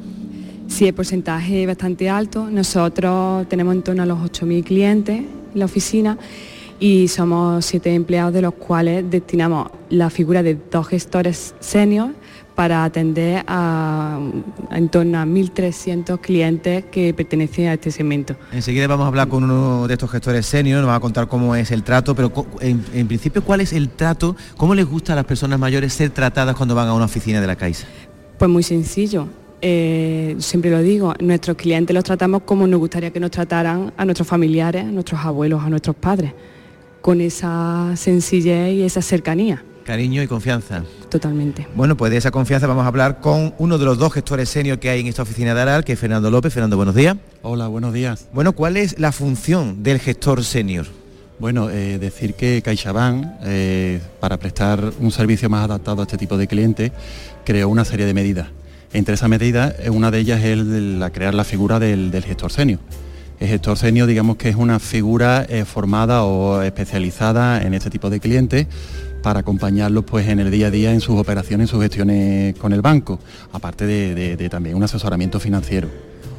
Sí, 0.69 0.87
el 0.87 0.93
porcentaje 0.93 1.63
es 1.63 1.67
bastante 1.67 2.09
alto. 2.09 2.49
Nosotros 2.49 3.49
tenemos 3.49 3.75
en 3.75 3.81
torno 3.81 4.03
a 4.03 4.05
los 4.05 4.19
8.000 4.19 4.63
clientes 4.63 5.17
en 5.17 5.59
la 5.59 5.65
oficina 5.65 6.17
y 6.79 7.09
somos 7.09 7.65
siete 7.65 7.93
empleados 7.93 8.33
de 8.33 8.41
los 8.41 8.53
cuales 8.53 9.03
destinamos 9.09 9.69
la 9.89 10.09
figura 10.09 10.41
de 10.41 10.57
dos 10.71 10.87
gestores 10.87 11.53
senior 11.59 12.11
para 12.55 12.83
atender 12.83 13.43
a, 13.47 14.19
a 14.69 14.77
en 14.77 14.89
torno 14.89 15.19
a 15.19 15.25
1.300 15.25 16.19
clientes 16.21 16.85
que 16.91 17.13
pertenecen 17.13 17.67
a 17.67 17.73
este 17.73 17.91
segmento. 17.91 18.35
Enseguida 18.51 18.87
vamos 18.87 19.05
a 19.05 19.07
hablar 19.07 19.27
con 19.27 19.43
uno 19.43 19.87
de 19.87 19.93
estos 19.93 20.11
gestores 20.11 20.45
senior, 20.45 20.81
nos 20.81 20.89
va 20.89 20.95
a 20.95 20.99
contar 20.99 21.27
cómo 21.27 21.55
es 21.55 21.71
el 21.71 21.83
trato, 21.83 22.15
pero 22.15 22.31
en, 22.61 22.85
en 22.93 23.07
principio, 23.07 23.43
¿cuál 23.43 23.61
es 23.61 23.73
el 23.73 23.89
trato? 23.89 24.35
¿Cómo 24.55 24.75
les 24.75 24.85
gusta 24.85 25.13
a 25.13 25.15
las 25.15 25.25
personas 25.25 25.59
mayores 25.59 25.93
ser 25.93 26.11
tratadas 26.11 26.55
cuando 26.55 26.75
van 26.75 26.87
a 26.87 26.93
una 26.93 27.05
oficina 27.05 27.41
de 27.41 27.47
la 27.47 27.55
Caixa? 27.55 27.87
Pues 28.37 28.49
muy 28.49 28.63
sencillo. 28.63 29.27
Eh, 29.61 30.35
siempre 30.39 30.71
lo 30.71 30.81
digo, 30.81 31.13
nuestros 31.19 31.57
clientes 31.57 31.93
los 31.93 32.03
tratamos 32.03 32.43
como 32.43 32.65
nos 32.67 32.79
gustaría 32.79 33.11
que 33.11 33.19
nos 33.19 33.31
trataran 33.31 33.91
a 33.97 34.05
nuestros 34.05 34.27
familiares, 34.27 34.83
a 34.83 34.91
nuestros 34.91 35.19
abuelos, 35.21 35.61
a 35.63 35.69
nuestros 35.69 35.95
padres, 35.95 36.31
con 37.01 37.19
esa 37.21 37.91
sencillez 37.95 38.73
y 38.73 38.83
esa 38.83 39.01
cercanía, 39.01 39.63
Cariño 39.85 40.21
y 40.21 40.27
confianza. 40.27 40.83
totalmente. 41.09 41.67
Bueno, 41.75 41.97
pues 41.97 42.11
de 42.11 42.17
esa 42.17 42.29
confianza 42.29 42.67
vamos 42.67 42.85
a 42.85 42.87
hablar 42.87 43.19
con 43.21 43.55
uno 43.57 43.77
de 43.79 43.85
los 43.85 43.97
dos 43.97 44.13
gestores 44.13 44.47
senior 44.47 44.77
que 44.77 44.89
hay 44.89 44.99
en 45.01 45.07
esta 45.07 45.23
oficina 45.23 45.55
de 45.55 45.61
Aral, 45.61 45.83
que 45.83 45.93
es 45.93 45.99
Fernando 45.99 46.29
López. 46.29 46.53
Fernando, 46.53 46.77
buenos 46.77 46.93
días. 46.93 47.17
Hola, 47.41 47.67
buenos 47.67 47.91
días. 47.93 48.27
Bueno, 48.31 48.53
¿cuál 48.53 48.77
es 48.77 48.99
la 48.99 49.11
función 49.11 49.81
del 49.81 49.99
gestor 49.99 50.43
senior? 50.43 50.85
Bueno, 51.39 51.69
eh, 51.71 51.97
decir 51.97 52.35
que 52.35 52.61
CaixaBank, 52.61 53.25
eh, 53.45 53.99
para 54.19 54.37
prestar 54.37 54.91
un 54.99 55.09
servicio 55.09 55.49
más 55.49 55.63
adaptado 55.63 56.01
a 56.01 56.03
este 56.03 56.17
tipo 56.17 56.37
de 56.37 56.47
clientes, 56.47 56.91
creó 57.43 57.69
una 57.69 57.83
serie 57.83 58.05
de 58.05 58.13
medidas. 58.13 58.49
Entre 58.93 59.13
esas 59.13 59.29
medidas, 59.29 59.75
eh, 59.79 59.89
una 59.89 60.09
de 60.11 60.19
ellas 60.19 60.39
es 60.39 60.45
el 60.45 60.99
la 60.99 61.11
crear 61.11 61.33
la 61.33 61.43
figura 61.43 61.79
del, 61.79 62.09
del 62.11 62.23
gestor 62.23 62.51
senior. 62.51 62.79
El 63.39 63.47
gestor 63.47 63.77
senior, 63.77 64.07
digamos 64.07 64.35
que 64.37 64.49
es 64.49 64.55
una 64.55 64.79
figura 64.79 65.45
eh, 65.47 65.63
formada 65.63 66.23
o 66.23 66.61
especializada 66.61 67.61
en 67.61 67.73
este 67.73 67.89
tipo 67.89 68.09
de 68.09 68.19
clientes 68.19 68.67
para 69.21 69.41
acompañarlos 69.41 70.03
pues 70.05 70.27
en 70.27 70.39
el 70.39 70.49
día 70.51 70.67
a 70.67 70.71
día 70.71 70.91
en 70.91 71.01
sus 71.01 71.19
operaciones, 71.19 71.65
en 71.65 71.71
sus 71.71 71.81
gestiones 71.81 72.55
con 72.57 72.73
el 72.73 72.81
banco, 72.81 73.19
aparte 73.53 73.85
de, 73.85 74.15
de- 74.15 74.37
de 74.37 74.49
también 74.49 74.75
un 74.75 74.83
asesoramiento 74.83 75.39
financiero. 75.39 75.87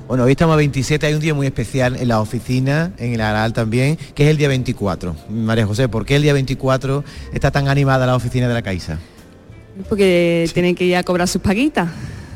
Bueno, 0.09 0.25
hoy 0.25 0.33
estamos 0.33 0.55
a 0.55 0.57
27, 0.57 1.07
hay 1.07 1.15
un 1.15 1.21
día 1.21 1.35
muy 1.35 1.47
especial 1.47 1.95
en 1.97 2.09
la 2.09 2.21
oficina, 2.21 2.93
en 2.99 3.13
el 3.15 3.21
Aral 3.21 3.53
también, 3.53 3.97
que 4.15 4.25
es 4.25 4.31
el 4.31 4.37
día 4.39 4.49
24. 4.49 5.15
María 5.31 5.67
José, 5.67 5.89
¿por 5.89 6.05
qué 6.05 6.17
el 6.17 6.23
día 6.23 6.33
24 6.33 7.05
está 7.33 7.53
tan 7.53 7.69
animada 7.69 8.07
la 8.07 8.17
oficina 8.17 8.49
de 8.49 8.55
la 8.55 8.63
Caixa? 8.63 8.99
Porque 9.89 10.51
tienen 10.53 10.75
que 10.75 10.85
ir 10.85 10.97
a 10.97 11.05
cobrar 11.05 11.29
sus 11.29 11.41
paguitas. 11.41 11.89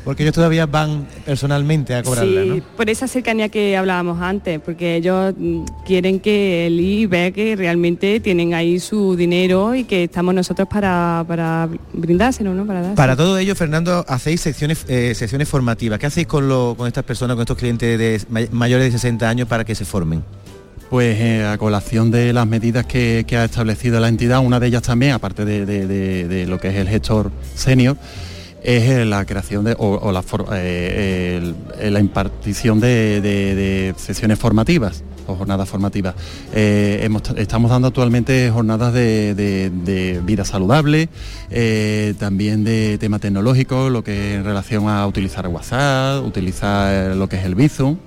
Porque 0.05 0.21
ellos 0.23 0.35
todavía 0.35 0.67
van 0.67 1.07
personalmente 1.25 1.95
a 1.95 2.03
cobrarla, 2.03 2.43
sí, 2.43 2.47
¿no? 2.47 2.61
por 2.77 2.89
esa 2.89 3.07
cercanía 3.07 3.49
que 3.49 3.75
hablábamos 3.75 4.21
antes, 4.21 4.59
porque 4.61 4.95
ellos 4.95 5.33
mm, 5.35 5.63
quieren 5.85 6.19
que 6.19 6.67
el 6.67 6.79
I 6.79 7.07
vea 7.07 7.31
que 7.31 7.55
realmente 7.55 8.19
tienen 8.19 8.53
ahí 8.53 8.79
su 8.79 9.15
dinero 9.15 9.73
y 9.75 9.83
que 9.83 10.03
estamos 10.03 10.33
nosotros 10.35 10.67
para, 10.69 11.25
para 11.27 11.67
brindárselo, 11.91 12.53
¿no? 12.53 12.65
Para 12.67 12.79
dárselo. 12.81 12.95
Para 12.95 13.15
todo 13.15 13.37
ello, 13.39 13.55
Fernando, 13.55 14.05
hacéis 14.07 14.41
secciones, 14.41 14.85
eh, 14.87 15.13
sesiones 15.15 15.49
formativas. 15.49 15.97
¿Qué 15.99 16.05
hacéis 16.05 16.27
con, 16.27 16.47
lo- 16.47 16.75
con 16.77 16.87
estas 16.87 17.03
personas, 17.03 17.35
con 17.35 17.41
estos 17.41 17.57
clientes 17.57 17.97
de, 17.97 18.47
mayores 18.51 18.85
de 18.85 18.91
60 18.99 19.27
años 19.27 19.47
para 19.47 19.65
que 19.65 19.73
se 19.73 19.85
formen? 19.85 20.23
Pues 20.91 21.17
eh, 21.19 21.43
a 21.43 21.57
colación 21.57 22.11
de 22.11 22.31
las 22.31 22.45
medidas 22.45 22.85
que, 22.85 23.25
que 23.27 23.37
ha 23.37 23.45
establecido 23.45 23.99
la 23.99 24.07
entidad, 24.07 24.39
una 24.39 24.59
de 24.59 24.67
ellas 24.67 24.83
también, 24.83 25.13
aparte 25.13 25.43
de, 25.43 25.65
de- 25.65 25.87
de- 25.87 26.27
de 26.27 26.45
lo 26.45 26.59
que 26.59 26.67
es 26.67 26.75
el 26.75 26.87
gestor 26.87 27.31
senior, 27.55 27.97
es 28.65 28.89
eh, 28.89 29.05
la 29.05 29.25
creación 29.25 29.63
de, 29.63 29.75
o, 29.77 30.11
la, 30.11 30.21
eh, 30.53 31.53
eh, 31.79 31.91
la 31.91 31.99
impartición 31.99 32.79
de, 32.79 33.21
de- 33.21 33.93
sesiones 33.97 34.39
formativas 34.39 35.03
o 35.27 35.35
jornadas 35.35 35.69
formativas. 35.69 36.15
Estamos 36.53 37.71
dando 37.71 37.87
actualmente 37.87 38.49
jornadas 38.51 38.93
de, 38.93 40.21
vida 40.25 40.45
saludable, 40.45 41.09
también 42.19 42.63
de 42.63 42.97
tema 42.99 43.19
tecnológico, 43.19 43.89
lo 43.89 44.03
que 44.03 44.35
en 44.35 44.43
relación 44.43 44.87
a 44.89 45.05
utilizar 45.07 45.47
WhatsApp, 45.47 46.23
utilizar 46.25 47.15
lo 47.15 47.27
que 47.29 47.37
es 47.37 47.45
el 47.45 47.55
Bizum. 47.55 47.97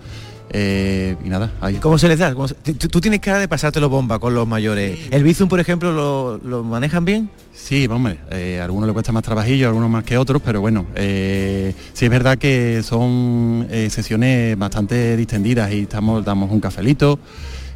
Eh, 0.51 1.17
y 1.25 1.29
nada, 1.29 1.53
ahí. 1.61 1.75
¿Cómo 1.77 1.99
se 1.99 2.09
les 2.09 2.19
da? 2.19 2.35
¿Cómo 2.35 2.49
se- 2.49 2.55
tú, 2.55 2.89
tú 2.89 3.01
tienes 3.01 3.21
cara 3.21 3.39
de 3.39 3.49
pasártelo 3.49 3.89
bomba 3.89 4.19
con 4.19 4.35
los 4.35 4.47
mayores. 4.47 4.99
¿El 5.11 5.23
Bizum, 5.23 5.49
por 5.49 5.61
ejemplo, 5.61 5.93
lo, 5.93 6.39
lo 6.39 6.65
manejan 6.65 7.05
bien? 7.05 7.31
Sí, 7.53 7.87
hombre, 7.91 8.19
eh, 8.31 8.59
a 8.61 8.65
algunos 8.65 8.87
le 8.87 8.93
cuesta 8.93 9.11
más 9.13 9.23
trabajillo, 9.25 9.67
a 9.67 9.69
algunos 9.71 9.91
más 9.91 10.05
que 10.05 10.17
otros, 10.17 10.41
pero 10.45 10.61
bueno, 10.61 10.87
eh, 10.95 11.75
sí 11.93 12.05
es 12.05 12.11
verdad 12.11 12.39
que 12.39 12.83
son 12.85 13.67
eh, 13.71 13.89
sesiones 13.91 14.57
bastante 14.57 15.17
distendidas 15.17 15.73
y 15.73 15.81
estamos, 15.83 16.25
damos 16.25 16.51
un 16.53 16.61
cafelito, 16.61 17.19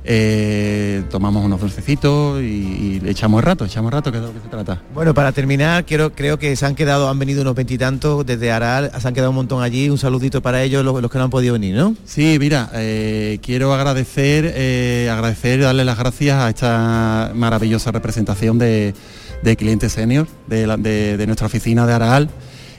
eh, 0.05 1.05
tomamos 1.11 1.45
unos 1.45 1.61
dulcecitos 1.61 2.41
y, 2.43 3.01
y 3.05 3.09
echamos 3.09 3.39
el 3.41 3.45
rato, 3.47 3.65
echamos 3.65 3.91
el 3.91 3.93
rato, 3.93 4.11
que 4.11 4.19
es 4.19 4.23
de 4.23 4.29
lo 4.29 4.35
que 4.35 4.41
se 4.41 4.49
trata. 4.49 4.81
Bueno, 4.95 5.15
para 5.15 5.33
terminar, 5.33 5.85
quiero, 5.85 6.13
creo 6.13 6.39
que 6.39 6.55
se 6.57 6.67
han 6.67 6.75
quedado, 6.75 7.09
han 7.09 7.19
venido 7.19 7.43
unos 7.43 7.55
veintitantos 7.55 8.27
desde 8.27 8.51
Aral, 8.51 8.91
se 8.99 9.09
han 9.09 9.15
quedado 9.15 9.31
un 9.31 9.37
montón 9.37 9.63
allí. 9.63 9.89
Un 9.91 9.99
saludito 9.99 10.43
para 10.43 10.63
ellos, 10.63 10.85
los, 10.85 11.01
los 11.01 11.11
que 11.11 11.19
no 11.19 11.25
han 11.25 11.31
podido 11.31 11.53
venir, 11.53 11.75
¿no? 11.77 11.95
Sí, 12.05 12.37
mira, 12.41 12.71
eh, 12.75 13.39
quiero 13.43 13.73
agradecer, 13.75 14.53
eh, 14.57 15.09
agradecer 15.13 15.61
y 15.61 15.63
darle 15.63 15.85
las 15.85 15.99
gracias 15.99 16.39
a 16.39 16.49
esta 16.49 17.33
maravillosa 17.35 17.91
representación 17.93 18.59
de, 18.59 18.95
de 19.43 19.57
clientes 19.57 19.93
senior 19.93 20.27
de, 20.47 20.67
la- 20.67 20.77
de- 20.77 21.17
de 21.17 21.27
nuestra 21.27 21.47
oficina 21.47 21.87
de 21.87 21.93
Araal 21.93 22.29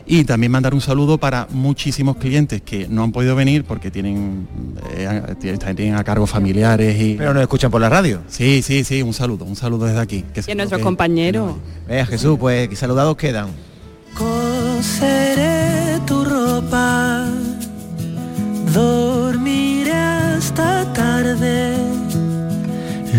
y 0.05 0.23
también 0.25 0.51
mandar 0.51 0.73
un 0.73 0.81
saludo 0.81 1.17
para 1.17 1.47
muchísimos 1.51 2.17
clientes 2.17 2.61
que 2.61 2.87
no 2.87 3.03
han 3.03 3.11
podido 3.11 3.35
venir 3.35 3.63
porque 3.63 3.89
tienen, 3.91 4.47
eh, 4.91 5.35
tienen, 5.39 5.95
a 5.95 6.03
cargo 6.03 6.27
familiares 6.27 6.99
y... 7.01 7.15
Pero 7.15 7.33
nos 7.33 7.41
escuchan 7.41 7.71
por 7.71 7.79
la 7.81 7.89
radio. 7.89 8.21
Sí, 8.27 8.61
sí, 8.61 8.83
sí, 8.83 9.01
un 9.01 9.13
saludo, 9.13 9.45
un 9.45 9.55
saludo 9.55 9.85
desde 9.85 9.99
aquí. 9.99 10.23
Que 10.33 10.41
Y 10.45 10.51
a 10.51 10.55
nuestros 10.55 10.79
que- 10.79 10.83
compañeros. 10.83 11.53
Vea 11.87 12.05
Jesús, 12.05 12.37
pues 12.39 12.67
que 12.69 12.75
saludados 12.75 13.15
quedan. 13.17 13.47
Coseré 14.17 15.99
tu 16.05 16.23
ropa, 16.25 17.25
dormiré 18.73 19.91
hasta 19.93 20.91
tarde, 20.93 21.77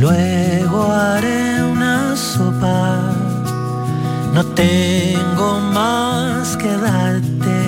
luego 0.01 0.83
haré 0.93 1.63
una 1.65 2.15
sopa. 2.17 3.14
No 4.35 4.45
tengo 4.47 5.61
más 5.73 6.57
que 6.57 6.67
darte, 6.67 7.64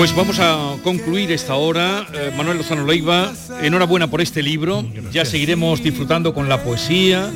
Pues 0.00 0.16
vamos 0.16 0.38
a 0.40 0.76
concluir 0.82 1.30
esta 1.30 1.56
hora. 1.56 2.06
Eh, 2.14 2.32
Manuel 2.34 2.56
Lozano 2.56 2.86
Leiva, 2.86 3.34
enhorabuena 3.60 4.08
por 4.08 4.22
este 4.22 4.42
libro. 4.42 4.82
Ya 5.12 5.26
seguiremos 5.26 5.82
disfrutando 5.82 6.32
con 6.32 6.48
la 6.48 6.64
poesía, 6.64 7.30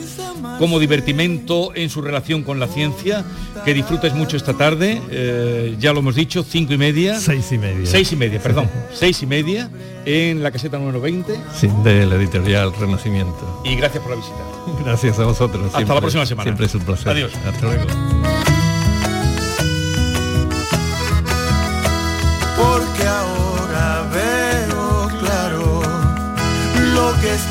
como 0.59 0.81
divertimento 0.81 1.75
en 1.75 1.91
su 1.91 2.01
relación 2.01 2.43
con 2.43 2.59
la 2.59 2.67
ciencia. 2.67 3.23
Que 3.67 3.75
disfrutes 3.75 4.15
mucho 4.15 4.39
esta 4.39 4.55
tarde. 4.55 4.99
Eh, 5.11 5.77
ya 5.79 5.93
lo 5.93 5.99
hemos 5.99 6.15
dicho, 6.15 6.43
cinco 6.43 6.73
y 6.73 6.79
media. 6.79 7.21
Seis 7.21 7.53
y 7.53 7.59
media. 7.59 7.85
Seis 7.85 8.11
y 8.13 8.17
media, 8.17 8.41
perdón. 8.41 8.71
Seis 8.95 9.23
y 9.23 9.27
media 9.27 9.69
en 10.07 10.43
la 10.43 10.51
caseta 10.51 10.79
número 10.79 11.03
20. 11.03 11.39
Sí, 11.55 11.69
de 11.85 12.07
la 12.07 12.15
editorial 12.15 12.73
Renacimiento. 12.81 13.61
Y 13.67 13.77
gracias 13.77 14.03
por 14.03 14.13
la 14.13 14.17
visita. 14.17 14.39
Gracias 14.83 15.19
a 15.19 15.27
vosotros. 15.27 15.67
Hasta 15.67 15.77
siempre- 15.81 15.95
la 15.97 16.01
próxima 16.01 16.25
semana. 16.25 16.45
Siempre 16.45 16.65
es 16.65 16.75
un 16.75 16.81
placer. 16.81 17.09
Adiós. 17.11 17.33
Hasta 17.47 17.67
luego. 17.67 17.85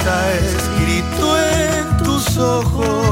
Está 0.04 0.34
escrito 0.36 1.38
en 1.39 1.97
tus 2.04 2.38
ojos. 2.38 3.03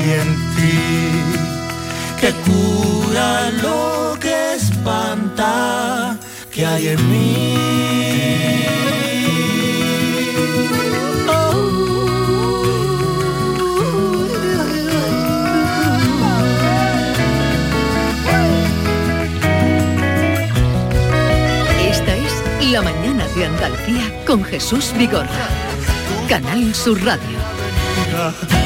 Hay 0.00 0.12
en 0.12 0.34
ti 0.56 0.78
que 2.20 2.32
cura 2.48 3.50
lo 3.62 4.16
que 4.18 4.54
espanta 4.54 6.16
que 6.50 6.66
hay 6.66 6.88
en 6.88 7.10
mí 7.10 7.56
Esta 21.90 22.14
es 22.14 22.70
La 22.70 22.82
Mañana 22.82 23.26
de 23.34 23.46
Andalucía 23.46 24.24
con 24.26 24.44
Jesús 24.44 24.92
Vigorra. 24.96 25.48
Canal 26.28 26.74
Sur 26.74 27.02
Radio. 27.04 28.59